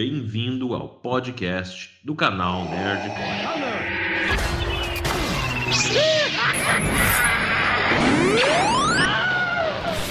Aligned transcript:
Bem-vindo 0.00 0.74
ao 0.74 0.88
podcast 0.88 1.90
do 2.02 2.14
canal 2.14 2.64
Nerdcore. 2.70 3.20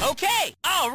Okay, 0.11 0.53
all 0.63 0.91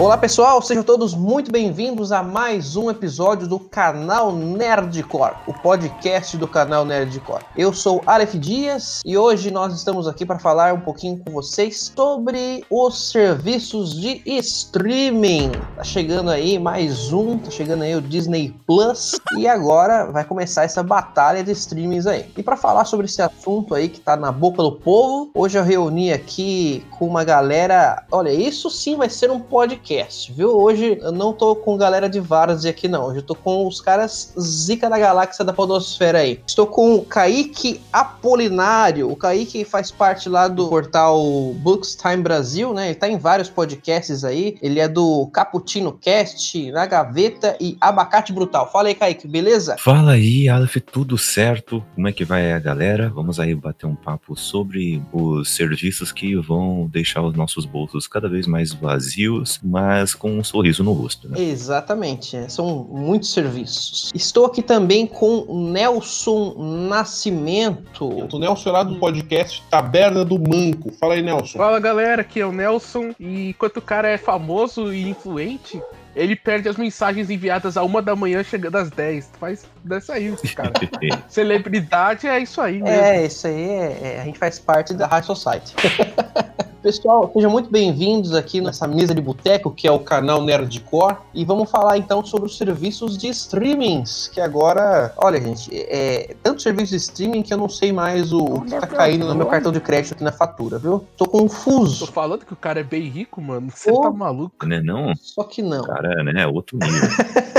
Olá 0.00 0.16
pessoal, 0.16 0.62
sejam 0.62 0.82
todos 0.82 1.12
muito 1.12 1.52
bem-vindos 1.52 2.10
a 2.10 2.22
mais 2.22 2.74
um 2.74 2.88
episódio 2.88 3.46
do 3.46 3.60
canal 3.60 4.32
Nerdcore, 4.32 5.34
o 5.46 5.52
podcast 5.52 6.38
do 6.38 6.48
canal 6.48 6.86
Nerdcore. 6.86 7.44
Eu 7.54 7.70
sou 7.74 8.02
Aleph 8.06 8.36
Dias 8.36 9.02
e 9.04 9.18
hoje 9.18 9.50
nós 9.50 9.74
estamos 9.74 10.08
aqui 10.08 10.24
para 10.24 10.38
falar 10.38 10.72
um 10.72 10.80
pouquinho 10.80 11.18
com 11.18 11.30
vocês 11.32 11.92
sobre 11.94 12.64
os 12.70 13.10
serviços 13.10 13.94
de 13.94 14.22
streaming. 14.24 15.52
Tá 15.76 15.84
chegando 15.84 16.30
aí 16.30 16.58
mais 16.58 17.12
um, 17.12 17.36
tá 17.36 17.50
chegando 17.50 17.82
aí 17.82 17.94
o 17.94 18.00
Disney 18.00 18.54
Plus 18.66 19.20
e 19.36 19.46
agora 19.46 20.06
vai 20.06 20.24
começar 20.24 20.64
essa 20.64 20.82
batalha 20.82 21.44
de 21.44 21.52
streamings 21.52 22.06
aí. 22.06 22.24
E 22.38 22.42
para 22.42 22.56
falar 22.56 22.86
sobre 22.86 23.04
esse 23.04 23.20
assunto 23.20 23.74
aí 23.74 23.90
que 23.90 24.00
tá 24.00 24.16
na 24.16 24.32
boca 24.32 24.62
do 24.62 24.72
povo, 24.72 25.30
hoje 25.34 25.58
eu 25.58 25.62
reuni 25.62 26.10
aqui 26.10 26.86
com 26.98 27.06
uma 27.06 27.22
galera, 27.22 28.02
olha, 28.10 28.32
isso 28.32 28.70
sim 28.70 28.96
vai 28.96 29.10
ser 29.10 29.30
um 29.30 29.38
podcast 29.38 29.89
podcast, 29.90 30.32
viu? 30.32 30.56
Hoje 30.56 30.98
eu 31.00 31.10
não 31.10 31.32
tô 31.32 31.56
com 31.56 31.76
galera 31.76 32.08
de 32.08 32.20
Várzea 32.20 32.70
aqui, 32.70 32.86
não. 32.86 33.06
Hoje 33.06 33.18
eu 33.18 33.22
tô 33.24 33.34
com 33.34 33.66
os 33.66 33.80
caras 33.80 34.32
zica 34.38 34.88
da 34.88 34.96
galáxia 34.96 35.44
da 35.44 35.52
podosfera 35.52 36.18
aí. 36.18 36.40
Estou 36.46 36.64
com 36.64 36.94
o 36.94 37.04
Kaique 37.04 37.80
Apolinário. 37.92 39.10
O 39.10 39.16
Kaique 39.16 39.64
faz 39.64 39.90
parte 39.90 40.28
lá 40.28 40.46
do 40.46 40.68
portal 40.68 41.20
Books 41.54 41.96
Time 41.96 42.18
Brasil, 42.18 42.72
né? 42.72 42.90
Ele 42.90 42.94
tá 42.94 43.08
em 43.08 43.18
vários 43.18 43.50
podcasts 43.50 44.22
aí. 44.22 44.56
Ele 44.62 44.78
é 44.78 44.86
do 44.86 45.28
Cappuccino 45.32 45.92
Cast, 45.92 46.70
Na 46.70 46.86
Gaveta 46.86 47.56
e 47.60 47.76
Abacate 47.80 48.32
Brutal. 48.32 48.70
Fala 48.70 48.88
aí, 48.88 48.94
Kaique, 48.94 49.26
beleza? 49.26 49.76
Fala 49.76 50.12
aí, 50.12 50.48
Aleph, 50.48 50.76
tudo 50.92 51.18
certo? 51.18 51.84
Como 51.96 52.06
é 52.06 52.12
que 52.12 52.24
vai 52.24 52.52
a 52.52 52.60
galera? 52.60 53.10
Vamos 53.10 53.40
aí 53.40 53.56
bater 53.56 53.86
um 53.86 53.96
papo 53.96 54.36
sobre 54.36 55.02
os 55.12 55.50
serviços 55.50 56.12
que 56.12 56.36
vão 56.36 56.88
deixar 56.92 57.22
os 57.22 57.34
nossos 57.34 57.64
bolsos 57.64 58.06
cada 58.06 58.28
vez 58.28 58.46
mais 58.46 58.72
vazios, 58.72 59.58
mas 59.64 59.79
com 60.18 60.38
um 60.38 60.44
sorriso 60.44 60.82
no 60.82 60.92
rosto. 60.92 61.28
Né? 61.28 61.40
Exatamente, 61.40 62.36
é, 62.36 62.48
são 62.48 62.86
muitos 62.90 63.32
serviços. 63.32 64.10
Estou 64.14 64.46
aqui 64.46 64.62
também 64.62 65.06
com 65.06 65.46
Nelson 65.72 66.54
Nascimento. 66.88 68.08
O 68.08 68.38
Nelson 68.38 68.68
é 68.68 68.72
lá 68.72 68.82
do 68.82 68.96
podcast 68.96 69.62
Taberna 69.70 70.24
do 70.24 70.38
Manco. 70.38 70.92
Fala 70.92 71.14
aí, 71.14 71.22
Nelson. 71.22 71.58
Fala 71.58 71.78
galera, 71.80 72.22
aqui 72.22 72.40
é 72.40 72.46
o 72.46 72.52
Nelson. 72.52 73.14
E 73.18 73.50
enquanto 73.50 73.78
o 73.78 73.82
cara 73.82 74.08
é 74.08 74.18
famoso 74.18 74.92
e 74.92 75.08
influente, 75.08 75.80
ele 76.14 76.34
perde 76.34 76.68
as 76.68 76.76
mensagens 76.76 77.30
enviadas 77.30 77.76
a 77.76 77.82
uma 77.82 78.02
da 78.02 78.16
manhã 78.16 78.42
chegando 78.42 78.76
às 78.76 78.90
10. 78.90 79.30
Faz 79.38 79.64
dessa 79.84 80.14
aí, 80.14 80.34
cara. 80.54 80.72
Celebridade 81.28 82.26
é 82.26 82.38
isso 82.38 82.60
aí, 82.60 82.82
mesmo. 82.82 82.88
É, 82.88 83.26
isso 83.26 83.46
aí 83.46 83.68
é, 83.68 84.00
é, 84.02 84.20
a 84.20 84.24
gente 84.24 84.38
faz 84.38 84.58
parte 84.58 84.94
da 84.94 85.06
High 85.06 85.22
Society. 85.22 85.74
Pessoal, 86.82 87.30
sejam 87.34 87.50
muito 87.50 87.70
bem-vindos 87.70 88.34
aqui 88.34 88.58
nessa 88.58 88.88
mesa 88.88 89.14
de 89.14 89.20
boteco, 89.20 89.70
que 89.70 89.86
é 89.86 89.90
o 89.90 89.98
canal 89.98 90.42
Nerdcore, 90.42 91.18
e 91.34 91.44
vamos 91.44 91.70
falar 91.70 91.98
então 91.98 92.24
sobre 92.24 92.46
os 92.46 92.56
serviços 92.56 93.18
de 93.18 93.28
streamings, 93.28 94.28
que 94.28 94.40
agora, 94.40 95.12
olha 95.18 95.38
gente, 95.38 95.68
é 95.74 96.34
tanto 96.42 96.62
serviço 96.62 96.92
de 96.92 96.96
streaming 96.96 97.42
que 97.42 97.52
eu 97.52 97.58
não 97.58 97.68
sei 97.68 97.92
mais 97.92 98.32
o, 98.32 98.42
o 98.42 98.60
que 98.62 98.70
tá 98.70 98.86
caindo 98.86 99.26
no 99.26 99.34
meu 99.34 99.46
cartão 99.46 99.70
de 99.70 99.78
crédito 99.78 100.14
aqui 100.14 100.24
na 100.24 100.32
fatura, 100.32 100.78
viu? 100.78 101.04
Tô 101.18 101.26
confuso. 101.26 102.06
Tô 102.06 102.12
falando 102.12 102.46
que 102.46 102.52
o 102.54 102.56
cara 102.56 102.80
é 102.80 102.84
bem 102.84 103.02
rico, 103.02 103.42
mano. 103.42 103.70
Você 103.70 103.90
Ô. 103.90 104.00
tá 104.00 104.10
maluco. 104.10 104.64
Né, 104.64 104.80
não? 104.82 105.14
Só 105.16 105.44
que 105.44 105.60
não. 105.60 105.84
Cara, 105.84 106.24
né? 106.24 106.46
Outro 106.46 106.78
nível. 106.82 107.10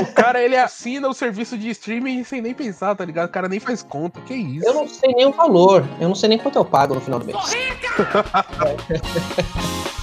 O 0.01 0.13
cara, 0.13 0.43
ele 0.43 0.57
assina 0.57 1.07
o 1.07 1.13
serviço 1.13 1.55
de 1.59 1.69
streaming 1.69 2.23
sem 2.23 2.41
nem 2.41 2.55
pensar, 2.55 2.95
tá 2.95 3.05
ligado? 3.05 3.27
O 3.27 3.31
cara 3.31 3.47
nem 3.47 3.59
faz 3.59 3.83
conta. 3.83 4.19
Que 4.21 4.33
isso? 4.33 4.65
Eu 4.65 4.73
não 4.73 4.87
sei 4.87 5.13
nem 5.13 5.27
o 5.27 5.31
valor, 5.31 5.85
eu 5.99 6.07
não 6.07 6.15
sei 6.15 6.29
nem 6.29 6.39
quanto 6.39 6.57
eu 6.57 6.65
pago 6.65 6.95
no 6.95 7.01
final 7.01 7.19
do 7.19 7.25
mês. 7.27 7.37
Música 9.13 9.91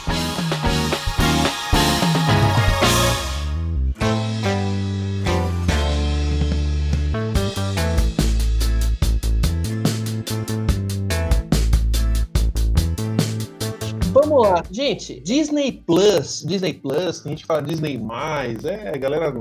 Vamos 14.39 14.51
lá, 14.53 14.63
gente. 14.71 15.21
Disney 15.21 15.83
Plus, 15.85 16.45
Disney 16.47 16.75
Plus, 16.75 17.27
A 17.27 17.29
gente 17.29 17.45
fala 17.45 17.61
Disney 17.63 17.99
mais, 17.99 18.65
é, 18.65 18.97
galera. 18.97 19.35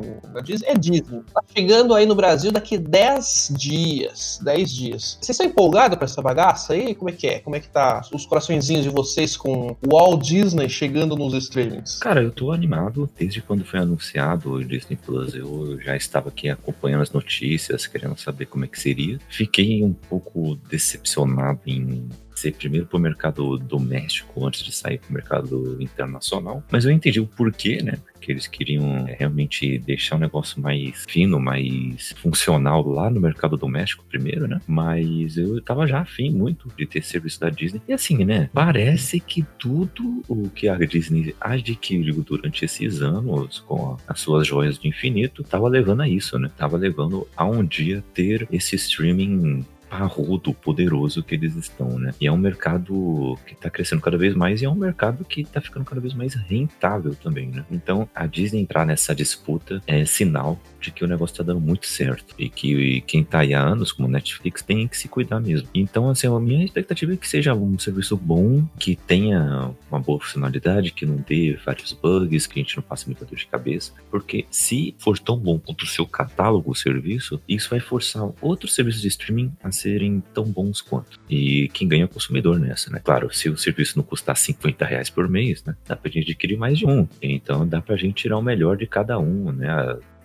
é 0.65 0.73
Disney. 0.75 1.21
Tá 1.33 1.43
chegando 1.55 1.93
aí 1.93 2.05
no 2.05 2.15
Brasil 2.15 2.51
daqui 2.51 2.77
10 2.77 3.53
dias. 3.57 4.39
10 4.41 4.71
dias. 4.71 5.17
Vocês 5.21 5.35
estão 5.35 5.45
empolgados 5.45 5.97
pra 5.97 6.05
essa 6.05 6.21
bagaça 6.21 6.73
aí? 6.73 6.95
Como 6.95 7.09
é 7.09 7.13
que 7.13 7.27
é? 7.27 7.39
Como 7.39 7.55
é 7.55 7.59
que 7.59 7.69
tá 7.69 8.01
os 8.11 8.25
coraçõezinhos 8.25 8.83
de 8.83 8.89
vocês 8.89 9.37
com 9.37 9.77
o 9.85 9.89
Walt 9.91 10.23
Disney 10.23 10.67
chegando 10.67 11.15
nos 11.15 11.33
streamings? 11.35 11.99
Cara, 11.99 12.21
eu 12.23 12.31
tô 12.31 12.51
animado 12.51 13.09
desde 13.17 13.41
quando 13.41 13.63
foi 13.63 13.79
anunciado 13.79 14.53
o 14.53 14.65
Disney 14.65 14.97
Plus. 14.97 15.35
Eu 15.35 15.79
já 15.79 15.95
estava 15.95 16.29
aqui 16.29 16.49
acompanhando 16.49 17.03
as 17.03 17.11
notícias, 17.11 17.85
querendo 17.85 18.17
saber 18.17 18.47
como 18.47 18.65
é 18.65 18.67
que 18.67 18.79
seria. 18.79 19.19
Fiquei 19.29 19.83
um 19.83 19.93
pouco 19.93 20.55
decepcionado 20.69 21.59
em 21.67 22.09
ser 22.37 22.53
primeiro 22.53 22.85
pro 22.85 22.99
mercado 22.99 23.57
doméstico 23.57 24.45
antes 24.45 24.63
de 24.63 24.71
sair 24.71 24.99
pro 24.99 25.13
mercado 25.13 25.77
internacional. 25.81 26.63
Mas 26.71 26.85
eu 26.85 26.91
entendi 26.91 27.19
o 27.19 27.25
porquê, 27.25 27.81
né? 27.81 27.97
Que 28.21 28.31
eles 28.31 28.47
queriam 28.47 29.07
é, 29.07 29.15
realmente 29.17 29.77
deixar 29.79 30.15
o 30.15 30.19
negócio 30.19 30.61
mais 30.61 31.05
fino, 31.07 31.39
mais 31.39 32.13
funcional 32.21 32.87
lá 32.87 33.09
no 33.09 33.19
mercado 33.19 33.57
doméstico 33.57 34.05
primeiro, 34.07 34.47
né? 34.47 34.61
Mas 34.67 35.37
eu 35.37 35.61
tava 35.61 35.87
já 35.87 36.01
afim 36.01 36.31
muito 36.31 36.71
de 36.77 36.85
ter 36.85 37.03
serviço 37.03 37.39
da 37.39 37.49
Disney. 37.49 37.81
E 37.87 37.93
assim, 37.93 38.23
né? 38.23 38.49
Parece 38.53 39.19
que 39.19 39.45
tudo 39.57 40.23
o 40.27 40.49
que 40.49 40.67
a 40.67 40.77
Disney 40.77 41.35
adquiriu 41.39 42.21
durante 42.21 42.65
esses 42.65 43.01
anos 43.01 43.59
com 43.59 43.97
as 44.07 44.19
suas 44.19 44.47
joias 44.47 44.77
de 44.77 44.87
infinito 44.87 45.43
tava 45.43 45.67
levando 45.67 46.01
a 46.01 46.07
isso, 46.07 46.37
né? 46.37 46.51
Tava 46.57 46.77
levando 46.77 47.27
a 47.35 47.45
um 47.45 47.63
dia 47.63 48.03
ter 48.13 48.47
esse 48.51 48.75
streaming 48.75 49.65
parrudo, 49.89 50.53
poderoso 50.53 51.23
que 51.23 51.35
eles 51.35 51.55
estão, 51.55 51.97
né? 51.97 52.13
E 52.19 52.27
é 52.27 52.31
um 52.31 52.37
mercado 52.37 53.37
que 53.45 53.55
tá 53.55 53.69
crescendo 53.69 54.01
cada 54.01 54.17
vez 54.17 54.35
mais 54.35 54.61
e 54.61 54.65
é 54.65 54.69
um 54.69 54.75
mercado 54.75 55.23
que 55.25 55.43
tá 55.43 55.61
ficando 55.61 55.85
cada 55.85 56.01
vez 56.01 56.13
mais 56.13 56.33
rentável 56.33 57.15
também, 57.15 57.47
né? 57.47 57.65
Então, 57.71 58.07
a 58.13 58.25
Disney 58.25 58.61
entrar 58.61 58.85
nessa 58.85 59.15
disputa 59.15 59.81
é 59.87 60.05
sinal 60.05 60.59
de 60.79 60.91
que 60.91 61.03
o 61.03 61.07
negócio 61.07 61.37
tá 61.37 61.43
dando 61.43 61.59
muito 61.59 61.87
certo 61.87 62.33
e 62.37 62.49
que 62.49 63.01
quem 63.01 63.23
tá 63.23 63.39
aí 63.39 63.53
há 63.53 63.61
anos, 63.61 63.91
como 63.91 64.07
Netflix, 64.07 64.61
tem 64.61 64.87
que 64.87 64.97
se 64.97 65.07
cuidar 65.07 65.39
mesmo. 65.39 65.67
Então, 65.73 66.09
assim, 66.09 66.27
a 66.27 66.39
minha 66.39 66.63
expectativa 66.63 67.13
é 67.13 67.17
que 67.17 67.27
seja 67.27 67.53
um 67.53 67.77
serviço 67.79 68.15
bom, 68.15 68.65
que 68.79 68.95
tenha 68.95 69.71
uma 69.89 69.99
boa 69.99 70.19
funcionalidade, 70.19 70.91
que 70.91 71.05
não 71.05 71.17
dê 71.17 71.57
vários 71.65 71.93
bugs, 71.93 72.47
que 72.47 72.59
a 72.59 72.63
gente 72.63 72.77
não 72.77 72.83
passe 72.83 73.07
muita 73.07 73.25
dor 73.25 73.35
de 73.35 73.47
cabeça, 73.47 73.93
porque 74.09 74.45
se 74.49 74.95
for 74.99 75.17
tão 75.19 75.37
bom 75.37 75.59
quanto 75.59 75.83
o 75.83 75.87
seu 75.87 76.05
catálogo, 76.05 76.71
o 76.71 76.75
serviço, 76.75 77.41
isso 77.47 77.69
vai 77.69 77.79
forçar 77.79 78.29
outros 78.41 78.75
serviços 78.75 79.01
de 79.01 79.07
streaming 79.07 79.51
a 79.63 79.71
serem 79.71 80.23
tão 80.33 80.45
bons 80.45 80.81
quanto. 80.81 81.19
E 81.29 81.69
quem 81.69 81.87
ganha 81.87 82.03
é 82.03 82.05
o 82.05 82.09
consumidor 82.09 82.59
nessa, 82.59 82.89
né? 82.89 83.01
Claro, 83.03 83.33
se 83.33 83.49
o 83.49 83.57
serviço 83.57 83.97
não 83.97 84.03
custar 84.03 84.35
50 84.37 84.85
reais 84.85 85.09
por 85.09 85.27
mês, 85.27 85.63
né? 85.63 85.75
Dá 85.85 85.95
pra 85.95 86.11
gente 86.11 86.31
adquirir 86.31 86.57
mais 86.57 86.77
de 86.77 86.85
um. 86.85 87.07
Então 87.21 87.67
dá 87.67 87.81
pra 87.81 87.95
gente 87.95 88.15
tirar 88.15 88.37
o 88.37 88.41
melhor 88.41 88.77
de 88.77 88.87
cada 88.87 89.19
um, 89.19 89.51
né? 89.51 89.67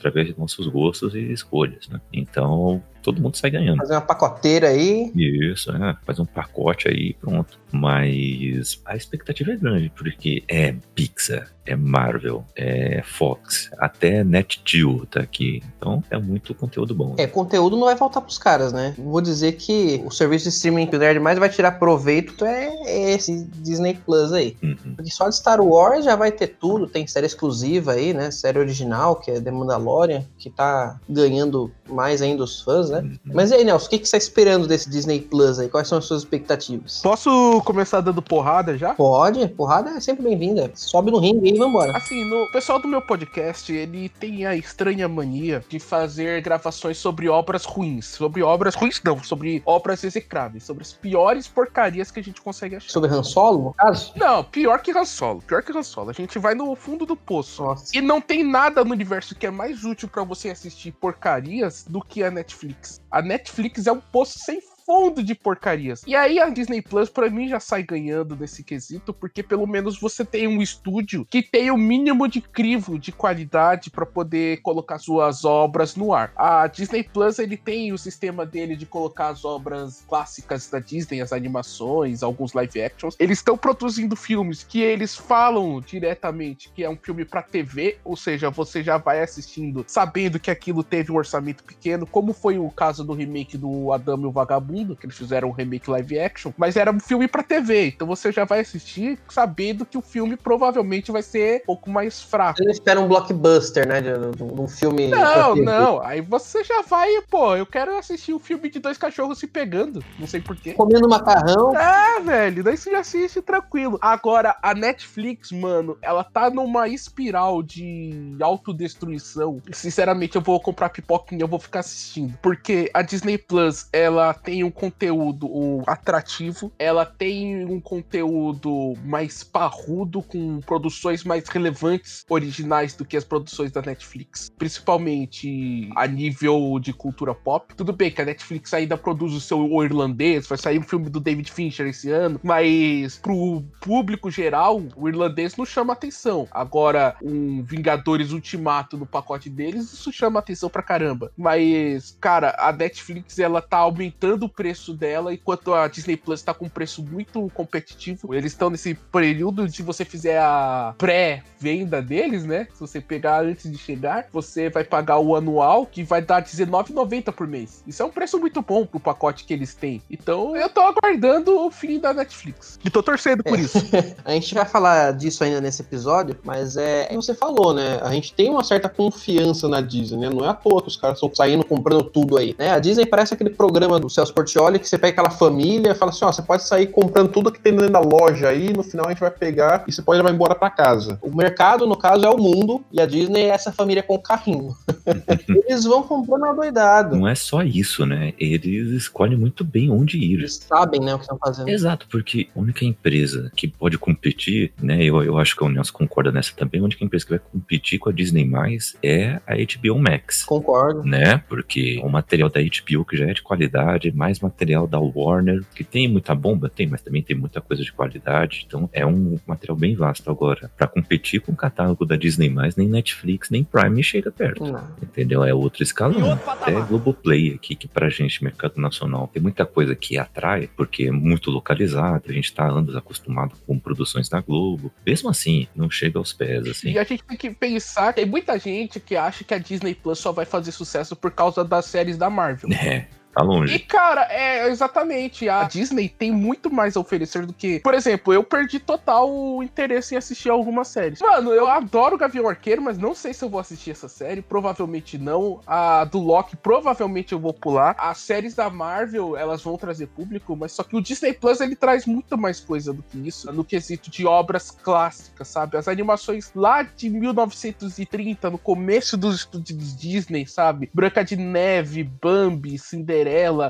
Através 0.02 0.26
de 0.26 0.38
nossos 0.38 0.66
gostos 0.66 1.14
e 1.14 1.32
escolhas, 1.32 1.88
né? 1.88 2.00
Então 2.12 2.82
todo 3.02 3.20
mundo 3.20 3.36
sai 3.36 3.50
ganhando. 3.50 3.78
Fazer 3.78 3.94
uma 3.94 4.00
pacoteira 4.00 4.68
aí. 4.68 5.10
Isso, 5.14 5.70
é, 5.70 5.96
faz 6.04 6.18
um 6.18 6.26
pacote 6.26 6.88
aí 6.88 7.14
pronto. 7.14 7.60
Mas 7.72 8.82
a 8.84 8.94
expectativa 8.94 9.52
é 9.52 9.56
grande, 9.56 9.90
porque 9.96 10.44
é 10.46 10.74
Pixar, 10.94 11.50
é 11.64 11.74
Marvel, 11.74 12.44
é 12.54 13.02
Fox, 13.02 13.70
até 13.78 14.22
NetGeo 14.22 15.06
tá 15.06 15.20
aqui. 15.20 15.62
Então 15.78 16.04
é 16.10 16.18
muito 16.18 16.54
conteúdo 16.54 16.94
bom. 16.94 17.14
É, 17.16 17.26
conteúdo 17.26 17.76
não 17.76 17.86
vai 17.86 17.96
faltar 17.96 18.22
pros 18.22 18.36
caras, 18.36 18.74
né? 18.74 18.94
Vou 18.98 19.22
dizer 19.22 19.52
que 19.52 20.02
o 20.04 20.10
serviço 20.10 20.44
de 20.44 20.50
streaming 20.50 20.86
que 20.86 20.96
o 20.96 20.98
Nerd 20.98 21.18
mais 21.18 21.38
vai 21.38 21.48
tirar 21.48 21.72
proveito 21.72 22.44
é 22.44 23.12
esse 23.12 23.44
Disney 23.56 23.94
Plus 23.94 24.34
aí. 24.34 24.54
Uhum. 24.62 24.94
Porque 24.94 25.10
só 25.10 25.30
de 25.30 25.36
Star 25.36 25.62
Wars 25.62 26.04
já 26.04 26.14
vai 26.14 26.30
ter 26.30 26.48
tudo, 26.48 26.86
tem 26.86 27.06
série 27.06 27.26
exclusiva 27.26 27.92
aí, 27.92 28.12
né? 28.12 28.30
Série 28.30 28.58
original, 28.58 29.16
que 29.16 29.30
é 29.30 29.40
The. 29.40 29.52
Mandalorian, 29.62 30.24
que 30.38 30.50
tá 30.50 30.98
ganhando 31.08 31.70
mais 31.88 32.20
ainda 32.20 32.42
os 32.42 32.60
fãs, 32.60 32.90
né? 32.92 33.00
Uhum. 33.00 33.32
Mas 33.34 33.50
e 33.50 33.54
aí, 33.54 33.64
Nelson, 33.64 33.86
o 33.86 33.90
que, 33.90 33.98
que 33.98 34.06
você 34.06 34.12
tá 34.12 34.18
esperando 34.18 34.66
desse 34.66 34.88
Disney 34.88 35.20
Plus 35.20 35.58
aí? 35.58 35.68
Quais 35.68 35.88
são 35.88 35.98
as 35.98 36.04
suas 36.04 36.22
expectativas? 36.22 37.00
Posso 37.02 37.62
começar 37.64 38.00
dando 38.00 38.20
porrada 38.20 38.76
já? 38.76 38.94
Pode, 38.94 39.46
porrada 39.48 39.90
é 39.90 40.00
sempre 40.00 40.22
bem-vinda. 40.24 40.70
Sobe 40.74 41.10
no 41.10 41.18
ringue 41.18 41.48
e 41.48 41.58
vambora. 41.58 41.96
Assim, 41.96 42.24
no 42.24 42.42
o 42.42 42.50
pessoal 42.50 42.80
do 42.80 42.88
meu 42.88 43.00
podcast, 43.00 43.72
ele 43.72 44.08
tem 44.08 44.44
a 44.44 44.56
estranha 44.56 45.08
mania 45.08 45.64
de 45.68 45.78
fazer 45.78 46.42
gravações 46.42 46.98
sobre 46.98 47.28
obras 47.28 47.64
ruins. 47.64 48.06
Sobre 48.06 48.42
obras 48.42 48.74
ruins, 48.74 49.00
não, 49.04 49.22
sobre 49.22 49.62
obras 49.64 50.02
execráveis, 50.02 50.64
sobre 50.64 50.82
as 50.82 50.92
piores 50.92 51.46
porcarias 51.46 52.10
que 52.10 52.18
a 52.18 52.22
gente 52.22 52.40
consegue 52.40 52.76
achar. 52.76 52.90
Sobre 52.90 53.10
Han 53.10 53.22
Solo, 53.22 53.64
no 53.64 53.74
caso? 53.74 54.12
Não, 54.16 54.42
pior 54.42 54.82
que 54.82 54.90
Han 54.90 55.04
Solo, 55.04 55.40
pior 55.40 55.62
que 55.62 55.76
Han 55.76 55.82
Solo. 55.82 56.10
A 56.10 56.12
gente 56.12 56.38
vai 56.38 56.54
no 56.54 56.74
fundo 56.74 57.06
do 57.06 57.16
poço. 57.16 57.62
Nossa. 57.62 57.96
E 57.96 58.00
não 58.00 58.20
tem 58.20 58.42
nada 58.42 58.84
no 58.84 58.90
universo 58.90 59.34
que 59.34 59.46
é 59.46 59.50
mais 59.50 59.84
útil 59.84 60.08
pra 60.08 60.24
você 60.24 60.50
assistir 60.50 60.92
porcarias 60.92 61.84
do 61.88 62.02
que 62.02 62.22
a 62.22 62.30
Netflix. 62.30 62.81
A 63.10 63.22
Netflix 63.22 63.86
é 63.86 63.92
um 63.92 64.00
poço 64.00 64.38
sem 64.38 64.60
fundo 64.84 65.22
de 65.22 65.34
porcarias. 65.34 66.02
E 66.06 66.14
aí 66.14 66.38
a 66.38 66.48
Disney 66.48 66.82
Plus 66.82 67.08
pra 67.08 67.30
mim 67.30 67.48
já 67.48 67.60
sai 67.60 67.82
ganhando 67.82 68.36
nesse 68.36 68.62
quesito, 68.62 69.12
porque 69.12 69.42
pelo 69.42 69.66
menos 69.66 69.98
você 69.98 70.24
tem 70.24 70.46
um 70.46 70.60
estúdio 70.60 71.26
que 71.30 71.42
tem 71.42 71.70
o 71.70 71.76
mínimo 71.76 72.28
de 72.28 72.40
crivo 72.40 72.98
de 72.98 73.12
qualidade 73.12 73.90
pra 73.90 74.06
poder 74.06 74.60
colocar 74.62 74.98
suas 74.98 75.44
obras 75.44 75.96
no 75.96 76.12
ar. 76.12 76.32
A 76.36 76.66
Disney 76.66 77.02
Plus 77.02 77.38
ele 77.38 77.56
tem 77.56 77.92
o 77.92 77.98
sistema 77.98 78.44
dele 78.44 78.76
de 78.76 78.86
colocar 78.86 79.28
as 79.28 79.44
obras 79.44 80.04
clássicas 80.08 80.68
da 80.68 80.78
Disney, 80.78 81.20
as 81.20 81.32
animações, 81.32 82.22
alguns 82.22 82.52
live 82.52 82.82
actions. 82.82 83.16
Eles 83.18 83.38
estão 83.38 83.56
produzindo 83.56 84.16
filmes 84.16 84.62
que 84.62 84.80
eles 84.80 85.14
falam 85.16 85.80
diretamente 85.80 86.70
que 86.74 86.84
é 86.84 86.90
um 86.90 86.96
filme 86.96 87.24
pra 87.24 87.42
TV, 87.42 87.98
ou 88.04 88.16
seja, 88.16 88.50
você 88.50 88.82
já 88.82 88.96
vai 88.98 89.22
assistindo 89.22 89.84
sabendo 89.86 90.38
que 90.38 90.50
aquilo 90.50 90.82
teve 90.82 91.12
um 91.12 91.16
orçamento 91.16 91.64
pequeno, 91.64 92.06
como 92.06 92.32
foi 92.32 92.58
o 92.58 92.70
caso 92.70 93.04
do 93.04 93.12
remake 93.12 93.56
do 93.56 93.92
Adamo 93.92 94.26
e 94.26 94.28
o 94.28 94.32
Vagabundo, 94.32 94.72
que 94.96 95.06
eles 95.06 95.16
fizeram 95.16 95.48
um 95.48 95.52
remake 95.52 95.90
live 95.90 96.18
action, 96.18 96.52
mas 96.56 96.76
era 96.76 96.90
um 96.90 97.00
filme 97.00 97.26
pra 97.28 97.42
TV, 97.42 97.88
então 97.88 98.06
você 98.06 98.30
já 98.32 98.44
vai 98.44 98.60
assistir 98.60 99.18
sabendo 99.28 99.84
que 99.86 99.96
o 99.98 100.02
filme 100.02 100.36
provavelmente 100.36 101.10
vai 101.12 101.22
ser 101.22 101.62
um 101.62 101.66
pouco 101.66 101.90
mais 101.90 102.20
fraco. 102.22 102.58
Você 102.58 102.64
não 102.64 102.70
espera 102.72 103.00
um 103.00 103.08
blockbuster, 103.08 103.86
né? 103.88 104.00
De, 104.00 104.12
de- 104.12 104.36
de 104.54 104.60
um 104.60 104.68
filme. 104.68 105.08
Não, 105.08 105.54
não, 105.56 106.02
aí 106.02 106.20
você 106.20 106.62
já 106.64 106.82
vai, 106.82 107.08
pô, 107.30 107.56
eu 107.56 107.66
quero 107.66 107.96
assistir 107.96 108.32
um 108.34 108.38
filme 108.38 108.68
de 108.70 108.78
dois 108.78 108.98
cachorros 108.98 109.38
se 109.38 109.46
pegando, 109.46 110.02
não 110.18 110.26
sei 110.26 110.40
porquê. 110.40 110.72
Comendo 110.74 111.08
macarrão. 111.08 111.72
É, 111.76 112.20
velho, 112.20 112.62
daí 112.64 112.76
você 112.76 112.90
já 112.90 113.00
assiste 113.00 113.40
tranquilo. 113.42 113.98
Agora, 114.00 114.56
a 114.62 114.74
Netflix, 114.74 115.50
mano, 115.52 115.96
ela 116.02 116.24
tá 116.24 116.50
numa 116.50 116.88
espiral 116.88 117.62
de 117.62 118.36
autodestruição. 118.40 119.60
Sinceramente, 119.72 120.36
eu 120.36 120.42
vou 120.42 120.60
comprar 120.60 120.88
pipoquinha, 120.88 121.42
eu 121.42 121.48
vou 121.48 121.58
ficar 121.58 121.80
assistindo. 121.80 122.38
Porque 122.42 122.90
a 122.94 123.02
Disney 123.02 123.38
Plus, 123.38 123.86
ela 123.92 124.32
tem 124.34 124.61
um 124.64 124.70
conteúdo 124.70 125.82
atrativo, 125.86 126.72
ela 126.78 127.04
tem 127.04 127.64
um 127.64 127.80
conteúdo 127.80 128.94
mais 129.04 129.42
parrudo, 129.42 130.22
com 130.22 130.60
produções 130.60 131.24
mais 131.24 131.48
relevantes, 131.48 132.24
originais 132.28 132.94
do 132.94 133.04
que 133.04 133.16
as 133.16 133.24
produções 133.24 133.72
da 133.72 133.82
Netflix. 133.82 134.50
Principalmente 134.56 135.90
a 135.96 136.06
nível 136.06 136.78
de 136.80 136.92
cultura 136.92 137.34
pop. 137.34 137.74
Tudo 137.74 137.92
bem 137.92 138.10
que 138.10 138.20
a 138.20 138.24
Netflix 138.24 138.72
ainda 138.74 138.96
produz 138.96 139.32
o 139.32 139.40
seu 139.40 139.72
o 139.72 139.84
irlandês, 139.84 140.46
vai 140.46 140.58
sair 140.58 140.78
um 140.78 140.82
filme 140.82 141.08
do 141.08 141.20
David 141.20 141.50
Fincher 141.50 141.86
esse 141.86 142.10
ano, 142.10 142.40
mas 142.42 143.18
pro 143.18 143.62
público 143.80 144.30
geral, 144.30 144.82
o 144.96 145.08
irlandês 145.08 145.56
não 145.56 145.64
chama 145.64 145.92
atenção. 145.92 146.46
Agora, 146.50 147.16
um 147.22 147.62
Vingadores 147.62 148.32
Ultimato 148.32 148.96
no 148.96 149.06
pacote 149.06 149.48
deles, 149.48 149.92
isso 149.92 150.12
chama 150.12 150.40
atenção 150.40 150.68
pra 150.68 150.82
caramba. 150.82 151.32
Mas, 151.36 152.16
cara, 152.20 152.54
a 152.58 152.72
Netflix 152.72 153.38
ela 153.38 153.62
tá 153.62 153.78
aumentando 153.78 154.48
preço 154.54 154.94
dela, 154.94 155.32
enquanto 155.32 155.72
a 155.74 155.88
Disney 155.88 156.16
Plus 156.16 156.42
tá 156.42 156.52
com 156.52 156.66
um 156.66 156.68
preço 156.68 157.02
muito 157.02 157.50
competitivo. 157.54 158.34
Eles 158.34 158.52
estão 158.52 158.70
nesse 158.70 158.94
período 158.94 159.68
de 159.68 159.82
você 159.82 160.04
fizer 160.04 160.38
a 160.38 160.94
pré-venda 160.98 162.02
deles, 162.02 162.44
né? 162.44 162.66
Se 162.74 162.80
você 162.80 163.00
pegar 163.00 163.44
antes 163.44 163.70
de 163.70 163.78
chegar, 163.78 164.26
você 164.32 164.68
vai 164.68 164.84
pagar 164.84 165.18
o 165.18 165.34
anual, 165.34 165.86
que 165.86 166.02
vai 166.02 166.20
dar 166.20 166.36
R$19,90 166.36 167.32
por 167.32 167.46
mês. 167.46 167.82
Isso 167.86 168.02
é 168.02 168.04
um 168.04 168.10
preço 168.10 168.38
muito 168.38 168.60
bom 168.62 168.84
pro 168.86 169.00
pacote 169.00 169.44
que 169.44 169.52
eles 169.52 169.74
têm. 169.74 170.02
Então, 170.10 170.56
eu 170.56 170.68
tô 170.68 170.80
aguardando 170.80 171.58
o 171.58 171.70
fim 171.70 171.98
da 171.98 172.12
Netflix. 172.12 172.78
E 172.84 172.90
tô 172.90 173.02
torcendo 173.02 173.42
por 173.42 173.58
isso. 173.58 173.78
A 174.24 174.32
gente 174.32 174.54
vai 174.54 174.64
falar 174.64 175.12
disso 175.12 175.42
ainda 175.44 175.60
nesse 175.60 175.82
episódio, 175.82 176.36
mas 176.44 176.76
é 176.76 177.06
como 177.06 177.22
você 177.22 177.34
falou, 177.34 177.72
né? 177.72 178.00
A 178.02 178.10
gente 178.12 178.32
tem 178.34 178.50
uma 178.50 178.64
certa 178.64 178.88
confiança 178.88 179.68
na 179.68 179.80
Disney, 179.80 180.18
né? 180.18 180.30
Não 180.30 180.44
é 180.44 180.48
à 180.48 180.54
toa 180.54 180.82
que 180.82 180.88
os 180.88 180.96
caras 180.96 181.16
estão 181.16 181.32
saindo 181.34 181.64
comprando 181.64 182.04
tudo 182.04 182.36
aí, 182.36 182.54
né? 182.58 182.70
A 182.70 182.78
Disney 182.78 183.06
parece 183.06 183.34
aquele 183.34 183.50
programa 183.50 183.98
do 184.00 184.10
Celso 184.10 184.34
Portioli 184.42 184.78
que 184.78 184.88
você 184.88 184.98
pega 184.98 185.12
aquela 185.12 185.30
família 185.30 185.92
e 185.92 185.94
fala 185.94 186.10
assim, 186.10 186.24
ó, 186.24 186.32
você 186.32 186.42
pode 186.42 186.64
sair 186.64 186.88
comprando 186.88 187.30
tudo 187.30 187.52
que 187.52 187.60
tem 187.60 187.72
dentro 187.72 187.90
da 187.90 188.00
loja 188.00 188.48
aí, 188.48 188.72
no 188.72 188.82
final 188.82 189.06
a 189.06 189.10
gente 189.10 189.20
vai 189.20 189.30
pegar 189.30 189.84
e 189.86 189.92
você 189.92 190.02
pode 190.02 190.18
levar 190.18 190.34
embora 190.34 190.54
pra 190.54 190.68
casa. 190.68 191.18
O 191.22 191.34
mercado, 191.34 191.86
no 191.86 191.96
caso, 191.96 192.24
é 192.24 192.30
o 192.30 192.36
mundo 192.36 192.84
e 192.92 193.00
a 193.00 193.06
Disney 193.06 193.42
é 193.42 193.48
essa 193.48 193.70
família 193.70 194.02
com 194.02 194.18
carrinho. 194.18 194.74
Eles 195.68 195.84
vão 195.84 196.02
comprando 196.02 196.42
uma 196.42 196.54
doidada. 196.54 197.16
Não 197.16 197.28
é 197.28 197.34
só 197.34 197.62
isso, 197.62 198.04
né? 198.04 198.34
Eles 198.38 198.88
escolhem 198.90 199.38
muito 199.38 199.64
bem 199.64 199.90
onde 199.90 200.18
ir. 200.18 200.40
Eles 200.40 200.54
sabem, 200.54 201.00
né, 201.00 201.14
o 201.14 201.18
que 201.18 201.24
estão 201.24 201.38
fazendo. 201.38 201.68
Exato, 201.68 202.06
porque 202.10 202.48
a 202.54 202.58
única 202.58 202.84
empresa 202.84 203.50
que 203.54 203.68
pode 203.68 203.96
competir, 203.96 204.72
né? 204.82 205.04
Eu, 205.04 205.22
eu 205.22 205.38
acho 205.38 205.54
que 205.54 205.62
o 205.62 205.68
Nelson 205.68 205.92
concorda 205.92 206.32
nessa 206.32 206.52
também, 206.56 206.80
a 206.80 206.84
única 206.84 207.04
empresa 207.04 207.24
que 207.24 207.30
vai 207.30 207.38
competir 207.38 207.98
com 207.98 208.08
a 208.08 208.12
Disney 208.12 208.44
mais 208.44 208.96
é 209.02 209.40
a 209.46 209.54
HBO 209.54 209.98
Max. 209.98 210.44
Concordo. 210.44 211.04
Né? 211.04 211.38
Porque 211.48 212.00
o 212.02 212.08
material 212.08 212.48
da 212.48 212.60
HBO 212.60 213.04
que 213.04 213.16
já 213.16 213.26
é 213.26 213.32
de 213.32 213.42
qualidade, 213.42 214.10
mais 214.12 214.31
material 214.40 214.86
da 214.86 214.98
Warner, 214.98 215.64
que 215.74 215.84
tem 215.84 216.08
muita 216.08 216.34
bomba, 216.34 216.68
tem, 216.68 216.86
mas 216.86 217.02
também 217.02 217.22
tem 217.22 217.36
muita 217.36 217.60
coisa 217.60 217.82
de 217.82 217.92
qualidade. 217.92 218.64
Então 218.66 218.88
é 218.92 219.04
um 219.06 219.38
material 219.46 219.76
bem 219.76 219.94
vasto 219.94 220.30
agora. 220.30 220.70
Pra 220.76 220.86
competir 220.86 221.40
com 221.40 221.52
o 221.52 221.56
catálogo 221.56 222.04
da 222.04 222.16
Disney 222.16 222.48
mais, 222.48 222.76
nem 222.76 222.88
Netflix, 222.88 223.50
nem 223.50 223.64
Prime 223.64 224.02
chega 224.02 224.30
perto. 224.30 224.64
Não. 224.64 224.88
Entendeu? 225.02 225.44
É 225.44 225.52
outro 225.52 225.82
escalão. 225.82 226.38
Até 226.46 226.72
Globoplay 226.72 227.54
aqui, 227.54 227.74
que 227.74 227.88
pra 227.88 228.08
gente, 228.08 228.42
mercado 228.42 228.80
nacional, 228.80 229.28
tem 229.28 229.42
muita 229.42 229.64
coisa 229.66 229.94
que 229.94 230.18
atrai, 230.18 230.68
porque 230.76 231.04
é 231.04 231.10
muito 231.10 231.50
localizado, 231.50 232.24
a 232.28 232.32
gente 232.32 232.52
tá 232.52 232.66
anos 232.66 232.96
acostumado 232.96 233.54
com 233.66 233.78
produções 233.78 234.28
da 234.28 234.40
Globo. 234.40 234.92
Mesmo 235.06 235.28
assim, 235.28 235.66
não 235.74 235.90
chega 235.90 236.18
aos 236.18 236.32
pés, 236.32 236.66
assim. 236.66 236.92
E 236.92 236.98
a 236.98 237.04
gente 237.04 237.24
tem 237.24 237.36
que 237.36 237.50
pensar, 237.50 238.12
tem 238.12 238.26
muita 238.26 238.58
gente 238.58 239.00
que 239.00 239.16
acha 239.16 239.44
que 239.44 239.54
a 239.54 239.58
Disney 239.58 239.94
Plus 239.94 240.18
só 240.18 240.32
vai 240.32 240.44
fazer 240.44 240.72
sucesso 240.72 241.14
por 241.16 241.30
causa 241.30 241.64
das 241.64 241.86
séries 241.86 242.16
da 242.16 242.30
Marvel. 242.30 242.70
É, 242.72 243.06
tá 243.32 243.42
E, 243.42 243.46
longe. 243.46 243.78
cara, 243.80 244.26
é 244.30 244.68
exatamente. 244.68 245.48
A 245.48 245.64
Disney 245.64 246.08
tem 246.08 246.30
muito 246.32 246.72
mais 246.72 246.96
a 246.96 247.00
oferecer 247.00 247.46
do 247.46 247.52
que. 247.52 247.80
Por 247.80 247.94
exemplo, 247.94 248.32
eu 248.32 248.42
perdi 248.44 248.78
total 248.78 249.30
o 249.32 249.62
interesse 249.62 250.14
em 250.14 250.18
assistir 250.18 250.50
algumas 250.50 250.88
séries. 250.88 251.20
Mano, 251.20 251.52
eu 251.52 251.66
adoro 251.68 252.16
Gavião 252.18 252.48
Arqueiro, 252.48 252.82
mas 252.82 252.98
não 252.98 253.14
sei 253.14 253.32
se 253.34 253.44
eu 253.44 253.48
vou 253.48 253.60
assistir 253.60 253.90
essa 253.90 254.08
série. 254.08 254.42
Provavelmente 254.42 255.18
não. 255.18 255.60
A 255.66 256.04
do 256.04 256.18
Loki, 256.18 256.56
provavelmente 256.56 257.32
eu 257.32 257.38
vou 257.40 257.52
pular. 257.54 257.94
As 257.98 258.18
séries 258.18 258.54
da 258.54 258.68
Marvel, 258.70 259.36
elas 259.36 259.62
vão 259.62 259.76
trazer 259.76 260.06
público, 260.08 260.56
mas 260.56 260.72
só 260.72 260.82
que 260.82 260.96
o 260.96 261.00
Disney 261.00 261.32
Plus 261.32 261.60
ele 261.60 261.76
traz 261.76 262.06
muito 262.06 262.36
mais 262.36 262.60
coisa 262.60 262.92
do 262.92 263.02
que 263.02 263.18
isso. 263.26 263.50
No 263.52 263.64
quesito 263.64 264.10
de 264.10 264.26
obras 264.26 264.70
clássicas, 264.70 265.48
sabe? 265.48 265.76
As 265.76 265.88
animações 265.88 266.50
lá 266.54 266.82
de 266.82 267.08
1930, 267.08 268.50
no 268.50 268.58
começo 268.58 269.16
dos 269.16 269.36
estúdios 269.36 269.96
Disney, 269.96 270.46
sabe? 270.46 270.90
Branca 270.92 271.24
de 271.24 271.36
Neve, 271.36 272.02
Bambi, 272.04 272.78
Cinderela, 272.78 273.21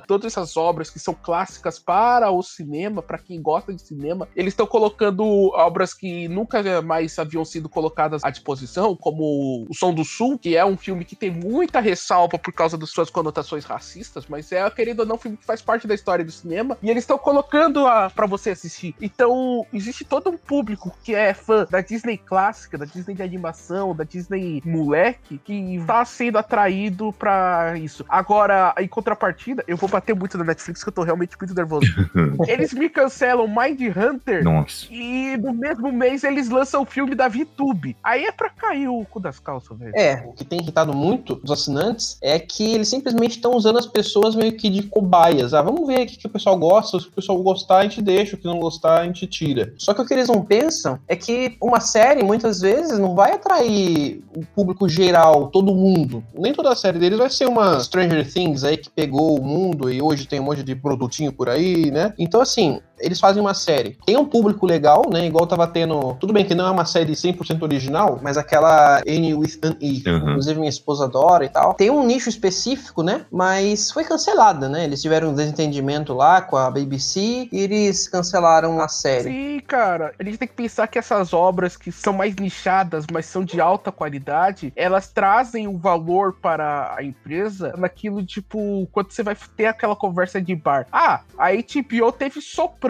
todas 0.07 0.33
essas 0.33 0.57
obras 0.57 0.91
que 0.91 0.99
são 0.99 1.15
clássicas 1.15 1.79
para 1.79 2.31
o 2.31 2.43
cinema, 2.43 3.03
para 3.03 3.19
quem 3.19 3.41
gosta 3.41 3.73
de 3.73 3.83
cinema, 3.83 4.29
eles 4.35 4.53
estão 4.53 4.67
colocando 4.67 5.25
obras 5.55 5.95
que 5.95 6.29
nunca 6.29 6.83
mais 6.83 7.19
haviam 7.19 7.45
sido 7.45 7.69
colocadas 7.69 8.23
à 8.25 8.31
disposição, 8.31 8.97
como 8.97 9.67
O 9.69 9.75
Som 9.75 9.95
do 9.95 10.05
Sul, 10.05 10.39
que 10.39 10.57
é 10.57 10.65
um 10.65 10.77
filme 10.77 11.05
que 11.05 11.17
tem 11.17 11.31
muita 11.31 11.81
ressalva 11.81 12.39
por 12.39 12.53
causa 12.53 12.77
das 12.77 12.91
suas 12.91 13.11
conotações 13.11 13.65
racistas, 13.65 14.27
mas 14.29 14.51
é, 14.53 14.69
querendo 14.71 15.01
ou 15.01 15.07
não, 15.07 15.17
um 15.17 15.19
filme 15.19 15.37
que 15.37 15.45
faz 15.45 15.61
parte 15.61 15.87
da 15.87 15.95
história 15.95 16.25
do 16.25 16.33
cinema, 16.33 16.79
e 16.83 16.91
eles 16.91 17.03
estão 17.03 17.19
colocando 17.19 17.85
para 18.15 18.27
você 18.27 18.51
assistir. 18.51 18.95
Então, 19.01 19.67
existe 19.73 20.05
todo 20.05 20.31
um 20.31 20.37
público 20.37 20.95
que 21.03 21.15
é 21.15 21.35
fã 21.35 21.67
da 21.69 21.81
Disney 21.81 22.17
clássica, 22.17 22.79
da 22.79 22.85
Disney 22.85 23.15
de 23.15 23.23
animação, 23.23 23.95
da 23.95 24.05
Disney 24.05 24.63
moleque, 24.65 25.39
que 25.39 25.83
tá 25.87 26.05
sendo 26.05 26.39
atraído 26.39 27.13
pra 27.13 27.77
isso. 27.79 28.05
Agora, 28.09 28.75
em 28.79 28.89
contrapartida, 28.89 29.42
contrapartida, 29.43 29.65
eu 29.67 29.77
vou 29.77 29.89
bater 29.89 30.15
muito 30.15 30.39
na 30.39 30.45
Netflix 30.45 30.83
que 30.83 30.89
eu 30.89 30.93
tô 30.93 31.03
realmente 31.03 31.37
muito 31.39 31.55
nervoso. 31.55 31.87
eles 32.47 32.73
me 32.73 32.89
cancelam 32.89 33.47
Mind 33.47 33.81
Hunter 33.97 34.45
Nossa. 34.45 34.87
e 34.91 35.37
no 35.37 35.53
mesmo 35.53 35.93
mês 35.93 36.25
eles 36.25 36.49
lançam 36.49 36.83
o 36.83 36.87
filme 36.87 37.15
da 37.15 37.29
VTube. 37.29 37.97
Aí 38.03 38.25
é 38.25 38.33
pra 38.33 38.49
cair 38.49 38.89
o 38.89 39.05
cu 39.05 39.21
das 39.21 39.39
calças, 39.39 39.77
velho. 39.79 39.93
É, 39.97 40.25
o 40.27 40.33
que 40.33 40.45
tem 40.45 40.61
irritado 40.61 40.95
muito 40.95 41.41
os 41.43 41.51
assinantes 41.51 42.17
é 42.23 42.39
que 42.39 42.75
eles 42.75 42.89
simplesmente 42.89 43.33
estão 43.33 43.53
usando 43.53 43.79
as 43.79 43.87
pessoas 43.87 44.35
meio 44.35 44.53
que 44.53 44.71
de 44.71 44.85
cobaias. 44.85 45.53
Ah, 45.53 45.63
vamos 45.63 45.87
ver 45.87 46.05
o 46.05 46.07
que, 46.07 46.17
que 46.17 46.27
o 46.27 46.31
pessoal 46.31 46.57
gosta, 46.57 47.01
se 47.01 47.09
o 47.09 47.13
pessoal 47.13 47.43
gostar, 47.43 47.79
a 47.79 47.83
gente 47.83 48.01
deixa, 48.01 48.37
o 48.37 48.39
que 48.39 48.47
não 48.47 48.61
gostar, 48.61 49.01
a 49.01 49.05
gente 49.05 49.27
tira. 49.27 49.75
Só 49.77 49.93
que 49.93 50.01
o 50.01 50.07
que 50.07 50.15
eles 50.15 50.29
não 50.29 50.43
pensam 50.43 50.99
é 51.09 51.17
que 51.17 51.57
uma 51.61 51.81
série, 51.81 52.23
muitas 52.23 52.61
vezes, 52.61 52.99
não 52.99 53.15
vai 53.15 53.33
atrair 53.33 54.23
o 54.35 54.45
público 54.55 54.89
geral, 54.89 55.49
todo 55.49 55.75
mundo. 55.75 56.23
Nem 56.35 56.53
toda 56.53 56.73
a 56.73 56.77
série 56.77 56.99
deles 56.99 57.19
vai 57.19 57.31
ser 57.31 57.49
uma 57.49 57.81
Stranger 57.81 58.31
Things 58.31 58.65
aí 58.65 58.77
que 58.77 58.91
pegou 58.91 59.32
o 59.35 59.43
mundo 59.43 59.91
e 59.91 60.01
hoje 60.01 60.27
tem 60.27 60.41
um 60.41 60.45
monte 60.45 60.63
de 60.63 60.75
produtinho 60.75 61.33
por 61.33 61.49
aí, 61.49 61.91
né? 61.91 62.13
Então, 62.19 62.41
assim, 62.41 62.81
eles 63.03 63.21
fazem 63.21 63.41
uma 63.43 63.55
série. 63.55 63.99
Tem 64.07 64.17
um 64.17 64.25
público 64.25 64.67
legal, 64.67 65.11
né? 65.11 65.27
Igual 65.27 65.47
tava 65.47 65.67
tendo. 65.67 66.15
Tudo 66.15 66.33
bem 66.33 66.45
que 66.45 66.55
não 66.55 66.67
é 66.67 66.71
uma 66.71 66.85
série 66.85 67.13
100% 67.13 67.63
original, 67.63 68.19
mas 68.23 68.37
aquela 68.37 68.99
Annie 69.07 69.35
with 69.35 69.59
an 69.63 69.77
E. 69.81 70.03
Uhum. 70.07 70.31
Inclusive, 70.31 70.59
minha 70.59 70.71
esposa 70.71 71.05
adora 71.05 71.45
e 71.45 71.49
tal. 71.49 71.75
Tem 71.75 71.91
um 71.91 72.07
nicho 72.07 72.29
específico, 72.29 73.03
né? 73.03 73.27
Mas 73.31 73.91
foi 73.91 74.05
cancelada, 74.05 74.69
né? 74.69 74.85
Eles 74.85 75.03
tiveram 75.03 75.31
um 75.31 75.35
desentendimento 75.35 76.15
lá 76.15 76.41
com 76.41 76.57
a 76.57 76.71
BBC 76.71 77.49
e 77.53 77.59
eles 77.59 78.09
cancelaram 78.09 78.81
a 78.81 78.89
série. 78.89 79.25
Sim, 79.25 79.61
cara. 79.67 80.15
A 80.19 80.25
gente 80.25 80.39
tem 80.39 80.49
que 80.49 80.55
pensar 80.55 80.87
que 80.87 80.99
essas 80.99 81.33
obras 81.33 81.77
que 81.77 81.91
são 81.91 82.13
mais 82.13 82.35
nichadas, 82.37 83.05
mas 83.13 83.27
são 83.27 83.45
de 83.45 83.61
alta 83.61 83.91
qualidade, 83.91 84.73
elas 84.77 85.09
trazem 85.09 85.67
o 85.67 85.77
valor 85.77 86.35
para 86.35 86.95
a 86.97 87.03
empresa 87.03 87.75
naquilo, 87.77 88.25
tipo, 88.25 88.89
quando 88.93 89.11
você 89.11 89.23
vai 89.23 89.37
ter 89.57 89.67
aquela 89.67 89.97
conversa 89.97 90.41
de 90.41 90.55
bar. 90.55 90.87
Ah, 90.93 91.21
a 91.39 91.51
HBO 91.53 92.13
teve 92.13 92.41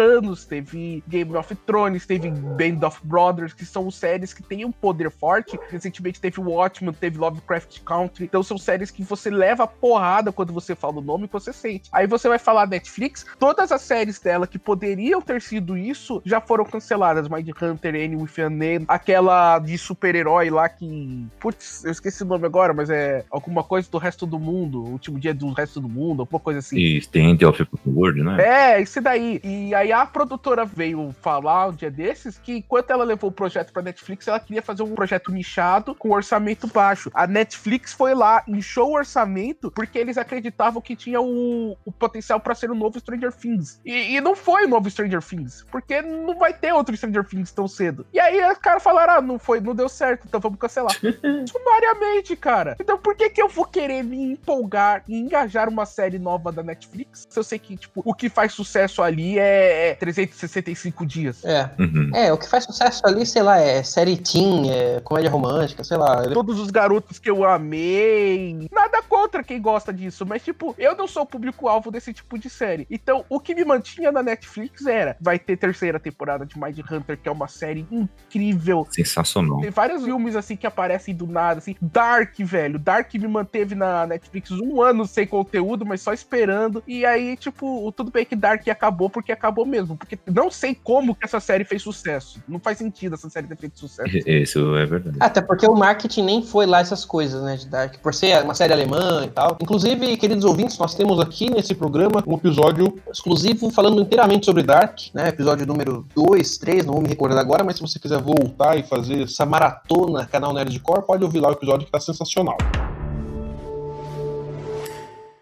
Sopranos, 0.02 0.44
teve 0.44 1.02
Game 1.08 1.36
of 1.36 1.54
Thrones, 1.54 2.06
teve 2.06 2.30
Band 2.30 2.86
of 2.86 3.00
Brothers, 3.04 3.54
que 3.54 3.64
são 3.64 3.90
séries 3.90 4.34
que 4.34 4.42
têm 4.42 4.64
um 4.64 4.72
poder 4.72 5.10
forte. 5.10 5.58
Recentemente 5.70 6.20
teve 6.20 6.40
Watchmen, 6.40 6.92
teve 6.92 7.18
Lovecraft 7.18 7.80
Country. 7.84 8.24
Então 8.24 8.42
são 8.42 8.58
séries 8.58 8.90
que 8.90 9.02
você 9.02 9.30
leva 9.30 9.66
porrada 9.66 10.32
quando 10.32 10.52
você 10.52 10.74
fala 10.74 10.98
o 10.98 11.00
nome 11.00 11.28
que 11.28 11.32
você 11.32 11.52
sente. 11.52 11.88
Aí 11.92 12.06
você 12.06 12.28
vai 12.28 12.38
falar 12.38 12.66
Netflix, 12.66 13.24
todas 13.38 13.70
as 13.70 13.82
séries 13.82 14.18
dela 14.18 14.46
que 14.46 14.58
poderiam 14.58 15.20
ter 15.20 15.40
sido 15.40 15.76
isso 15.76 16.20
já 16.24 16.40
foram 16.40 16.64
canceladas. 16.64 17.28
Mind 17.28 17.48
Hunter, 17.60 17.94
Annie 17.94 18.16
with 18.16 18.42
an 18.42 18.64
N, 18.64 18.84
aquela 18.88 19.58
de 19.58 19.78
super-herói 19.78 20.50
lá 20.50 20.68
que. 20.68 21.26
Putz, 21.38 21.84
eu 21.84 21.92
esqueci 21.92 22.22
o 22.22 22.26
nome 22.26 22.46
agora, 22.46 22.74
mas 22.74 22.90
é 22.90 23.24
alguma 23.30 23.62
coisa 23.62 23.88
do 23.90 23.98
resto 23.98 24.26
do 24.26 24.38
mundo, 24.38 24.82
o 24.82 24.90
último 24.90 25.20
dia 25.20 25.32
do 25.32 25.52
resto 25.52 25.80
do 25.80 25.88
mundo, 25.88 26.22
alguma 26.22 26.40
coisa 26.40 26.58
assim. 26.58 26.76
E 26.76 27.02
End 27.14 27.44
of 27.44 27.64
the 27.64 27.70
World, 27.86 28.22
né? 28.22 28.42
É, 28.42 28.82
isso 28.82 29.00
daí. 29.00 29.40
E 29.44 29.74
aí 29.74 29.91
a 29.92 30.06
produtora 30.06 30.64
veio 30.64 31.14
falar 31.20 31.68
um 31.68 31.72
dia 31.72 31.90
desses 31.90 32.38
que 32.38 32.58
enquanto 32.58 32.90
ela 32.90 33.04
levou 33.04 33.30
o 33.30 33.32
projeto 33.32 33.72
pra 33.72 33.82
Netflix, 33.82 34.28
ela 34.28 34.40
queria 34.40 34.62
fazer 34.62 34.82
um 34.82 34.94
projeto 34.94 35.30
nichado 35.30 35.94
com 35.94 36.10
orçamento 36.10 36.66
baixo. 36.66 37.10
A 37.14 37.26
Netflix 37.26 37.92
foi 37.92 38.14
lá, 38.14 38.42
inchou 38.46 38.90
o 38.90 38.94
orçamento 38.94 39.70
porque 39.70 39.98
eles 39.98 40.18
acreditavam 40.18 40.80
que 40.80 40.96
tinha 40.96 41.20
o, 41.20 41.76
o 41.84 41.92
potencial 41.92 42.40
pra 42.40 42.54
ser 42.54 42.70
o 42.70 42.74
novo 42.74 42.98
Stranger 42.98 43.32
Things. 43.32 43.80
E, 43.84 44.16
e 44.16 44.20
não 44.20 44.34
foi 44.34 44.64
o 44.64 44.68
novo 44.68 44.90
Stranger 44.90 45.22
Things, 45.22 45.64
porque 45.70 46.00
não 46.02 46.38
vai 46.38 46.52
ter 46.52 46.72
outro 46.72 46.96
Stranger 46.96 47.24
Things 47.24 47.52
tão 47.52 47.68
cedo. 47.68 48.06
E 48.12 48.20
aí 48.20 48.40
os 48.50 48.58
caras 48.58 48.82
falaram: 48.82 49.14
ah, 49.14 49.20
não 49.20 49.38
foi, 49.38 49.60
não 49.60 49.74
deu 49.74 49.88
certo, 49.88 50.26
então 50.26 50.40
vamos 50.40 50.58
cancelar. 50.58 50.94
Sumariamente, 51.46 52.36
cara. 52.36 52.76
Então 52.80 52.98
por 52.98 53.14
que 53.14 53.30
que 53.30 53.42
eu 53.42 53.48
vou 53.48 53.64
querer 53.64 54.02
me 54.02 54.32
empolgar 54.32 55.04
e 55.08 55.18
engajar 55.18 55.68
uma 55.68 55.86
série 55.86 56.18
nova 56.18 56.52
da 56.52 56.62
Netflix 56.62 57.26
se 57.28 57.38
eu 57.38 57.44
sei 57.44 57.58
que, 57.58 57.76
tipo, 57.76 58.02
o 58.04 58.14
que 58.14 58.28
faz 58.28 58.52
sucesso 58.52 59.02
ali 59.02 59.38
é, 59.38 59.81
é 59.82 59.94
365 59.94 61.04
dias? 61.04 61.44
É. 61.44 61.68
Uhum. 61.78 62.10
É, 62.14 62.32
o 62.32 62.38
que 62.38 62.48
faz 62.48 62.64
sucesso 62.64 63.02
ali, 63.04 63.26
sei 63.26 63.42
lá, 63.42 63.58
é 63.58 63.82
série 63.82 64.16
teen, 64.16 64.70
é 64.70 65.00
comédia 65.00 65.30
romântica, 65.30 65.82
sei 65.82 65.96
lá. 65.96 66.22
Todos 66.32 66.60
os 66.60 66.70
garotos 66.70 67.18
que 67.18 67.28
eu 67.28 67.44
amei. 67.44 68.68
Nada 68.70 69.02
contra 69.02 69.42
quem 69.42 69.60
gosta 69.60 69.92
disso, 69.92 70.24
mas, 70.24 70.42
tipo, 70.42 70.74
eu 70.78 70.96
não 70.96 71.08
sou 71.08 71.22
o 71.22 71.26
público-alvo 71.26 71.90
desse 71.90 72.12
tipo 72.12 72.38
de 72.38 72.48
série. 72.48 72.86
Então, 72.90 73.24
o 73.28 73.40
que 73.40 73.54
me 73.54 73.64
mantinha 73.64 74.12
na 74.12 74.22
Netflix 74.22 74.86
era: 74.86 75.16
vai 75.20 75.38
ter 75.38 75.56
terceira 75.56 75.98
temporada 75.98 76.46
de 76.46 76.58
Mind 76.58 76.78
Hunter, 76.90 77.18
que 77.18 77.28
é 77.28 77.32
uma 77.32 77.48
série 77.48 77.86
incrível. 77.90 78.86
Sensacional. 78.90 79.60
Tem 79.60 79.70
vários 79.70 80.04
filmes 80.04 80.36
assim 80.36 80.56
que 80.56 80.66
aparecem 80.66 81.14
do 81.14 81.26
nada, 81.26 81.58
assim. 81.58 81.76
Dark, 81.80 82.34
velho. 82.38 82.78
Dark 82.78 83.12
me 83.14 83.28
manteve 83.28 83.74
na 83.74 84.06
Netflix 84.06 84.50
um 84.50 84.80
ano 84.80 85.06
sem 85.06 85.26
conteúdo, 85.26 85.84
mas 85.84 86.00
só 86.00 86.12
esperando. 86.12 86.82
E 86.86 87.04
aí, 87.04 87.36
tipo, 87.36 87.90
tudo 87.92 88.10
bem 88.10 88.24
que 88.24 88.36
Dark 88.36 88.66
acabou 88.68 89.10
porque 89.10 89.32
acabou 89.32 89.66
mesmo. 89.72 89.96
Porque 89.96 90.18
não 90.26 90.50
sei 90.50 90.74
como 90.74 91.14
que 91.14 91.24
essa 91.24 91.40
série 91.40 91.64
fez 91.64 91.82
sucesso. 91.82 92.42
Não 92.46 92.60
faz 92.60 92.76
sentido 92.76 93.14
essa 93.14 93.30
série 93.30 93.46
ter 93.46 93.56
feito 93.56 93.78
sucesso. 93.78 94.10
Isso 94.28 94.76
é 94.76 94.84
verdade. 94.84 95.16
Até 95.18 95.40
porque 95.40 95.66
o 95.66 95.74
marketing 95.74 96.22
nem 96.22 96.42
foi 96.42 96.66
lá 96.66 96.80
essas 96.80 97.04
coisas, 97.04 97.42
né, 97.42 97.56
de 97.56 97.66
Dark, 97.66 97.96
por 98.02 98.12
ser 98.12 98.42
uma 98.44 98.54
série 98.54 98.72
alemã 98.72 99.24
e 99.24 99.28
tal. 99.28 99.56
Inclusive, 99.60 100.16
queridos 100.18 100.44
ouvintes, 100.44 100.76
nós 100.76 100.94
temos 100.94 101.18
aqui 101.18 101.50
nesse 101.50 101.74
programa 101.74 102.22
Um 102.26 102.34
episódio 102.34 103.00
exclusivo 103.10 103.70
falando 103.70 104.00
inteiramente 104.00 104.44
sobre 104.44 104.62
Dark, 104.62 104.98
né, 105.14 105.28
episódio 105.28 105.66
número 105.66 106.06
2, 106.14 106.58
3, 106.58 106.84
não 106.84 106.94
vou 106.94 107.02
me 107.02 107.08
recordar 107.08 107.38
agora, 107.38 107.64
mas 107.64 107.76
se 107.76 107.82
você 107.82 107.98
quiser 107.98 108.20
voltar 108.20 108.76
e 108.76 108.82
fazer 108.82 109.22
essa 109.22 109.46
maratona 109.46 110.26
canal 110.26 110.52
Nerdcore, 110.52 111.06
pode 111.06 111.24
ouvir 111.24 111.40
lá 111.40 111.48
o 111.48 111.52
episódio 111.52 111.86
que 111.86 111.92
tá 111.92 112.00
sensacional. 112.00 112.58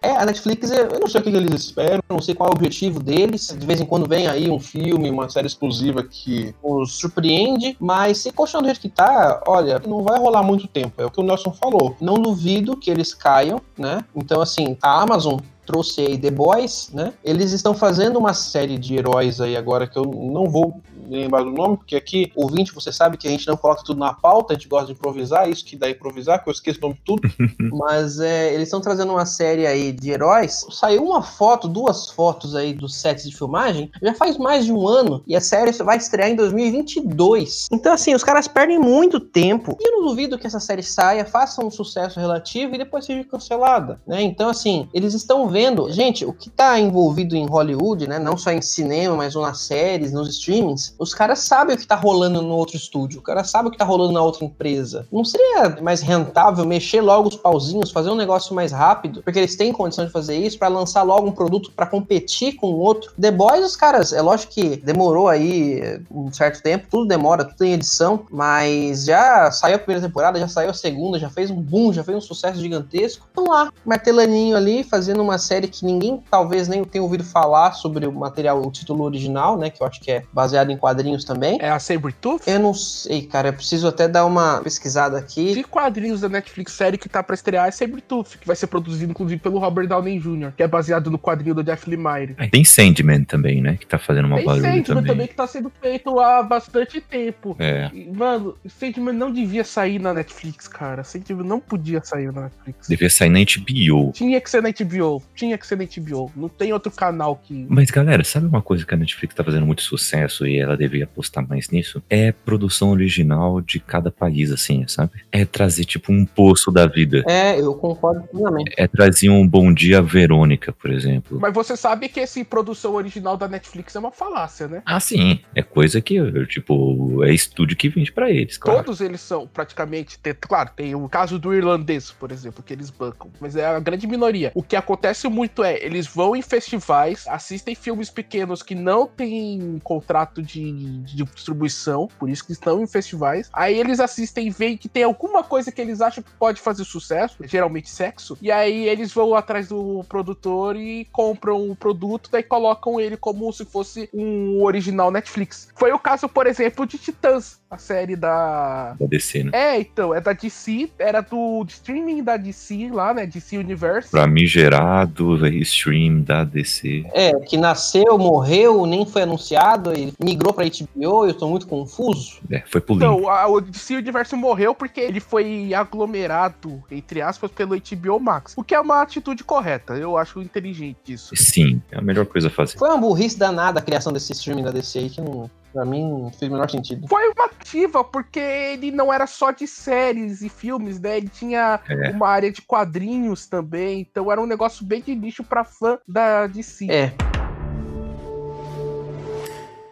É, 0.03 0.13
a 0.13 0.25
Netflix, 0.25 0.71
eu 0.71 0.99
não 0.99 1.07
sei 1.07 1.21
o 1.21 1.25
que 1.25 1.29
eles 1.29 1.53
esperam, 1.53 2.03
não 2.09 2.23
sei 2.23 2.35
qual 2.35 2.49
é 2.49 2.53
o 2.53 2.57
objetivo 2.57 2.99
deles. 2.99 3.55
De 3.55 3.67
vez 3.67 3.83
em 3.83 3.85
quando 3.85 4.09
vem 4.09 4.27
aí 4.29 4.49
um 4.49 4.59
filme, 4.59 5.11
uma 5.11 5.29
série 5.29 5.47
exclusiva 5.47 6.03
que 6.03 6.55
os 6.63 6.93
surpreende, 6.95 7.77
mas 7.79 8.17
se 8.17 8.33
continuar 8.33 8.63
do 8.63 8.67
jeito 8.69 8.81
que 8.81 8.89
tá, 8.89 9.43
olha, 9.47 9.79
não 9.87 10.03
vai 10.03 10.19
rolar 10.19 10.43
muito 10.43 10.67
tempo. 10.67 11.03
É 11.03 11.05
o 11.05 11.11
que 11.11 11.21
o 11.21 11.23
Nelson 11.23 11.53
falou. 11.53 11.95
Não 12.01 12.15
duvido 12.15 12.79
que 12.79 12.91
eles 12.91 13.13
caiam, 13.13 13.61
né? 13.77 14.03
Então, 14.17 14.41
assim, 14.41 14.75
a 14.81 15.03
Amazon 15.03 15.39
trouxe 15.67 16.01
aí 16.01 16.17
The 16.17 16.31
Boys, 16.31 16.89
né? 16.95 17.13
Eles 17.23 17.53
estão 17.53 17.75
fazendo 17.75 18.19
uma 18.19 18.33
série 18.33 18.79
de 18.79 18.97
heróis 18.97 19.39
aí 19.39 19.55
agora 19.55 19.87
que 19.87 19.99
eu 19.99 20.07
não 20.07 20.47
vou 20.47 20.81
lembrar 21.17 21.43
do 21.43 21.51
nome, 21.51 21.77
porque 21.77 21.97
aqui, 21.97 22.33
ouvinte, 22.35 22.75
você 22.75 22.93
sabe 22.93 23.17
que 23.17 23.27
a 23.27 23.31
gente 23.31 23.47
não 23.47 23.57
coloca 23.57 23.83
tudo 23.85 23.99
na 23.99 24.13
pauta, 24.13 24.53
a 24.53 24.57
gente 24.57 24.69
gosta 24.69 24.87
de 24.87 24.93
improvisar, 24.93 25.49
isso 25.49 25.65
que 25.65 25.77
dá 25.77 25.89
improvisar, 25.89 26.43
que 26.43 26.49
eu 26.49 26.53
esqueço 26.53 26.79
o 26.79 26.83
nome 26.83 26.95
de 26.95 27.01
tudo. 27.03 27.23
Mas 27.79 28.21
é, 28.21 28.55
eles 28.55 28.65
estão 28.65 28.81
trazendo 28.81 29.13
uma 29.13 29.27
série 29.27 29.67
aí 29.67 29.93
de 29.93 30.11
heróis. 30.11 30.67
Saiu 30.71 31.05
uma 31.05 31.23
foto, 31.23 31.69
duas 31.69 32.11
fotos 32.11 32.55
aí 32.55 32.73
dos 32.73 32.97
sets 32.97 33.29
de 33.29 33.37
filmagem, 33.37 33.91
já 34.03 34.15
faz 34.15 34.37
mais 34.37 34.65
de 34.65 34.73
um 34.73 34.87
ano, 34.87 35.23
e 35.27 35.37
a 35.37 35.41
série 35.41 35.71
vai 35.83 35.97
estrear 35.97 36.31
em 36.31 36.37
2022. 36.37 37.69
Então, 37.73 37.93
assim, 37.93 38.15
os 38.15 38.25
caras 38.25 38.49
perdem 38.49 38.79
muito 38.79 39.21
tempo. 39.21 39.77
E 39.81 39.89
eu 39.89 40.01
não 40.01 40.09
duvido 40.09 40.39
que 40.39 40.47
essa 40.47 40.61
série 40.61 40.83
saia, 40.83 41.25
faça 41.25 41.65
um 41.65 41.71
sucesso 41.71 42.19
relativo 42.19 42.75
e 42.75 42.79
depois 42.79 43.05
seja 43.05 43.25
cancelada, 43.25 44.01
né? 44.07 44.23
Então, 44.23 44.49
assim, 44.49 44.89
eles 44.93 45.15
estão 45.15 45.49
vendo, 45.49 45.91
gente, 45.91 46.25
o 46.25 46.33
que 46.33 46.51
tá 46.51 46.79
envolvido 46.79 47.37
em 47.37 47.47
Hollywood, 47.47 48.09
né? 48.09 48.19
Não 48.19 48.37
só 48.37 48.51
em 48.51 48.63
cinema, 48.63 49.17
mas 49.17 49.35
nas 49.35 49.61
séries, 49.61 50.13
nos 50.13 50.29
streamings, 50.29 50.95
os 51.01 51.15
caras 51.15 51.39
sabem 51.39 51.75
o 51.75 51.79
que 51.79 51.87
tá 51.87 51.97
rolando 51.97 52.43
no 52.43 52.55
outro 52.55 52.77
estúdio, 52.77 53.21
o 53.21 53.23
cara 53.23 53.43
sabe 53.43 53.69
o 53.69 53.71
que 53.71 53.79
tá 53.79 53.87
rolando 53.87 54.13
na 54.13 54.23
outra 54.23 54.45
empresa. 54.45 55.07
Não 55.11 55.25
seria 55.25 55.81
mais 55.81 56.03
rentável 56.03 56.67
mexer 56.67 57.01
logo 57.01 57.29
os 57.29 57.37
pauzinhos, 57.37 57.91
fazer 57.91 58.11
um 58.11 58.15
negócio 58.15 58.55
mais 58.55 58.71
rápido, 58.71 59.23
porque 59.23 59.39
eles 59.39 59.57
têm 59.57 59.73
condição 59.73 60.05
de 60.05 60.13
fazer 60.13 60.37
isso, 60.37 60.59
para 60.59 60.69
lançar 60.69 61.03
logo 61.03 61.27
um 61.27 61.33
produto 61.33 61.73
para 61.73 61.87
competir 61.87 62.57
com 62.57 62.67
o 62.67 62.79
outro. 62.79 63.13
The 63.19 63.31
Boys, 63.31 63.65
os 63.65 63.77
caras, 63.77 64.13
é 64.13 64.21
lógico 64.21 64.53
que 64.53 64.77
demorou 64.77 65.29
aí 65.29 66.03
um 66.11 66.31
certo 66.31 66.63
tempo, 66.63 66.87
tudo 66.91 67.07
demora, 67.07 67.45
tudo 67.45 67.57
tem 67.57 67.73
edição, 67.73 68.27
mas 68.31 69.07
já 69.07 69.51
saiu 69.51 69.77
a 69.77 69.79
primeira 69.79 70.07
temporada, 70.07 70.39
já 70.39 70.49
saiu 70.49 70.69
a 70.69 70.75
segunda, 70.75 71.19
já 71.19 71.31
fez 71.31 71.51
um 71.51 71.61
boom, 71.63 71.95
já 71.95 72.05
fez 72.05 72.19
um 72.19 72.21
sucesso 72.21 72.61
gigantesco. 72.61 73.27
Estão 73.27 73.47
lá, 73.47 73.73
martelaninho 73.87 74.55
ali, 74.55 74.85
fazendo 74.85 75.23
uma 75.23 75.39
série 75.39 75.67
que 75.67 75.83
ninguém 75.83 76.23
talvez 76.31 76.69
nem 76.69 76.85
tenha 76.85 77.03
ouvido 77.03 77.25
falar 77.25 77.73
sobre 77.73 78.07
o 78.07 78.13
material, 78.13 78.61
o 78.61 78.71
título 78.71 79.05
original, 79.05 79.57
né, 79.57 79.71
que 79.71 79.83
eu 79.83 79.87
acho 79.87 80.01
que 80.01 80.11
é 80.11 80.25
baseado 80.33 80.71
em 80.71 80.77
quadrinhos 80.91 81.25
também. 81.25 81.59
É 81.61 81.71
a 81.71 81.79
Sabretooth? 81.79 82.43
Eu 82.47 82.59
não 82.59 82.75
sei, 82.75 83.23
cara, 83.23 83.49
eu 83.49 83.53
preciso 83.53 83.87
até 83.87 84.09
dar 84.09 84.25
uma 84.27 84.61
pesquisada 84.61 85.19
aqui. 85.19 85.55
De 85.55 85.63
quadrinhos 85.63 86.21
da 86.21 86.29
Netflix 86.29 86.73
série 86.73 86.99
que 86.99 87.09
tá 87.09 87.23
pra 87.23 87.35
estrear 87.35 87.69
é 87.69 87.71
Sabretooth, 87.71 88.39
que 88.41 88.47
vai 88.47 88.57
ser 88.57 88.67
produzido 88.67 89.11
inclusive 89.11 89.41
pelo 89.41 89.59
Robert 89.59 89.87
Downey 89.87 90.19
Jr., 90.19 90.53
que 90.57 90.63
é 90.63 90.69
baseado 90.69 91.11
no 91.11 91.19
quadrinho 91.19 91.55
do 91.55 91.63
Jeff 91.63 91.89
Lemire. 91.89 92.35
Aí 92.39 92.49
tem 92.51 92.65
Sandman 92.65 93.25
também, 93.25 93.61
né? 93.63 93.77
Que 93.79 93.87
tá 93.87 93.99
fazendo 93.99 94.27
uma 94.27 94.37
Tem 94.37 94.45
barulho 94.47 94.63
Sandman 94.65 94.85
também. 94.85 95.05
também. 95.07 95.27
que 95.29 95.35
tá 95.35 95.47
sendo 95.47 95.71
feito 95.81 96.19
há 96.19 96.43
bastante 96.43 97.01
tempo. 97.01 97.55
É. 97.59 97.91
E, 97.95 98.11
Mano, 98.11 98.57
Sandman 98.67 99.15
não 99.15 99.33
devia 99.33 99.65
sair 99.65 99.99
na 99.99 100.13
Netflix, 100.13 100.67
cara. 100.67 101.05
Sandman 101.05 101.47
não 101.47 101.61
podia 101.61 102.03
sair 102.03 102.33
na 102.33 102.43
Netflix. 102.43 102.89
Devia 102.89 103.11
sair 103.11 103.29
na 103.31 103.39
HBO. 103.41 104.13
Tinha 104.13 104.41
que 104.41 104.51
ser 104.51 104.63
na 104.63 104.71
HBO. 104.71 105.23
Tinha 105.35 105.57
que 105.57 105.67
ser 105.67 105.77
na 105.77 105.85
HBO. 105.85 106.31
Não 106.35 106.49
tem 106.49 106.73
outro 106.73 106.91
canal 106.91 107.37
que. 107.43 107.67
Mas, 107.69 107.91
galera, 107.91 108.25
sabe 108.25 108.47
uma 108.47 108.63
coisa 108.63 108.85
que 108.85 108.95
a 108.95 108.97
Netflix 108.97 109.35
tá 109.35 109.45
fazendo 109.45 109.67
muito 109.67 109.83
sucesso 109.83 110.47
e 110.47 110.59
ela 110.59 110.77
deveria 110.81 111.05
apostar 111.05 111.47
mais 111.47 111.69
nisso, 111.69 112.03
é 112.09 112.33
produção 112.33 112.91
original 112.91 113.61
de 113.61 113.79
cada 113.79 114.11
país, 114.11 114.51
assim, 114.51 114.87
sabe? 114.89 115.13
É 115.31 115.45
trazer, 115.45 115.85
tipo, 115.85 116.11
um 116.13 116.25
poço 116.25 116.73
da 116.73 116.87
vida. 116.87 117.23
É, 117.29 117.61
eu 117.61 117.75
concordo 117.75 118.23
plenamente. 118.29 118.73
É 118.77 118.87
trazer 118.87 119.29
um 119.29 119.47
Bom 119.47 119.73
Dia 119.73 120.01
Verônica, 120.01 120.73
por 120.73 120.91
exemplo. 120.91 121.39
Mas 121.39 121.53
você 121.53 121.77
sabe 121.77 122.09
que 122.09 122.21
esse 122.21 122.43
produção 122.45 122.95
original 122.95 123.37
da 123.37 123.47
Netflix 123.47 123.95
é 123.95 123.99
uma 123.99 124.11
falácia, 124.11 124.67
né? 124.67 124.83
Ah, 124.87 125.01
sim. 125.01 125.41
É 125.55 125.63
coisa 125.63 126.01
que, 126.01 126.17
tipo, 126.47 127.23
é 127.25 127.33
estúdio 127.33 127.77
que 127.77 127.89
vende 127.89 128.11
pra 128.11 128.31
eles, 128.31 128.57
claro. 128.57 128.83
Todos 128.83 129.01
eles 129.01 129.21
são 129.21 129.47
praticamente. 129.47 130.19
claro, 130.41 130.71
tem 130.75 130.95
o 130.95 131.09
caso 131.09 131.39
do 131.39 131.55
irlandês, 131.55 132.11
por 132.11 132.33
exemplo, 132.33 132.63
que 132.63 132.73
eles 132.73 132.91
bancam, 132.91 133.31
mas 133.39 133.55
é 133.55 133.67
a 133.67 133.79
grande 133.79 134.07
minoria. 134.07 134.51
O 134.55 134.63
que 134.63 134.77
acontece 134.77 135.29
muito 135.29 135.63
é, 135.63 135.85
eles 135.85 136.07
vão 136.07 136.35
em 136.35 136.43
festivais, 136.43 137.27
assistem 137.29 137.75
filmes 137.75 138.09
pequenos 138.09 138.63
que 138.63 138.75
não 138.75 139.07
têm 139.07 139.79
contrato 139.85 140.43
de, 140.43 140.70
de 140.75 141.25
distribuição, 141.25 142.09
por 142.19 142.29
isso 142.29 142.45
que 142.45 142.53
estão 142.53 142.83
em 142.83 142.87
festivais. 142.87 143.51
Aí 143.53 143.79
eles 143.79 144.01
assistem 144.01 144.49
e 144.49 144.51
veem 144.51 144.77
que 144.77 144.89
tem 144.89 145.03
alguma 145.03 145.43
coisa 145.43 145.71
que 145.71 145.81
eles 145.81 146.01
acham 146.01 146.23
que 146.23 146.31
pode 146.39 146.61
fazer 146.61 146.85
sucesso, 146.85 147.37
geralmente 147.45 147.91
sexo, 147.91 148.37
e 148.41 148.51
aí 148.51 148.89
eles 148.89 149.13
vão 149.13 149.35
atrás 149.35 149.69
do 149.69 150.05
produtor 150.09 150.77
e 150.77 151.07
compram 151.13 151.71
o 151.71 151.77
produto, 151.77 152.31
daí 152.31 152.43
colocam 152.43 153.01
ele 153.01 153.17
como 153.17 153.53
se 153.53 153.65
fosse 153.65 154.09
um 154.13 154.63
original 154.63 155.11
Netflix. 155.11 155.69
Foi 155.75 155.93
o 155.93 155.99
caso, 155.99 156.29
por 156.29 156.47
exemplo, 156.47 156.87
de 156.87 156.99
Titãs, 156.99 157.61
a 157.71 157.79
série 157.79 158.17
da 158.17 158.97
Da 158.99 159.07
DC, 159.07 159.45
né? 159.45 159.51
é, 159.53 159.81
então, 159.81 160.15
é 160.15 160.21
da 160.21 160.33
DC, 160.33 160.91
era 160.99 161.21
do 161.21 161.65
streaming 161.69 162.23
da 162.23 162.37
DC 162.37 162.91
lá, 162.93 163.15
né? 163.15 163.27
DC 163.27 163.57
Universe. 163.59 164.11
Famigerado 164.11 165.47
stream 165.59 166.23
da 166.23 166.45
DC. 166.45 167.05
É, 167.13 167.33
que 167.41 167.57
nasceu, 167.57 168.19
morreu, 168.19 168.87
nem 168.87 169.07
foi 169.07 169.23
anunciado, 169.23 169.95
e 169.95 170.13
migrou 170.19 170.50
pra 170.53 170.65
HBO, 170.65 171.27
eu 171.27 171.35
tô 171.35 171.49
muito 171.49 171.67
confuso. 171.67 172.41
É, 172.51 172.63
foi 172.67 172.81
pro. 172.81 172.95
Então, 172.97 173.29
a- 173.29 173.47
o 173.47 173.61
DC 173.61 173.97
Universe 173.97 174.35
morreu 174.37 174.75
porque 174.75 175.01
ele 175.01 175.21
foi 175.21 175.73
aglomerado, 175.75 176.83
entre 176.91 177.21
aspas, 177.23 177.51
pelo 177.51 177.75
HBO 177.75 178.19
Max. 178.21 178.55
O 178.57 178.65
que 178.65 178.75
é 178.75 178.81
uma 178.81 179.03
atitude 179.03 179.45
correta, 179.45 179.95
eu 179.95 180.17
acho 180.19 180.41
inteligente 180.41 180.99
isso. 181.13 181.35
Sim, 181.37 181.81
é 181.91 181.99
a 181.99 182.03
melhor 182.03 182.27
coisa 182.27 182.49
a 182.49 182.51
fazer. 182.51 182.79
Foi 182.79 182.89
uma 182.89 182.99
burrice 182.99 183.39
danada 183.39 183.79
a 183.79 183.83
criação 183.83 184.13
desse 184.13 184.33
streaming 184.33 184.65
da 184.65 184.71
DC 184.71 184.99
aí, 184.99 185.11
que 185.11 185.21
não, 185.21 185.51
pra 185.73 185.85
mim 185.85 186.03
não 186.09 186.31
fez 186.31 186.51
o 186.51 186.55
menor 186.55 186.69
sentido. 186.71 187.07
Foi 187.09 187.29
uma 187.29 187.45
ativa, 187.47 188.03
porque 188.03 188.41
ele 188.41 188.91
não 188.91 189.13
era 189.13 189.27
só 189.27 189.51
de 189.51 189.67
séries 189.67 190.43
e 190.43 190.49
filmes, 190.49 190.99
né? 191.01 191.17
Ele 191.19 191.29
tinha 191.29 191.81
É. 191.89 192.11
uma 192.11 192.29
área 192.29 192.51
de 192.51 192.63
quadrinhos 192.63 193.47
também, 193.47 194.01
então 194.01 194.31
era 194.31 194.41
um 194.41 194.47
negócio 194.47 194.85
bem 194.85 195.01
de 195.01 195.15
nicho 195.15 195.45
pra 195.45 195.65
fã 195.65 195.99
da 196.09 196.47
DC. 196.47 196.87
É. 196.91 197.13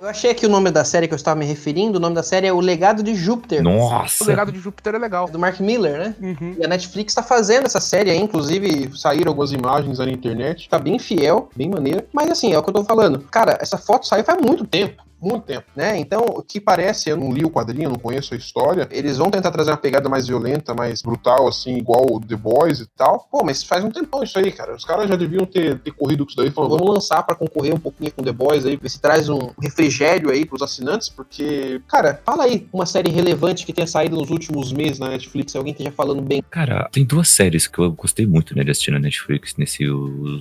Eu 0.00 0.08
achei 0.08 0.30
aqui 0.30 0.46
o 0.46 0.48
nome 0.48 0.70
da 0.70 0.84
série 0.84 1.08
que 1.08 1.14
eu 1.14 1.16
estava 1.16 1.38
me 1.38 1.44
referindo, 1.44 1.98
o 1.98 2.00
nome 2.00 2.14
da 2.14 2.22
série 2.22 2.46
é 2.46 2.52
O 2.52 2.60
Legado 2.60 3.02
de 3.02 3.14
Júpiter. 3.14 3.60
O 3.60 3.64
Nossa! 3.64 4.24
legado 4.26 4.52
de 4.52 4.60
Júpiter 4.60 4.94
é 4.94 4.98
legal. 4.98 5.28
Do 5.28 5.38
Mark 5.38 5.58
Miller, 5.60 5.98
né? 5.98 6.14
Uhum. 6.20 6.56
E 6.58 6.64
a 6.64 6.68
Netflix 6.68 7.14
tá 7.14 7.22
fazendo 7.22 7.66
essa 7.66 7.80
série 7.80 8.10
aí, 8.10 8.18
inclusive 8.18 8.38
Inclusive, 8.48 8.98
saíram 8.98 9.30
algumas 9.30 9.52
imagens 9.52 10.00
aí 10.00 10.06
na 10.06 10.12
internet. 10.12 10.68
tá 10.68 10.78
bem 10.78 10.98
fiel, 10.98 11.48
bem 11.54 11.68
maneira. 11.68 12.06
Mas 12.12 12.30
assim, 12.30 12.52
é 12.52 12.58
o 12.58 12.62
que 12.62 12.70
eu 12.70 12.74
tô 12.74 12.84
falando. 12.84 13.20
Cara, 13.30 13.58
essa 13.60 13.76
foto 13.76 14.06
saiu 14.06 14.24
faz 14.24 14.40
muito 14.40 14.64
tempo. 14.64 15.02
Muito 15.20 15.44
tempo, 15.44 15.66
né? 15.74 15.98
Então, 15.98 16.24
o 16.24 16.42
que 16.42 16.60
parece, 16.60 17.10
eu 17.10 17.16
não 17.16 17.32
li 17.32 17.44
o 17.44 17.50
quadrinho, 17.50 17.90
não 17.90 17.98
conheço 17.98 18.34
a 18.34 18.36
história. 18.36 18.88
Eles 18.90 19.16
vão 19.16 19.30
tentar 19.30 19.50
trazer 19.50 19.70
uma 19.70 19.76
pegada 19.76 20.08
mais 20.08 20.28
violenta, 20.28 20.74
mais 20.74 21.02
brutal, 21.02 21.48
assim, 21.48 21.76
igual 21.76 22.06
o 22.10 22.20
The 22.20 22.36
Boys 22.36 22.80
e 22.80 22.86
tal. 22.86 23.26
Pô, 23.30 23.42
mas 23.44 23.62
faz 23.62 23.84
um 23.84 23.90
tempão 23.90 24.22
isso 24.22 24.38
aí, 24.38 24.52
cara. 24.52 24.76
Os 24.76 24.84
caras 24.84 25.08
já 25.08 25.16
deviam 25.16 25.44
ter, 25.44 25.78
ter 25.80 25.90
corrido 25.90 26.24
com 26.24 26.30
isso 26.30 26.36
daí. 26.36 26.50
Falando, 26.50 26.78
vamos 26.78 26.94
lançar 26.94 27.22
pra 27.22 27.34
concorrer 27.34 27.74
um 27.74 27.80
pouquinho 27.80 28.12
com 28.12 28.22
The 28.22 28.32
Boys 28.32 28.64
aí, 28.64 28.76
ver 28.76 28.88
se 28.88 29.00
traz 29.00 29.28
um 29.28 29.50
refrigério 29.60 30.30
aí 30.30 30.44
pros 30.44 30.62
assinantes, 30.62 31.08
porque, 31.08 31.80
cara, 31.88 32.20
fala 32.24 32.44
aí 32.44 32.68
uma 32.72 32.86
série 32.86 33.10
relevante 33.10 33.66
que 33.66 33.72
tenha 33.72 33.86
saído 33.86 34.16
nos 34.16 34.30
últimos 34.30 34.72
meses 34.72 34.98
na 34.98 35.08
Netflix, 35.08 35.54
alguém 35.56 35.72
esteja 35.72 35.90
falando 35.90 36.22
bem. 36.22 36.42
Cara, 36.50 36.88
tem 36.92 37.04
duas 37.04 37.28
séries 37.28 37.66
que 37.66 37.78
eu 37.78 37.90
gostei 37.92 38.26
muito 38.26 38.56
né, 38.56 38.62
de 38.62 38.70
assistir 38.70 38.90
na 38.90 38.98
Netflix 38.98 39.56
nesses 39.56 39.88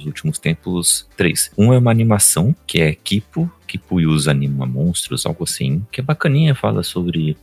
últimos 0.06 0.38
tempos. 0.38 1.08
Três. 1.16 1.52
Um 1.58 1.74
é 1.74 1.78
uma 1.78 1.92
animação, 1.92 2.56
que 2.66 2.80
é 2.80 2.94
Kipo, 2.94 3.52
Os 4.06 4.28
Anima 4.28 4.66
Monstros, 4.66 5.26
algo 5.26 5.44
assim, 5.44 5.84
que 5.92 6.00
é 6.00 6.04
bacaninha, 6.04 6.54
fala 6.54 6.84
sobre 6.84 7.36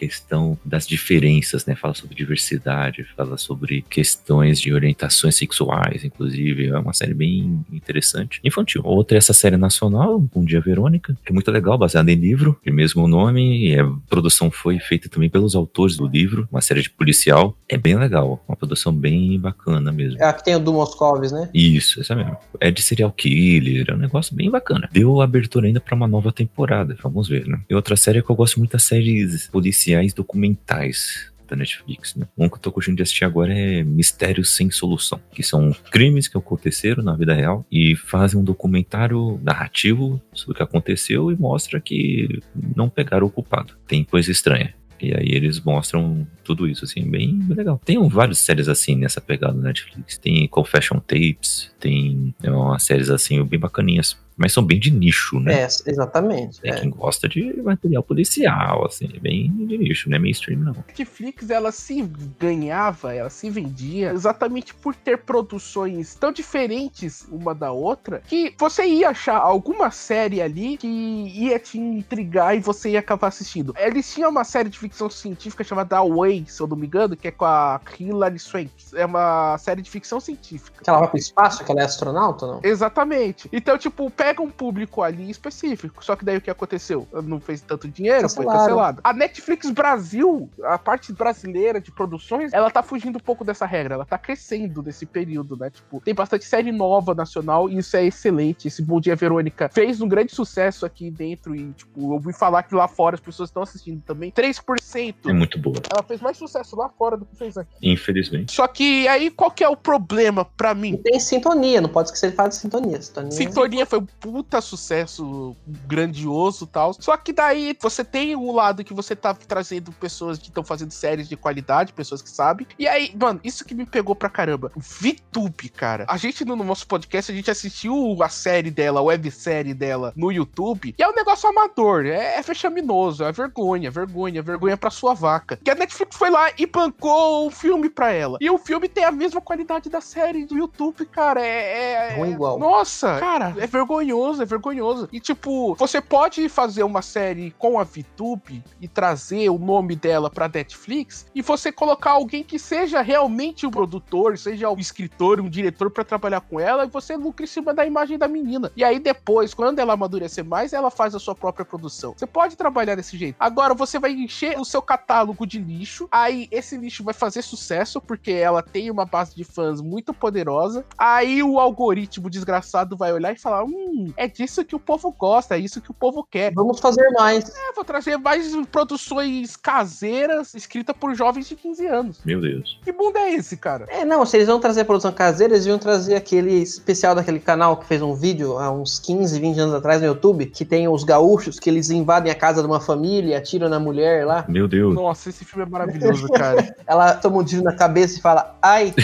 questão 0.00 0.58
das 0.64 0.86
diferenças, 0.86 1.66
né? 1.66 1.74
Fala 1.74 1.92
sobre 1.92 2.14
diversidade, 2.14 3.06
fala 3.14 3.36
sobre 3.36 3.84
questões 3.90 4.58
de 4.58 4.72
orientações 4.72 5.36
sexuais, 5.36 6.02
inclusive. 6.02 6.68
É 6.68 6.78
uma 6.78 6.94
série 6.94 7.12
bem 7.12 7.62
interessante. 7.70 8.40
Infantil. 8.42 8.80
Outra 8.82 9.18
é 9.18 9.18
essa 9.18 9.34
série 9.34 9.58
nacional, 9.58 10.18
Bom 10.18 10.42
Dia 10.42 10.60
Verônica, 10.60 11.14
que 11.22 11.30
é 11.30 11.34
muito 11.34 11.50
legal, 11.50 11.76
baseada 11.76 12.10
em 12.10 12.14
livro, 12.14 12.58
de 12.64 12.72
mesmo 12.72 13.06
nome. 13.06 13.68
E 13.68 13.78
a 13.78 13.86
produção 14.08 14.50
foi 14.50 14.78
feita 14.78 15.06
também 15.06 15.28
pelos 15.28 15.54
autores 15.54 15.98
do 15.98 16.06
livro, 16.06 16.48
uma 16.50 16.62
série 16.62 16.80
de 16.80 16.88
policial. 16.88 17.54
É 17.68 17.76
bem 17.76 17.96
legal, 17.96 18.42
uma 18.48 18.56
produção 18.56 18.94
bem 18.94 19.38
bacana 19.38 19.92
mesmo. 19.92 20.18
É 20.18 20.24
a 20.24 20.32
que 20.32 20.42
tem 20.42 20.56
o 20.56 20.60
do 20.60 20.72
Moscovis, 20.72 21.30
né? 21.30 21.50
Isso, 21.52 22.00
essa 22.00 22.14
mesmo. 22.14 22.38
É 22.58 22.70
de 22.70 22.80
serial 22.80 23.12
killer, 23.12 23.84
é 23.90 23.94
um 23.94 23.98
negócio 23.98 24.34
bem 24.34 24.50
bacana. 24.50 24.88
Deu 24.90 25.20
abertura 25.20 25.66
ainda 25.66 25.80
pra 25.80 25.94
uma 25.94 26.08
nova 26.08 26.32
temporada, 26.32 26.96
vamos 27.02 27.28
ver, 27.28 27.46
né? 27.46 27.60
E 27.68 27.74
outra 27.74 27.96
série 27.96 28.22
que 28.22 28.30
eu 28.30 28.36
gosto 28.36 28.58
muito 28.58 28.72
das 28.72 28.84
séries 28.84 29.46
policiais 29.48 29.89
documentais 30.14 31.30
da 31.50 31.56
Netflix, 31.56 32.14
né? 32.14 32.26
Um 32.38 32.48
que 32.48 32.54
eu 32.54 32.60
tô 32.60 32.72
curtindo 32.72 32.96
de 32.96 33.02
assistir 33.02 33.24
agora 33.24 33.52
é 33.52 33.82
Mistérios 33.82 34.54
Sem 34.54 34.70
Solução, 34.70 35.20
que 35.32 35.42
são 35.42 35.74
crimes 35.90 36.28
que 36.28 36.38
aconteceram 36.38 37.02
na 37.02 37.16
vida 37.16 37.34
real 37.34 37.66
e 37.70 37.96
fazem 37.96 38.38
um 38.40 38.44
documentário 38.44 39.40
narrativo 39.42 40.22
sobre 40.32 40.52
o 40.52 40.56
que 40.56 40.62
aconteceu 40.62 41.30
e 41.30 41.36
mostra 41.36 41.80
que 41.80 42.40
não 42.76 42.88
pegaram 42.88 43.26
o 43.26 43.30
culpado. 43.30 43.74
Tem 43.86 44.04
coisa 44.04 44.30
estranha. 44.30 44.74
E 45.02 45.14
aí 45.14 45.28
eles 45.30 45.58
mostram 45.60 46.26
tudo 46.44 46.68
isso, 46.68 46.84
assim, 46.84 47.08
bem 47.08 47.40
legal. 47.48 47.80
Tem 47.84 47.96
várias 48.08 48.38
séries 48.38 48.68
assim 48.68 48.94
nessa 48.94 49.20
pegada 49.20 49.54
na 49.54 49.68
Netflix. 49.68 50.18
Tem 50.18 50.46
Confession 50.46 50.98
Tapes, 50.98 51.72
tem 51.80 52.34
é, 52.42 52.50
umas 52.50 52.82
séries 52.82 53.08
assim 53.08 53.42
bem 53.44 53.58
bacaninhas. 53.58 54.18
Mas 54.40 54.54
são 54.54 54.64
bem 54.64 54.80
de 54.80 54.90
nicho, 54.90 55.38
né? 55.38 55.64
É, 55.64 55.68
exatamente. 55.86 56.62
Tem 56.62 56.72
é. 56.72 56.80
quem 56.80 56.88
gosta 56.88 57.28
de 57.28 57.62
material 57.62 58.02
policial, 58.02 58.86
assim, 58.86 59.06
bem 59.20 59.52
de 59.66 59.76
nicho, 59.76 60.08
não 60.08 60.16
é 60.16 60.18
mainstream, 60.18 60.60
não. 60.60 60.72
Netflix 60.72 61.50
ela 61.50 61.70
se 61.70 62.00
ganhava, 62.38 63.14
ela 63.14 63.28
se 63.28 63.50
vendia 63.50 64.12
exatamente 64.12 64.72
por 64.72 64.94
ter 64.94 65.18
produções 65.18 66.14
tão 66.14 66.32
diferentes 66.32 67.28
uma 67.30 67.54
da 67.54 67.70
outra 67.70 68.22
que 68.26 68.54
você 68.58 68.86
ia 68.86 69.10
achar 69.10 69.36
alguma 69.36 69.90
série 69.90 70.40
ali 70.40 70.78
que 70.78 70.86
ia 70.86 71.58
te 71.58 71.78
intrigar 71.78 72.56
e 72.56 72.60
você 72.60 72.90
ia 72.90 73.00
acabar 73.00 73.28
assistindo. 73.28 73.74
Eles 73.76 74.10
tinham 74.10 74.30
uma 74.30 74.44
série 74.44 74.70
de 74.70 74.78
ficção 74.78 75.10
científica 75.10 75.62
chamada 75.62 75.98
Away, 75.98 76.46
se 76.48 76.62
eu 76.62 76.66
não 76.66 76.78
me 76.78 76.86
engano, 76.86 77.14
que 77.14 77.28
é 77.28 77.30
com 77.30 77.44
a 77.44 77.78
Hilary 77.98 78.38
Swank. 78.38 78.70
É 78.94 79.04
uma 79.04 79.58
série 79.58 79.82
de 79.82 79.90
ficção 79.90 80.18
científica. 80.18 80.82
Que 80.82 80.88
ela 80.88 81.00
vai 81.00 81.08
pro 81.08 81.18
espaço, 81.18 81.62
que 81.62 81.70
ela 81.70 81.82
é 81.82 81.84
astronauta, 81.84 82.46
não? 82.46 82.60
Exatamente. 82.62 83.50
Então, 83.52 83.76
tipo, 83.76 84.10
pega 84.30 84.42
um 84.42 84.50
público 84.50 85.02
ali 85.02 85.28
específico. 85.28 86.04
Só 86.04 86.14
que 86.14 86.24
daí 86.24 86.36
o 86.36 86.40
que 86.40 86.50
aconteceu? 86.50 87.06
Não 87.24 87.40
fez 87.40 87.60
tanto 87.60 87.88
dinheiro, 87.88 88.28
foi 88.28 88.46
cancelado. 88.46 89.00
A 89.02 89.12
Netflix 89.12 89.70
Brasil, 89.70 90.48
a 90.62 90.78
parte 90.78 91.12
brasileira 91.12 91.80
de 91.80 91.90
produções, 91.90 92.52
ela 92.52 92.70
tá 92.70 92.82
fugindo 92.82 93.16
um 93.16 93.20
pouco 93.20 93.44
dessa 93.44 93.66
regra. 93.66 93.94
Ela 93.94 94.04
tá 94.04 94.16
crescendo 94.16 94.82
nesse 94.82 95.04
período, 95.04 95.56
né? 95.56 95.70
Tipo, 95.70 96.00
tem 96.00 96.14
bastante 96.14 96.44
série 96.44 96.70
nova 96.70 97.12
nacional 97.14 97.68
e 97.68 97.78
isso 97.78 97.96
é 97.96 98.04
excelente. 98.04 98.68
Esse 98.68 98.82
Bom 98.82 99.00
Dia 99.00 99.16
Verônica 99.16 99.68
fez 99.72 100.00
um 100.00 100.08
grande 100.08 100.32
sucesso 100.32 100.86
aqui 100.86 101.10
dentro 101.10 101.54
e, 101.56 101.72
tipo, 101.72 102.00
eu 102.00 102.10
ouvi 102.10 102.32
falar 102.32 102.62
que 102.62 102.74
lá 102.74 102.86
fora 102.86 103.16
as 103.16 103.20
pessoas 103.20 103.48
estão 103.48 103.62
assistindo 103.64 104.00
também. 104.02 104.30
3%. 104.30 105.14
É 105.28 105.32
muito 105.32 105.58
boa, 105.58 105.76
Ela 105.92 106.02
fez 106.04 106.20
mais 106.20 106.36
sucesso 106.36 106.76
lá 106.76 106.88
fora 106.88 107.16
do 107.16 107.24
que 107.26 107.36
fez 107.36 107.56
aqui. 107.58 107.74
infelizmente. 107.82 108.52
Só 108.52 108.66
que 108.68 109.08
aí 109.08 109.28
qual 109.30 109.50
que 109.50 109.64
é 109.64 109.68
o 109.68 109.76
problema 109.76 110.44
pra 110.44 110.70
E 110.72 110.74
mim? 110.74 110.96
tem 110.96 111.18
sintonia, 111.18 111.80
não 111.80 111.88
pode 111.88 112.08
esquecer 112.08 112.30
de 112.30 112.36
falar 112.36 112.48
de 112.50 112.56
sintonia. 112.56 113.00
Sintonia. 113.02 113.30
Sintonia 113.32 113.86
foi 113.86 114.02
puta 114.20 114.60
sucesso 114.60 115.56
grandioso 115.86 116.64
e 116.64 116.68
tal. 116.68 116.94
Só 116.94 117.16
que 117.16 117.32
daí 117.32 117.76
você 117.80 118.04
tem 118.04 118.36
o 118.36 118.52
lado 118.52 118.84
que 118.84 118.94
você 118.94 119.16
tá 119.16 119.34
trazendo 119.34 119.90
pessoas 119.92 120.38
que 120.38 120.48
estão 120.48 120.62
fazendo 120.62 120.90
séries 120.90 121.28
de 121.28 121.36
qualidade, 121.36 121.92
pessoas 121.92 122.20
que 122.22 122.30
sabem. 122.30 122.66
E 122.78 122.86
aí, 122.86 123.12
mano, 123.18 123.40
isso 123.42 123.64
que 123.64 123.74
me 123.74 123.86
pegou 123.86 124.14
pra 124.14 124.28
caramba. 124.28 124.70
VTube, 124.76 125.68
cara. 125.70 126.04
A 126.08 126.16
gente 126.16 126.44
no 126.44 126.56
nosso 126.56 126.86
podcast, 126.86 127.32
a 127.32 127.34
gente 127.34 127.50
assistiu 127.50 128.18
a 128.22 128.28
série 128.28 128.70
dela, 128.70 129.00
a 129.00 129.02
websérie 129.02 129.74
dela 129.74 130.12
no 130.14 130.30
YouTube. 130.30 130.94
E 130.98 131.02
é 131.02 131.08
um 131.08 131.14
negócio 131.14 131.48
amador, 131.48 132.04
é, 132.04 132.36
é 132.36 132.42
fechaminoso, 132.42 133.24
é 133.24 133.32
vergonha, 133.32 133.90
vergonha, 133.90 134.42
vergonha 134.42 134.76
pra 134.76 134.90
sua 134.90 135.14
vaca. 135.14 135.58
E 135.64 135.70
a 135.70 135.74
Netflix 135.74 136.16
foi 136.16 136.30
lá 136.30 136.50
e 136.58 136.66
bancou 136.66 137.46
o 137.46 137.50
filme 137.50 137.88
pra 137.88 138.12
ela. 138.12 138.38
E 138.40 138.50
o 138.50 138.58
filme 138.58 138.88
tem 138.88 139.04
a 139.04 139.12
mesma 139.12 139.40
qualidade 139.40 139.88
da 139.88 140.00
série 140.00 140.44
do 140.44 140.56
YouTube, 140.56 141.06
cara. 141.06 141.40
É. 141.40 142.10
é 142.10 142.16
Ruim 142.16 142.32
igual. 142.32 142.58
Nossa, 142.58 143.18
cara, 143.18 143.54
é 143.58 143.66
vergonhoso, 143.66 144.09
é 144.10 144.44
vergonhoso. 144.44 145.08
E 145.12 145.20
tipo, 145.20 145.74
você 145.74 146.00
pode 146.00 146.48
fazer 146.48 146.82
uma 146.82 147.02
série 147.02 147.52
com 147.58 147.78
a 147.78 147.84
VTube 147.84 148.62
e 148.80 148.88
trazer 148.88 149.48
o 149.50 149.58
nome 149.58 149.94
dela 149.94 150.30
pra 150.30 150.48
Netflix 150.48 151.26
e 151.34 151.42
você 151.42 151.70
colocar 151.70 152.12
alguém 152.12 152.42
que 152.42 152.58
seja 152.58 153.00
realmente 153.00 153.66
o 153.66 153.70
produtor, 153.70 154.36
seja 154.36 154.68
o 154.68 154.78
escritor, 154.78 155.40
um 155.40 155.48
diretor 155.48 155.90
pra 155.90 156.04
trabalhar 156.04 156.40
com 156.40 156.58
ela 156.58 156.84
e 156.84 156.88
você 156.88 157.16
lucra 157.16 157.44
em 157.44 157.48
cima 157.48 157.72
da 157.72 157.86
imagem 157.86 158.18
da 158.18 158.28
menina. 158.28 158.70
E 158.76 158.82
aí 158.82 158.98
depois, 158.98 159.54
quando 159.54 159.78
ela 159.78 159.92
amadurecer 159.92 160.44
mais, 160.44 160.72
ela 160.72 160.90
faz 160.90 161.14
a 161.14 161.18
sua 161.18 161.34
própria 161.34 161.64
produção. 161.64 162.14
Você 162.16 162.26
pode 162.26 162.56
trabalhar 162.56 162.94
desse 162.94 163.16
jeito. 163.16 163.36
Agora 163.38 163.74
você 163.74 163.98
vai 163.98 164.12
encher 164.12 164.58
o 164.58 164.64
seu 164.64 164.82
catálogo 164.82 165.46
de 165.46 165.58
lixo, 165.58 166.08
aí 166.10 166.48
esse 166.50 166.76
lixo 166.76 167.04
vai 167.04 167.14
fazer 167.14 167.42
sucesso 167.42 168.00
porque 168.00 168.32
ela 168.32 168.62
tem 168.62 168.90
uma 168.90 169.04
base 169.04 169.34
de 169.34 169.44
fãs 169.44 169.80
muito 169.80 170.12
poderosa. 170.12 170.84
Aí 170.98 171.42
o 171.42 171.58
algoritmo 171.58 172.30
desgraçado 172.30 172.96
vai 172.96 173.12
olhar 173.12 173.32
e 173.32 173.38
falar: 173.38 173.64
"Hum, 173.64 173.99
é 174.16 174.26
disso 174.28 174.64
que 174.64 174.74
o 174.74 174.80
povo 174.80 175.14
gosta, 175.16 175.56
é 175.56 175.58
isso 175.58 175.80
que 175.80 175.90
o 175.90 175.94
povo 175.94 176.26
quer". 176.28 176.52
Vamos 176.54 176.80
fazer 176.80 177.08
mais. 177.10 177.48
É, 177.48 177.72
vou 177.74 177.84
trazer 177.84 178.16
mais 178.16 178.54
produções 178.66 179.56
caseiras 179.56 180.54
escritas 180.54 180.96
por 180.98 181.14
jovens 181.14 181.48
de 181.48 181.56
15 181.56 181.86
anos. 181.86 182.20
Meu 182.24 182.40
Deus. 182.40 182.78
Que 182.84 182.92
mundo 182.92 183.16
é 183.16 183.32
esse, 183.32 183.56
cara? 183.56 183.86
É, 183.88 184.04
não, 184.04 184.24
se 184.24 184.36
eles 184.36 184.46
vão 184.46 184.60
trazer 184.60 184.84
produção 184.84 185.12
caseira, 185.12 185.54
eles 185.54 185.66
iam 185.66 185.78
trazer 185.78 186.14
aquele 186.14 186.54
especial 186.54 187.14
daquele 187.14 187.40
canal 187.40 187.76
que 187.76 187.86
fez 187.86 188.02
um 188.02 188.14
vídeo 188.14 188.58
há 188.58 188.70
uns 188.70 188.98
15, 188.98 189.38
20 189.40 189.58
anos 189.58 189.74
atrás 189.74 190.00
no 190.00 190.06
YouTube, 190.06 190.46
que 190.46 190.64
tem 190.64 190.88
os 190.88 191.04
gaúchos 191.04 191.58
que 191.58 191.68
eles 191.70 191.90
invadem 191.90 192.30
a 192.30 192.34
casa 192.34 192.60
de 192.60 192.66
uma 192.66 192.80
família, 192.80 193.38
atiram 193.38 193.68
na 193.68 193.80
mulher 193.80 194.26
lá. 194.26 194.44
Meu 194.48 194.68
Deus. 194.68 194.94
Nossa, 194.94 195.30
esse 195.30 195.44
filme 195.44 195.64
é 195.64 195.68
maravilhoso, 195.68 196.28
cara. 196.28 196.74
Ela 196.86 197.14
toma 197.14 197.38
um 197.38 197.44
tiro 197.44 197.62
na 197.62 197.74
cabeça 197.74 198.18
e 198.18 198.22
fala, 198.22 198.56
ai. 198.62 198.94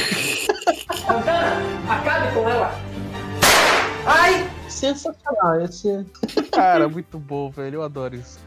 Acabe 1.89 2.35
com 2.35 2.49
ela. 2.49 2.73
Ai! 4.07 4.46
Sensacional, 4.77 5.63
esse. 5.63 6.05
cara, 6.53 6.87
muito 6.87 7.19
bom, 7.19 7.51
velho. 7.51 7.77
Eu 7.77 7.83
adoro 7.83 8.15
isso. 8.15 8.39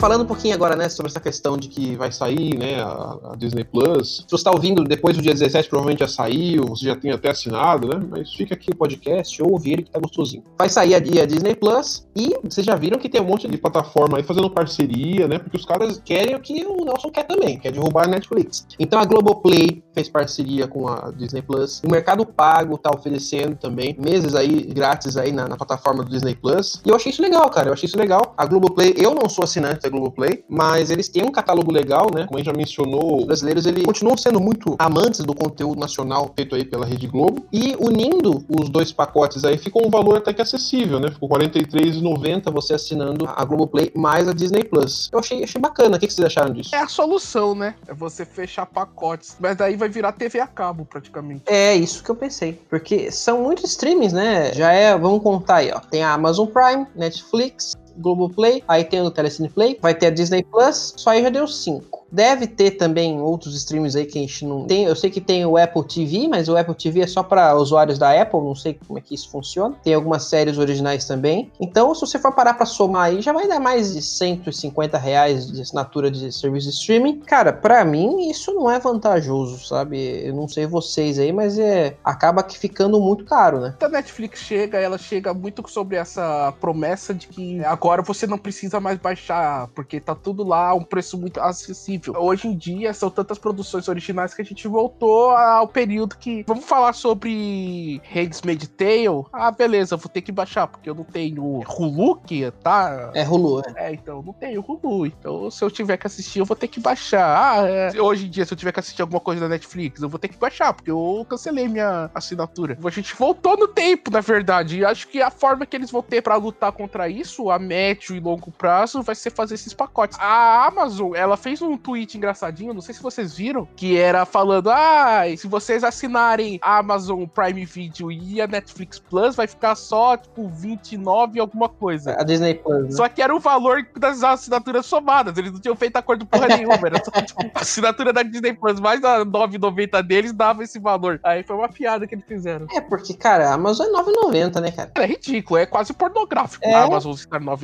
Falando 0.00 0.22
um 0.22 0.26
pouquinho 0.26 0.54
agora, 0.54 0.74
né, 0.74 0.88
sobre 0.88 1.10
essa 1.10 1.20
questão 1.20 1.58
de 1.58 1.68
que 1.68 1.94
vai 1.94 2.10
sair, 2.10 2.56
né, 2.56 2.80
a, 2.80 3.32
a 3.32 3.36
Disney 3.36 3.64
Plus. 3.64 4.24
Se 4.26 4.30
você 4.30 4.36
está 4.36 4.50
ouvindo 4.50 4.82
depois 4.82 5.14
do 5.14 5.22
dia 5.22 5.34
17, 5.34 5.68
provavelmente 5.68 6.00
já 6.00 6.08
saiu, 6.08 6.68
você 6.68 6.86
já 6.86 6.96
tem 6.96 7.12
até 7.12 7.28
assinado, 7.28 7.86
né? 7.86 8.02
Mas 8.08 8.32
fica 8.32 8.54
aqui 8.54 8.70
o 8.70 8.76
podcast, 8.76 9.42
ouve 9.42 9.74
ele 9.74 9.82
que 9.82 9.90
tá 9.90 10.00
gostosinho. 10.00 10.42
Vai 10.58 10.70
sair 10.70 10.94
a, 10.94 10.96
a 10.96 11.26
Disney 11.26 11.54
Plus 11.54 12.08
e 12.16 12.34
vocês 12.42 12.66
já 12.66 12.76
viram 12.76 12.98
que 12.98 13.10
tem 13.10 13.20
um 13.20 13.26
monte 13.26 13.46
de 13.46 13.58
plataforma 13.58 14.16
aí 14.16 14.22
fazendo 14.22 14.48
parceria, 14.48 15.28
né? 15.28 15.38
Porque 15.38 15.58
os 15.58 15.66
caras 15.66 16.00
querem 16.02 16.34
o 16.34 16.40
que 16.40 16.64
o 16.64 16.82
Nelson 16.82 17.10
quer 17.10 17.24
também, 17.24 17.58
quer 17.58 17.70
derrubar 17.70 18.06
a 18.06 18.08
Netflix. 18.08 18.66
Então 18.78 18.98
a 18.98 19.04
Globoplay 19.04 19.82
fez 19.94 20.08
parceria 20.08 20.66
com 20.66 20.88
a 20.88 21.12
Disney 21.14 21.42
Plus. 21.42 21.82
O 21.84 21.90
Mercado 21.90 22.24
Pago 22.24 22.78
tá 22.78 22.90
oferecendo 22.90 23.54
também 23.54 23.94
meses 23.98 24.34
aí 24.34 24.62
grátis 24.62 25.18
aí 25.18 25.30
na, 25.30 25.46
na 25.46 25.58
plataforma 25.58 26.02
do 26.02 26.10
Disney 26.10 26.34
Plus. 26.34 26.80
E 26.86 26.88
eu 26.88 26.96
achei 26.96 27.12
isso 27.12 27.20
legal, 27.20 27.50
cara. 27.50 27.68
Eu 27.68 27.74
achei 27.74 27.86
isso 27.86 27.98
legal. 27.98 28.32
A 28.38 28.46
Globoplay, 28.46 28.94
eu 28.96 29.14
não 29.14 29.28
sou 29.28 29.44
assinante 29.44 29.89
da 29.90 29.98
Globoplay, 29.98 30.44
mas 30.48 30.90
eles 30.90 31.08
têm 31.08 31.24
um 31.24 31.32
catálogo 31.32 31.72
legal, 31.72 32.06
né? 32.14 32.26
Como 32.26 32.36
a 32.36 32.38
gente 32.38 32.46
já 32.46 32.56
mencionou, 32.56 33.18
os 33.18 33.24
brasileiros 33.24 33.66
eles 33.66 33.84
continuam 33.84 34.16
sendo 34.16 34.40
muito 34.40 34.76
amantes 34.78 35.20
do 35.20 35.34
conteúdo 35.34 35.80
nacional 35.80 36.32
feito 36.34 36.54
aí 36.54 36.64
pela 36.64 36.86
Rede 36.86 37.06
Globo. 37.06 37.44
E 37.52 37.76
unindo 37.78 38.44
os 38.48 38.68
dois 38.68 38.92
pacotes 38.92 39.44
aí, 39.44 39.58
ficou 39.58 39.86
um 39.86 39.90
valor 39.90 40.18
até 40.18 40.32
que 40.32 40.40
acessível, 40.40 41.00
né? 41.00 41.10
Ficou 41.10 41.28
R$ 41.28 41.48
43,90 41.48 42.52
você 42.52 42.74
assinando 42.74 43.26
a 43.26 43.44
Globoplay 43.44 43.90
mais 43.94 44.28
a 44.28 44.32
Disney 44.32 44.64
Plus. 44.64 45.08
Eu 45.12 45.18
achei, 45.18 45.42
achei 45.42 45.60
bacana. 45.60 45.96
O 45.96 46.00
que 46.00 46.06
que 46.06 46.12
vocês 46.12 46.26
acharam 46.26 46.52
disso? 46.52 46.74
É 46.74 46.78
a 46.78 46.88
solução, 46.88 47.54
né? 47.54 47.74
É 47.86 47.94
você 47.94 48.24
fechar 48.24 48.66
pacotes. 48.66 49.36
Mas 49.40 49.56
daí 49.56 49.76
vai 49.76 49.88
virar 49.88 50.12
TV 50.12 50.40
a 50.40 50.46
cabo, 50.46 50.84
praticamente. 50.84 51.42
É 51.46 51.74
isso 51.74 52.02
que 52.02 52.10
eu 52.10 52.16
pensei. 52.16 52.60
Porque 52.68 53.10
são 53.10 53.42
muitos 53.42 53.64
streamings, 53.70 54.12
né? 54.12 54.52
Já 54.52 54.72
é, 54.72 54.96
vamos 54.96 55.22
contar 55.22 55.56
aí, 55.56 55.72
ó. 55.72 55.80
Tem 55.80 56.02
a 56.02 56.12
Amazon 56.12 56.46
Prime, 56.46 56.86
Netflix, 56.94 57.74
Globoplay, 58.00 58.62
aí 58.66 58.84
tem 58.84 59.00
o 59.02 59.10
Telecine 59.10 59.48
Play, 59.48 59.78
vai 59.80 59.94
ter 59.94 60.06
a 60.06 60.10
Disney 60.10 60.42
Plus, 60.42 60.94
só 60.96 61.10
aí 61.10 61.22
já 61.22 61.28
deu 61.28 61.46
5. 61.46 62.00
Deve 62.12 62.48
ter 62.48 62.72
também 62.72 63.20
outros 63.20 63.54
streams 63.54 63.96
aí 63.96 64.04
que 64.04 64.18
a 64.18 64.22
gente 64.22 64.44
não 64.44 64.66
tem. 64.66 64.84
Eu 64.84 64.96
sei 64.96 65.10
que 65.10 65.20
tem 65.20 65.46
o 65.46 65.56
Apple 65.56 65.84
TV, 65.84 66.26
mas 66.26 66.48
o 66.48 66.56
Apple 66.56 66.74
TV 66.74 67.02
é 67.02 67.06
só 67.06 67.22
para 67.22 67.54
usuários 67.54 67.98
da 67.98 68.20
Apple, 68.20 68.40
não 68.40 68.54
sei 68.54 68.74
como 68.74 68.98
é 68.98 69.02
que 69.02 69.14
isso 69.14 69.30
funciona. 69.30 69.76
Tem 69.82 69.94
algumas 69.94 70.24
séries 70.24 70.58
originais 70.58 71.04
também. 71.04 71.52
Então, 71.60 71.94
se 71.94 72.00
você 72.00 72.18
for 72.18 72.32
parar 72.34 72.54
para 72.54 72.66
somar 72.66 73.04
aí, 73.04 73.22
já 73.22 73.32
vai 73.32 73.46
dar 73.46 73.60
mais 73.60 73.94
de 73.94 74.02
150 74.02 74.98
reais 74.98 75.46
de 75.52 75.62
assinatura 75.62 76.10
de 76.10 76.32
serviço 76.32 76.68
de 76.68 76.74
streaming. 76.74 77.20
Cara, 77.20 77.52
para 77.52 77.84
mim 77.84 78.28
isso 78.28 78.52
não 78.52 78.68
é 78.68 78.80
vantajoso, 78.80 79.64
sabe? 79.64 80.26
Eu 80.26 80.34
não 80.34 80.48
sei 80.48 80.66
vocês 80.66 81.16
aí, 81.18 81.32
mas 81.32 81.58
é 81.58 81.96
acaba 82.04 82.42
que 82.42 82.58
ficando 82.58 83.00
muito 83.00 83.24
caro, 83.24 83.60
né? 83.60 83.74
A 83.80 83.88
Netflix 83.88 84.40
chega, 84.40 84.78
ela 84.78 84.98
chega 84.98 85.32
muito 85.32 85.62
sobre 85.68 85.96
essa 85.96 86.52
promessa 86.60 87.14
de 87.14 87.28
que 87.28 87.64
agora 87.64 87.89
você 87.98 88.26
não 88.26 88.38
precisa 88.38 88.80
mais 88.80 88.98
baixar, 88.98 89.68
porque 89.68 90.00
tá 90.00 90.14
tudo 90.14 90.44
lá 90.44 90.68
a 90.68 90.74
um 90.74 90.84
preço 90.84 91.18
muito 91.18 91.40
acessível. 91.40 92.14
Hoje 92.16 92.48
em 92.48 92.56
dia 92.56 92.92
são 92.94 93.10
tantas 93.10 93.38
produções 93.38 93.88
originais 93.88 94.34
que 94.34 94.42
a 94.42 94.44
gente 94.44 94.66
voltou 94.68 95.30
ao 95.30 95.66
período 95.66 96.16
que. 96.16 96.44
Vamos 96.46 96.64
falar 96.64 96.92
sobre 96.92 98.00
Handmaid's 98.12 98.68
Tale? 98.68 99.24
Ah, 99.32 99.50
beleza, 99.50 99.96
vou 99.96 100.08
ter 100.08 100.22
que 100.22 100.32
baixar, 100.32 100.66
porque 100.66 100.88
eu 100.88 100.94
não 100.94 101.04
tenho 101.04 101.62
Hulu, 101.68 102.16
que 102.16 102.50
tá. 102.62 103.10
É 103.14 103.26
Hulu, 103.26 103.60
é. 103.60 103.88
É, 103.88 103.92
então 103.94 104.22
não 104.22 104.32
tenho 104.32 104.64
Hulu. 104.66 105.06
Então, 105.06 105.50
se 105.50 105.62
eu 105.64 105.70
tiver 105.70 105.96
que 105.96 106.06
assistir, 106.06 106.38
eu 106.38 106.46
vou 106.46 106.56
ter 106.56 106.68
que 106.68 106.80
baixar. 106.80 107.20
Ah, 107.20 107.68
é. 107.68 108.00
Hoje 108.00 108.26
em 108.26 108.30
dia, 108.30 108.44
se 108.44 108.52
eu 108.52 108.56
tiver 108.56 108.72
que 108.72 108.80
assistir 108.80 109.02
alguma 109.02 109.20
coisa 109.20 109.40
da 109.40 109.48
Netflix, 109.48 110.00
eu 110.00 110.08
vou 110.08 110.18
ter 110.18 110.28
que 110.28 110.36
baixar, 110.36 110.72
porque 110.72 110.90
eu 110.90 111.26
cancelei 111.28 111.68
minha 111.68 112.10
assinatura. 112.14 112.78
A 112.84 112.90
gente 112.90 113.14
voltou 113.14 113.56
no 113.56 113.68
tempo, 113.68 114.10
na 114.10 114.20
verdade. 114.20 114.78
E 114.78 114.84
acho 114.84 115.08
que 115.08 115.22
a 115.22 115.30
forma 115.30 115.66
que 115.66 115.76
eles 115.76 115.90
vão 115.90 116.02
ter 116.02 116.22
pra 116.22 116.36
lutar 116.36 116.72
contra 116.72 117.08
isso, 117.08 117.50
a 117.50 117.58
médio 117.70 118.16
e 118.16 118.20
longo 118.20 118.50
prazo, 118.50 119.00
vai 119.00 119.14
ser 119.14 119.30
fazer 119.30 119.54
esses 119.54 119.72
pacotes. 119.72 120.18
A 120.20 120.66
Amazon, 120.66 121.14
ela 121.14 121.36
fez 121.36 121.62
um 121.62 121.76
tweet 121.76 122.16
engraçadinho, 122.16 122.74
não 122.74 122.80
sei 122.80 122.92
se 122.92 123.00
vocês 123.00 123.36
viram, 123.36 123.68
que 123.76 123.96
era 123.96 124.24
falando: 124.24 124.70
ah, 124.70 125.22
se 125.38 125.46
vocês 125.46 125.84
assinarem 125.84 126.58
a 126.62 126.78
Amazon 126.78 127.24
Prime 127.26 127.64
Video 127.64 128.10
e 128.10 128.40
a 128.40 128.46
Netflix 128.48 128.98
Plus, 128.98 129.36
vai 129.36 129.46
ficar 129.46 129.76
só, 129.76 130.16
tipo, 130.16 130.48
29 130.48 131.36
e 131.36 131.40
alguma 131.40 131.68
coisa. 131.68 132.16
A 132.18 132.24
Disney 132.24 132.54
Plus. 132.54 132.84
Né? 132.86 132.90
Só 132.90 133.08
que 133.08 133.22
era 133.22 133.34
o 133.34 133.38
valor 133.38 133.86
das 133.96 134.24
assinaturas 134.24 134.84
somadas. 134.86 135.38
Eles 135.38 135.52
não 135.52 135.60
tinham 135.60 135.76
feito 135.76 135.96
acordo 135.96 136.26
porra 136.26 136.48
nenhuma. 136.48 136.74
Era 136.84 137.04
só, 137.04 137.22
tipo, 137.22 137.40
a 137.54 137.60
assinatura 137.60 138.12
da 138.12 138.22
Disney 138.24 138.54
Plus 138.54 138.80
mais 138.80 139.04
a 139.04 139.24
9,90 139.24 140.02
deles 140.02 140.32
dava 140.32 140.64
esse 140.64 140.80
valor. 140.80 141.20
Aí 141.22 141.44
foi 141.44 141.54
uma 141.54 141.68
piada 141.68 142.06
que 142.06 142.16
eles 142.16 142.24
fizeram. 142.26 142.66
É, 142.74 142.80
porque, 142.80 143.14
cara, 143.14 143.50
a 143.50 143.54
Amazon 143.54 143.86
é 143.86 144.02
9,90, 144.02 144.60
né, 144.60 144.72
cara? 144.72 144.90
É 144.96 145.06
ridículo, 145.06 145.60
é 145.60 145.66
quase 145.66 145.92
pornográfico 145.92 146.64
É. 146.64 146.74
a 146.74 146.84
Amazon 146.84 147.12
estar 147.12 147.40
9,90. 147.40 147.59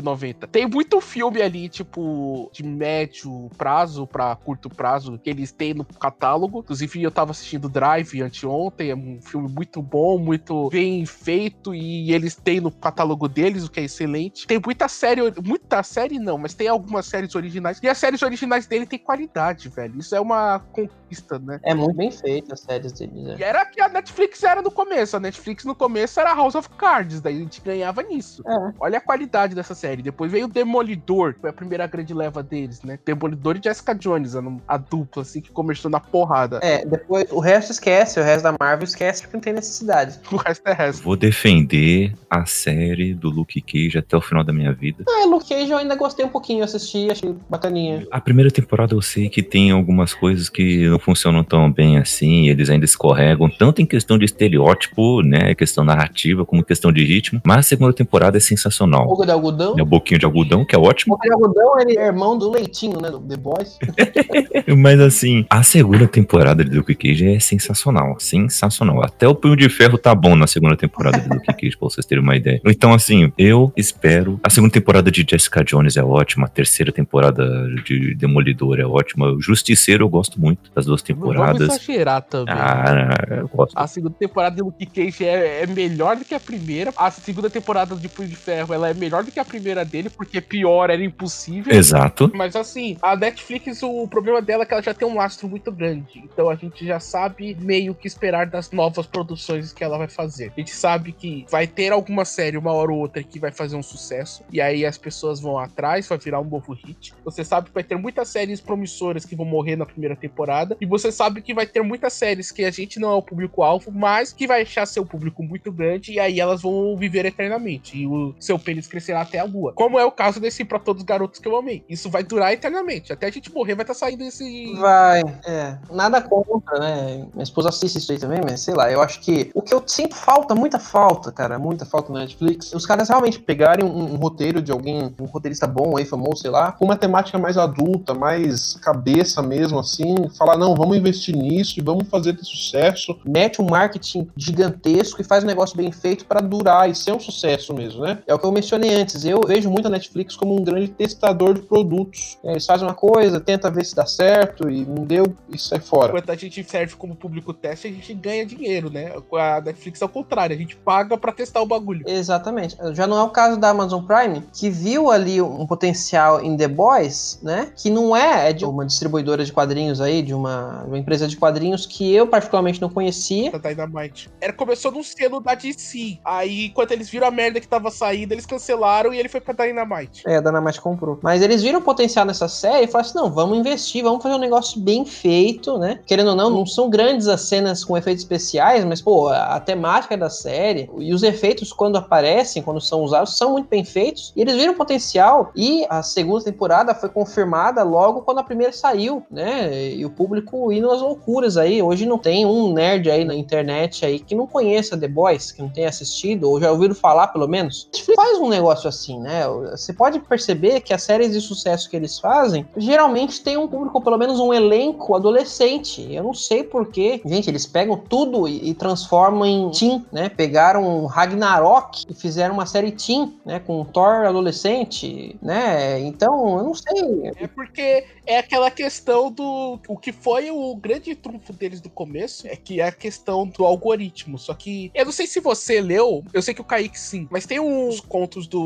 Tem 0.46 0.66
muito 0.66 1.00
filme 1.00 1.42
ali, 1.42 1.68
tipo, 1.68 2.50
de 2.52 2.62
médio 2.62 3.50
prazo 3.56 4.06
pra 4.06 4.34
curto 4.36 4.68
prazo 4.68 5.18
que 5.18 5.30
eles 5.30 5.52
têm 5.52 5.74
no 5.74 5.84
catálogo. 5.84 6.60
Inclusive, 6.60 7.02
eu 7.02 7.10
tava 7.10 7.30
assistindo 7.30 7.68
Drive 7.68 8.20
anteontem, 8.22 8.90
é 8.90 8.96
um 8.96 9.20
filme 9.20 9.48
muito 9.48 9.82
bom, 9.82 10.18
muito 10.18 10.68
bem 10.70 11.04
feito 11.06 11.74
e 11.74 12.12
eles 12.12 12.34
têm 12.34 12.60
no 12.60 12.70
catálogo 12.70 13.28
deles, 13.28 13.64
o 13.64 13.70
que 13.70 13.80
é 13.80 13.84
excelente. 13.84 14.46
Tem 14.46 14.60
muita 14.64 14.88
série, 14.88 15.20
muita 15.44 15.82
série 15.82 16.18
não, 16.18 16.38
mas 16.38 16.54
tem 16.54 16.68
algumas 16.68 17.06
séries 17.06 17.34
originais. 17.34 17.80
E 17.82 17.88
as 17.88 17.98
séries 17.98 18.22
originais 18.22 18.66
dele 18.66 18.86
tem 18.86 18.98
qualidade, 18.98 19.68
velho. 19.68 19.98
Isso 19.98 20.14
é 20.14 20.20
uma 20.20 20.58
conquista, 20.72 21.38
né? 21.38 21.60
É 21.62 21.74
muito 21.74 21.96
bem 21.96 22.10
feita 22.10 22.54
as 22.54 22.60
séries 22.60 22.92
deles, 22.92 23.22
né? 23.22 23.36
E 23.38 23.42
era 23.42 23.64
que 23.64 23.80
a 23.80 23.88
Netflix 23.88 24.42
era 24.42 24.62
no 24.62 24.70
começo. 24.70 25.16
A 25.16 25.20
Netflix 25.20 25.64
no 25.64 25.74
começo 25.74 26.18
era 26.20 26.34
House 26.34 26.54
of 26.54 26.68
Cards, 26.70 27.20
daí 27.20 27.36
a 27.36 27.40
gente 27.40 27.60
ganhava 27.60 28.02
nisso. 28.02 28.42
É. 28.46 28.72
Olha 28.80 28.98
a 28.98 29.00
qualidade 29.00 29.54
dessa 29.54 29.74
série. 29.74 29.85
Depois 29.94 30.32
veio 30.32 30.46
o 30.46 30.48
Demolidor, 30.48 31.34
que 31.34 31.40
foi 31.40 31.50
a 31.50 31.52
primeira 31.52 31.86
grande 31.86 32.12
leva 32.12 32.42
deles, 32.42 32.82
né? 32.82 32.98
Demolidor 33.04 33.56
e 33.56 33.60
Jessica 33.62 33.94
Jones, 33.94 34.34
a, 34.34 34.42
a 34.66 34.76
dupla, 34.76 35.22
assim, 35.22 35.40
que 35.40 35.50
começou 35.50 35.90
na 35.90 36.00
porrada. 36.00 36.58
É, 36.62 36.84
depois 36.84 37.30
o 37.30 37.40
resto 37.40 37.72
esquece, 37.72 38.18
o 38.18 38.22
resto 38.22 38.42
da 38.42 38.54
Marvel 38.58 38.84
esquece 38.84 39.22
porque 39.22 39.36
não 39.36 39.42
tem 39.42 39.52
necessidade. 39.52 40.18
O 40.36 40.38
resto 40.38 40.66
é 40.66 40.72
resto. 40.72 41.02
Vou 41.02 41.16
defender 41.16 42.12
a 42.28 42.44
série 42.44 43.14
do 43.14 43.30
Luke 43.30 43.60
Cage 43.62 43.96
até 43.96 44.16
o 44.16 44.20
final 44.20 44.44
da 44.44 44.52
minha 44.52 44.72
vida. 44.72 45.04
Ah, 45.08 45.24
Luke 45.26 45.48
Cage 45.48 45.70
eu 45.70 45.78
ainda 45.78 45.94
gostei 45.94 46.24
um 46.26 46.28
pouquinho, 46.28 46.62
assisti, 46.62 47.10
achei 47.10 47.34
bacaninha. 47.48 48.06
A 48.10 48.20
primeira 48.20 48.50
temporada 48.50 48.94
eu 48.94 49.00
sei 49.00 49.30
que 49.30 49.42
tem 49.42 49.70
algumas 49.70 50.12
coisas 50.12 50.48
que 50.48 50.86
não 50.88 50.98
funcionam 50.98 51.42
tão 51.42 51.72
bem 51.72 51.96
assim, 51.96 52.48
eles 52.48 52.68
ainda 52.68 52.84
escorregam, 52.84 53.48
tanto 53.48 53.80
em 53.80 53.86
questão 53.86 54.18
de 54.18 54.24
estereótipo, 54.24 55.22
né, 55.22 55.54
questão 55.54 55.84
narrativa, 55.84 56.44
como 56.44 56.62
questão 56.62 56.92
de 56.92 57.04
ritmo, 57.04 57.40
mas 57.44 57.58
a 57.58 57.62
segunda 57.62 57.92
temporada 57.92 58.36
é 58.36 58.40
sensacional. 58.40 59.06
De 59.24 59.30
algodão. 59.30 59.75
É 59.78 59.82
o 59.82 59.86
Boquinho 59.86 60.18
de 60.18 60.26
Algodão, 60.26 60.64
que 60.64 60.74
é 60.74 60.78
ótimo. 60.78 61.18
De 61.22 61.32
algodão, 61.32 61.78
ele 61.80 61.98
é 61.98 62.06
irmão 62.06 62.36
do 62.36 62.50
Leitinho, 62.50 63.00
né, 63.00 63.10
do 63.10 63.20
The 63.20 63.36
Boys. 63.36 63.78
Mas 64.76 65.00
assim, 65.00 65.44
a 65.50 65.62
segunda 65.62 66.06
temporada 66.06 66.64
de 66.64 66.76
Luke 66.76 66.94
Cage 66.94 67.34
é 67.34 67.40
sensacional. 67.40 68.16
Sensacional. 68.18 69.04
Até 69.04 69.26
o 69.26 69.34
Punho 69.34 69.56
de 69.56 69.68
Ferro 69.68 69.98
tá 69.98 70.14
bom 70.14 70.36
na 70.36 70.46
segunda 70.46 70.76
temporada 70.76 71.18
de 71.18 71.28
Luke 71.28 71.46
Cage, 71.46 71.76
pra 71.78 71.88
vocês 71.88 72.06
terem 72.06 72.22
uma 72.22 72.36
ideia. 72.36 72.60
Então, 72.64 72.92
assim, 72.92 73.32
eu 73.36 73.72
espero. 73.76 74.40
A 74.42 74.50
segunda 74.50 74.72
temporada 74.72 75.10
de 75.10 75.26
Jessica 75.28 75.64
Jones 75.64 75.96
é 75.96 76.02
ótima. 76.02 76.46
A 76.46 76.48
terceira 76.48 76.92
temporada 76.92 77.44
de 77.84 78.14
Demolidor 78.14 78.78
é 78.78 78.86
ótima. 78.86 79.32
O 79.32 79.40
Justiceiro 79.40 80.04
eu 80.04 80.08
gosto 80.08 80.40
muito 80.40 80.70
das 80.74 80.86
duas 80.86 81.02
Vamos 81.02 81.22
temporadas. 81.22 81.68
exagerar 81.68 82.22
também. 82.22 82.54
Ah, 82.56 83.08
eu 83.38 83.48
gosto. 83.48 83.72
A 83.76 83.86
segunda 83.86 84.14
temporada 84.18 84.56
de 84.56 84.62
Luke 84.62 84.86
Cage 84.86 85.24
é, 85.24 85.62
é 85.62 85.66
melhor 85.66 86.16
do 86.16 86.24
que 86.24 86.34
a 86.34 86.40
primeira. 86.40 86.92
A 86.96 87.10
segunda 87.10 87.50
temporada 87.50 87.94
de 87.94 88.08
Punho 88.08 88.28
de 88.28 88.36
Ferro 88.36 88.72
ela 88.72 88.88
é 88.88 88.94
melhor 88.94 89.24
do 89.24 89.30
que 89.30 89.40
a 89.40 89.44
primeira 89.44 89.65
dele, 89.84 90.10
porque 90.10 90.40
pior 90.40 90.90
era 90.90 91.02
impossível. 91.02 91.74
Exato. 91.74 92.30
Mas 92.34 92.54
assim, 92.56 92.96
a 93.02 93.16
Netflix, 93.16 93.82
o 93.82 94.06
problema 94.08 94.40
dela 94.40 94.62
é 94.62 94.66
que 94.66 94.72
ela 94.72 94.82
já 94.82 94.94
tem 94.94 95.06
um 95.06 95.16
lastro 95.16 95.48
muito 95.48 95.70
grande. 95.72 96.22
Então 96.24 96.48
a 96.48 96.54
gente 96.54 96.86
já 96.86 97.00
sabe 97.00 97.56
meio 97.60 97.94
que 97.94 98.06
esperar 98.06 98.46
das 98.46 98.70
novas 98.70 99.06
produções 99.06 99.72
que 99.72 99.82
ela 99.82 99.98
vai 99.98 100.08
fazer. 100.08 100.52
A 100.56 100.60
gente 100.60 100.74
sabe 100.74 101.12
que 101.12 101.44
vai 101.50 101.66
ter 101.66 101.92
alguma 101.92 102.24
série, 102.24 102.56
uma 102.56 102.72
hora 102.72 102.92
ou 102.92 102.98
outra, 102.98 103.22
que 103.22 103.38
vai 103.38 103.50
fazer 103.50 103.76
um 103.76 103.82
sucesso. 103.82 104.42
E 104.52 104.60
aí 104.60 104.84
as 104.84 104.98
pessoas 104.98 105.40
vão 105.40 105.58
atrás, 105.58 106.06
vai 106.06 106.18
virar 106.18 106.40
um 106.40 106.44
novo 106.44 106.72
hit. 106.72 107.12
Você 107.24 107.44
sabe 107.44 107.68
que 107.68 107.74
vai 107.74 107.84
ter 107.84 107.96
muitas 107.96 108.28
séries 108.28 108.60
promissoras 108.60 109.24
que 109.24 109.36
vão 109.36 109.46
morrer 109.46 109.76
na 109.76 109.86
primeira 109.86 110.16
temporada. 110.16 110.76
E 110.80 110.86
você 110.86 111.10
sabe 111.10 111.42
que 111.42 111.54
vai 111.54 111.66
ter 111.66 111.82
muitas 111.82 112.12
séries 112.12 112.50
que 112.50 112.64
a 112.64 112.70
gente 112.70 112.98
não 112.98 113.10
é 113.10 113.14
o 113.14 113.22
público-alvo, 113.22 113.90
mas 113.92 114.32
que 114.32 114.46
vai 114.46 114.62
achar 114.62 114.86
seu 114.86 115.04
público 115.04 115.42
muito 115.42 115.72
grande. 115.72 116.12
E 116.12 116.20
aí 116.20 116.40
elas 116.40 116.62
vão 116.62 116.96
viver 116.96 117.24
eternamente. 117.24 117.98
E 117.98 118.06
o 118.06 118.34
seu 118.38 118.58
pênis 118.58 118.86
crescerá 118.86 119.20
até 119.20 119.38
a 119.38 119.46
lua. 119.56 119.72
Como 119.72 119.98
é 119.98 120.04
o 120.04 120.12
caso 120.12 120.38
desse 120.38 120.64
Pra 120.64 120.78
Todos 120.78 121.02
os 121.02 121.06
Garotos 121.06 121.40
que 121.40 121.48
eu 121.48 121.56
amei. 121.56 121.84
Isso 121.88 122.10
vai 122.10 122.22
durar 122.22 122.52
eternamente. 122.52 123.12
Até 123.12 123.26
a 123.26 123.30
gente 123.30 123.52
morrer 123.52 123.74
vai 123.74 123.84
estar 123.84 123.94
saindo 123.94 124.22
esse. 124.24 124.74
Vai, 124.74 125.22
é. 125.46 125.78
Nada 125.90 126.20
contra, 126.20 126.78
né? 126.78 127.26
Minha 127.32 127.42
esposa 127.42 127.68
assiste 127.68 127.98
isso 127.98 128.12
aí 128.12 128.18
também, 128.18 128.40
mas 128.44 128.60
sei 128.60 128.74
lá, 128.74 128.90
eu 128.90 129.00
acho 129.00 129.20
que 129.20 129.50
o 129.54 129.62
que 129.62 129.74
eu 129.74 129.82
sinto 129.86 130.14
falta, 130.14 130.54
muita 130.54 130.78
falta, 130.78 131.32
cara, 131.32 131.58
muita 131.58 131.84
falta 131.84 132.12
na 132.12 132.20
Netflix, 132.20 132.72
os 132.72 132.84
caras 132.84 133.08
realmente 133.08 133.38
pegarem 133.38 133.84
um, 133.84 134.14
um 134.14 134.16
roteiro 134.16 134.60
de 134.60 134.72
alguém, 134.72 135.14
um 135.18 135.24
roteirista 135.24 135.66
bom 135.66 135.96
aí, 135.96 136.04
famoso, 136.04 136.42
sei 136.42 136.50
lá, 136.50 136.72
com 136.72 136.84
uma 136.84 136.96
temática 136.96 137.38
mais 137.38 137.56
adulta, 137.56 138.14
mais 138.14 138.74
cabeça 138.74 139.42
mesmo, 139.42 139.78
assim, 139.78 140.28
falar, 140.36 140.56
não, 140.56 140.74
vamos 140.74 140.96
investir 140.96 141.36
nisso 141.36 141.78
e 141.78 141.82
vamos 141.82 142.08
fazer 142.08 142.32
de 142.32 142.44
sucesso, 142.44 143.18
mete 143.24 143.62
um 143.62 143.66
marketing 143.66 144.28
gigantesco 144.36 145.20
e 145.20 145.24
faz 145.24 145.44
um 145.44 145.46
negócio 145.46 145.76
bem 145.76 145.92
feito 145.92 146.24
pra 146.26 146.40
durar 146.40 146.90
e 146.90 146.94
ser 146.94 147.12
um 147.12 147.20
sucesso 147.20 147.72
mesmo, 147.72 148.02
né? 148.02 148.18
É 148.26 148.34
o 148.34 148.38
que 148.38 148.46
eu 148.46 148.52
mencionei 148.52 148.94
antes, 148.94 149.24
eu 149.24 149.45
vejo 149.46 149.70
muito 149.70 149.86
a 149.86 149.90
Netflix 149.90 150.36
como 150.36 150.54
um 150.54 150.64
grande 150.64 150.88
testador 150.88 151.54
de 151.54 151.62
produtos. 151.62 152.38
É, 152.44 152.52
Eles 152.52 152.66
fazem 152.66 152.86
uma 152.86 152.94
coisa, 152.94 153.40
tenta 153.40 153.70
ver 153.70 153.84
se 153.84 153.94
dá 153.94 154.06
certo 154.06 154.68
e 154.70 154.84
não 154.84 155.04
deu 155.04 155.34
e 155.48 155.58
sai 155.58 155.80
fora. 155.80 156.08
Enquanto 156.08 156.30
a 156.30 156.36
gente 156.36 156.62
serve 156.64 156.94
como 156.96 157.14
público 157.14 157.52
teste, 157.52 157.88
a 157.88 157.90
gente 157.90 158.12
ganha 158.14 158.44
dinheiro, 158.44 158.90
né? 158.90 159.12
A 159.32 159.60
Netflix 159.60 160.02
é 160.02 160.04
o 160.04 160.08
contrário, 160.08 160.54
a 160.54 160.58
gente 160.58 160.76
paga 160.76 161.16
pra 161.16 161.32
testar 161.32 161.60
o 161.60 161.66
bagulho. 161.66 162.04
Exatamente. 162.06 162.76
Já 162.92 163.06
não 163.06 163.18
é 163.18 163.22
o 163.22 163.30
caso 163.30 163.58
da 163.58 163.70
Amazon 163.70 164.04
Prime, 164.04 164.42
que 164.52 164.70
viu 164.70 165.10
ali 165.10 165.40
um 165.40 165.66
potencial 165.66 166.42
em 166.42 166.56
The 166.56 166.68
Boys, 166.68 167.38
né? 167.42 167.72
Que 167.76 167.90
não 167.90 168.16
é, 168.16 168.50
é 168.50 168.52
de 168.52 168.64
uma 168.64 168.84
distribuidora 168.84 169.44
de 169.44 169.52
quadrinhos 169.52 170.00
aí, 170.00 170.22
de 170.22 170.34
uma, 170.34 170.84
uma 170.84 170.98
empresa 170.98 171.26
de 171.28 171.36
quadrinhos 171.36 171.86
que 171.86 172.12
eu 172.12 172.26
particularmente 172.26 172.80
não 172.80 172.88
conhecia. 172.88 173.50
Da 173.50 173.58
Dynamite. 173.58 174.30
Era, 174.40 174.52
começou 174.52 174.90
num 174.90 175.02
selo 175.02 175.40
da 175.40 175.54
DC. 175.54 176.18
Aí, 176.24 176.66
enquanto 176.66 176.92
eles 176.92 177.08
viram 177.08 177.26
a 177.26 177.30
merda 177.30 177.60
que 177.60 177.68
tava 177.68 177.90
saindo, 177.90 178.32
eles 178.32 178.46
cancelaram 178.46 179.12
e 179.12 179.18
ele 179.18 179.28
foi 179.28 179.35
pra 179.40 179.54
Dynamite. 179.54 180.22
É, 180.26 180.36
a 180.36 180.40
Dynamite 180.40 180.80
comprou. 180.80 181.18
Mas 181.22 181.42
eles 181.42 181.62
viram 181.62 181.80
potencial 181.82 182.24
nessa 182.24 182.48
série 182.48 182.84
e 182.84 182.86
falaram 182.86 183.08
assim: 183.08 183.18
não, 183.18 183.30
vamos 183.30 183.58
investir, 183.58 184.02
vamos 184.02 184.22
fazer 184.22 184.34
um 184.34 184.38
negócio 184.38 184.80
bem 184.80 185.04
feito, 185.04 185.78
né? 185.78 186.00
Querendo 186.06 186.30
ou 186.30 186.36
não, 186.36 186.50
não 186.50 186.66
são 186.66 186.88
grandes 186.88 187.28
as 187.28 187.42
cenas 187.42 187.84
com 187.84 187.96
efeitos 187.96 188.22
especiais, 188.22 188.84
mas, 188.84 189.00
pô, 189.00 189.28
a, 189.28 189.60
temática 189.60 190.16
da 190.16 190.30
série 190.30 190.90
e 190.98 191.12
os 191.12 191.22
efeitos, 191.22 191.72
quando 191.72 191.96
aparecem, 191.96 192.62
quando 192.62 192.80
são 192.80 193.02
usados, 193.02 193.36
são 193.36 193.52
muito 193.52 193.68
bem 193.68 193.84
feitos. 193.84 194.32
E 194.36 194.40
eles 194.40 194.54
viram 194.54 194.74
potencial 194.74 195.50
e 195.54 195.86
a 195.88 196.02
segunda 196.02 196.44
temporada 196.44 196.94
foi 196.94 197.08
confirmada 197.08 197.82
logo 197.82 198.22
quando 198.22 198.38
a 198.38 198.44
primeira 198.44 198.72
saiu, 198.72 199.22
né? 199.30 199.92
E 199.92 200.04
o 200.04 200.10
público 200.10 200.72
indo 200.72 200.90
às 200.90 201.00
loucuras 201.00 201.56
aí. 201.56 201.82
Hoje 201.82 202.06
não 202.06 202.18
tem 202.18 202.46
um 202.46 202.72
nerd 202.72 203.10
aí 203.10 203.24
na 203.24 203.34
internet 203.34 204.04
aí 204.04 204.18
que 204.18 204.34
não 204.34 204.46
conheça 204.46 204.96
The 204.96 205.08
Boys, 205.08 205.52
que 205.52 205.62
não 205.62 205.68
tenha 205.68 205.88
assistido, 205.88 206.50
ou 206.50 206.60
já 206.60 206.70
ouviram 206.70 206.94
falar 206.94 207.28
pelo 207.28 207.48
menos. 207.48 207.88
Faz 208.14 208.38
um 208.38 208.48
negócio 208.48 208.88
assim, 208.88 209.15
né? 209.20 209.46
Você 209.70 209.92
pode 209.92 210.18
perceber 210.20 210.80
que 210.80 210.92
as 210.92 211.02
séries 211.02 211.32
de 211.32 211.40
sucesso 211.40 211.88
que 211.88 211.96
eles 211.96 212.18
fazem 212.18 212.66
geralmente 212.76 213.42
tem 213.42 213.56
um 213.56 213.68
público, 213.68 214.00
pelo 214.00 214.18
menos 214.18 214.38
um 214.40 214.52
elenco 214.52 215.14
adolescente. 215.14 216.06
Eu 216.12 216.24
não 216.24 216.34
sei 216.34 216.62
porquê. 216.62 217.20
Gente, 217.24 217.48
eles 217.48 217.66
pegam 217.66 217.96
tudo 217.96 218.48
e, 218.48 218.70
e 218.70 218.74
transformam 218.74 219.46
em 219.46 219.70
teen, 219.70 220.04
né? 220.12 220.28
Pegaram 220.28 221.06
Ragnarok 221.06 222.04
e 222.08 222.14
fizeram 222.14 222.54
uma 222.54 222.66
série 222.66 222.92
teen, 222.92 223.38
né? 223.44 223.58
Com 223.60 223.84
Thor 223.84 224.26
adolescente, 224.26 225.36
né? 225.42 226.00
Então, 226.00 226.58
eu 226.58 226.64
não 226.64 226.74
sei. 226.74 227.32
É 227.36 227.46
porque 227.46 228.04
é 228.26 228.38
aquela 228.38 228.70
questão 228.70 229.30
do. 229.30 229.78
O 229.88 229.96
que 229.96 230.12
foi 230.12 230.50
o 230.50 230.74
grande 230.76 231.14
trunfo 231.14 231.52
deles 231.52 231.80
do 231.80 231.88
começo 231.88 232.46
é 232.46 232.56
que 232.56 232.80
é 232.80 232.88
a 232.88 232.92
questão 232.92 233.46
do 233.46 233.64
algoritmo. 233.64 234.38
Só 234.38 234.54
que 234.54 234.90
eu 234.94 235.04
não 235.04 235.12
sei 235.12 235.26
se 235.26 235.40
você 235.40 235.80
leu, 235.80 236.24
eu 236.32 236.42
sei 236.42 236.54
que 236.54 236.60
o 236.60 236.64
Kaique 236.64 236.98
sim, 236.98 237.26
mas 237.30 237.46
tem 237.46 237.60
uns 237.60 238.00
contos 238.00 238.46
do 238.46 238.60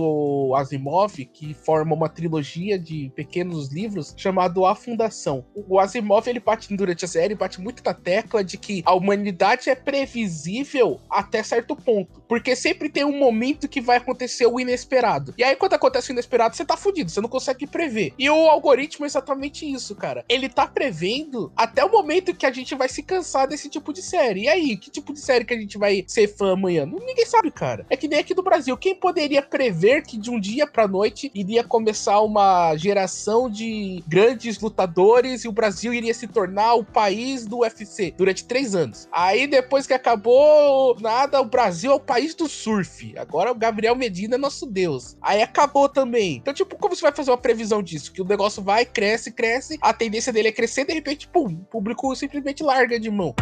Asimov 0.54 1.16
que 1.32 1.54
formam 1.54 1.96
uma 1.96 2.08
trilogia 2.08 2.78
de 2.78 3.10
pequenos 3.14 3.68
livros 3.68 4.14
chamado 4.16 4.64
A 4.66 4.74
Fundação. 4.74 5.44
O 5.54 5.78
Asimov 5.78 6.26
ele 6.28 6.40
bate 6.40 6.74
durante 6.74 7.04
a 7.04 7.08
série, 7.08 7.34
bate 7.34 7.60
muito 7.60 7.82
na 7.84 7.94
tecla 7.94 8.42
de 8.42 8.56
que 8.56 8.82
a 8.84 8.94
humanidade 8.94 9.70
é 9.70 9.74
previsível 9.74 11.00
até 11.08 11.42
certo 11.42 11.76
ponto. 11.76 12.20
Porque 12.28 12.54
sempre 12.54 12.88
tem 12.88 13.04
um 13.04 13.18
momento 13.18 13.68
que 13.68 13.80
vai 13.80 13.96
acontecer 13.96 14.46
o 14.46 14.60
inesperado. 14.60 15.34
E 15.36 15.44
aí, 15.44 15.56
quando 15.56 15.74
acontece 15.74 16.10
o 16.10 16.12
inesperado, 16.12 16.56
você 16.56 16.64
tá 16.64 16.76
fudido, 16.76 17.10
você 17.10 17.20
não 17.20 17.28
consegue 17.28 17.66
prever. 17.66 18.14
E 18.18 18.28
o 18.28 18.48
algoritmo 18.48 19.04
é 19.04 19.08
exatamente 19.08 19.70
isso, 19.70 19.94
cara. 19.94 20.24
Ele 20.28 20.48
tá 20.48 20.66
prevendo 20.66 21.52
até 21.56 21.84
o 21.84 21.90
momento 21.90 22.34
que 22.34 22.46
a 22.46 22.52
gente 22.52 22.74
vai 22.74 22.88
se 22.88 23.02
cansar 23.02 23.48
desse 23.48 23.68
tipo 23.68 23.92
de 23.92 24.02
série. 24.02 24.42
E 24.42 24.48
aí, 24.48 24.76
que 24.76 24.90
tipo 24.90 25.12
de 25.12 25.20
série 25.20 25.44
que 25.44 25.54
a 25.54 25.58
gente 25.58 25.78
vai 25.78 26.04
ser 26.06 26.28
fã 26.28 26.52
amanhã? 26.52 26.86
Ninguém 26.86 27.26
sabe, 27.26 27.50
cara. 27.50 27.86
É 27.90 27.96
que 27.96 28.08
nem 28.08 28.18
aqui 28.18 28.34
do 28.34 28.42
Brasil. 28.42 28.76
Quem 28.76 28.94
poderia 28.94 29.42
prever 29.42 30.02
que 30.02 30.16
de 30.16 30.29
um 30.30 30.40
dia 30.40 30.66
pra 30.66 30.86
noite 30.86 31.30
iria 31.34 31.64
começar 31.64 32.20
uma 32.20 32.76
geração 32.76 33.50
de 33.50 34.02
grandes 34.06 34.58
lutadores 34.58 35.44
e 35.44 35.48
o 35.48 35.52
Brasil 35.52 35.92
iria 35.92 36.14
se 36.14 36.26
tornar 36.26 36.74
o 36.74 36.84
país 36.84 37.46
do 37.46 37.58
UFC 37.58 38.14
durante 38.16 38.44
três 38.44 38.74
anos? 38.74 39.08
Aí, 39.12 39.46
depois 39.46 39.86
que 39.86 39.92
acabou, 39.92 40.96
nada, 41.00 41.40
o 41.40 41.44
Brasil 41.44 41.92
é 41.92 41.94
o 41.94 42.00
país 42.00 42.34
do 42.34 42.48
surf. 42.48 43.14
Agora 43.18 43.50
o 43.50 43.54
Gabriel 43.54 43.96
Medina 43.96 44.36
é 44.36 44.38
nosso 44.38 44.66
deus. 44.66 45.16
Aí 45.20 45.42
acabou 45.42 45.88
também. 45.88 46.36
Então, 46.36 46.54
tipo, 46.54 46.76
como 46.76 46.94
você 46.94 47.02
vai 47.02 47.12
fazer 47.12 47.30
uma 47.30 47.38
previsão 47.38 47.82
disso? 47.82 48.12
Que 48.12 48.22
o 48.22 48.24
negócio 48.26 48.62
vai, 48.62 48.84
cresce, 48.84 49.32
cresce, 49.32 49.78
a 49.80 49.92
tendência 49.92 50.32
dele 50.32 50.48
é 50.48 50.52
crescer, 50.52 50.84
de 50.84 50.92
repente, 50.92 51.28
pum, 51.28 51.46
o 51.46 51.64
público 51.64 52.14
simplesmente 52.14 52.62
larga 52.62 52.98
de 52.98 53.10
mão. 53.10 53.34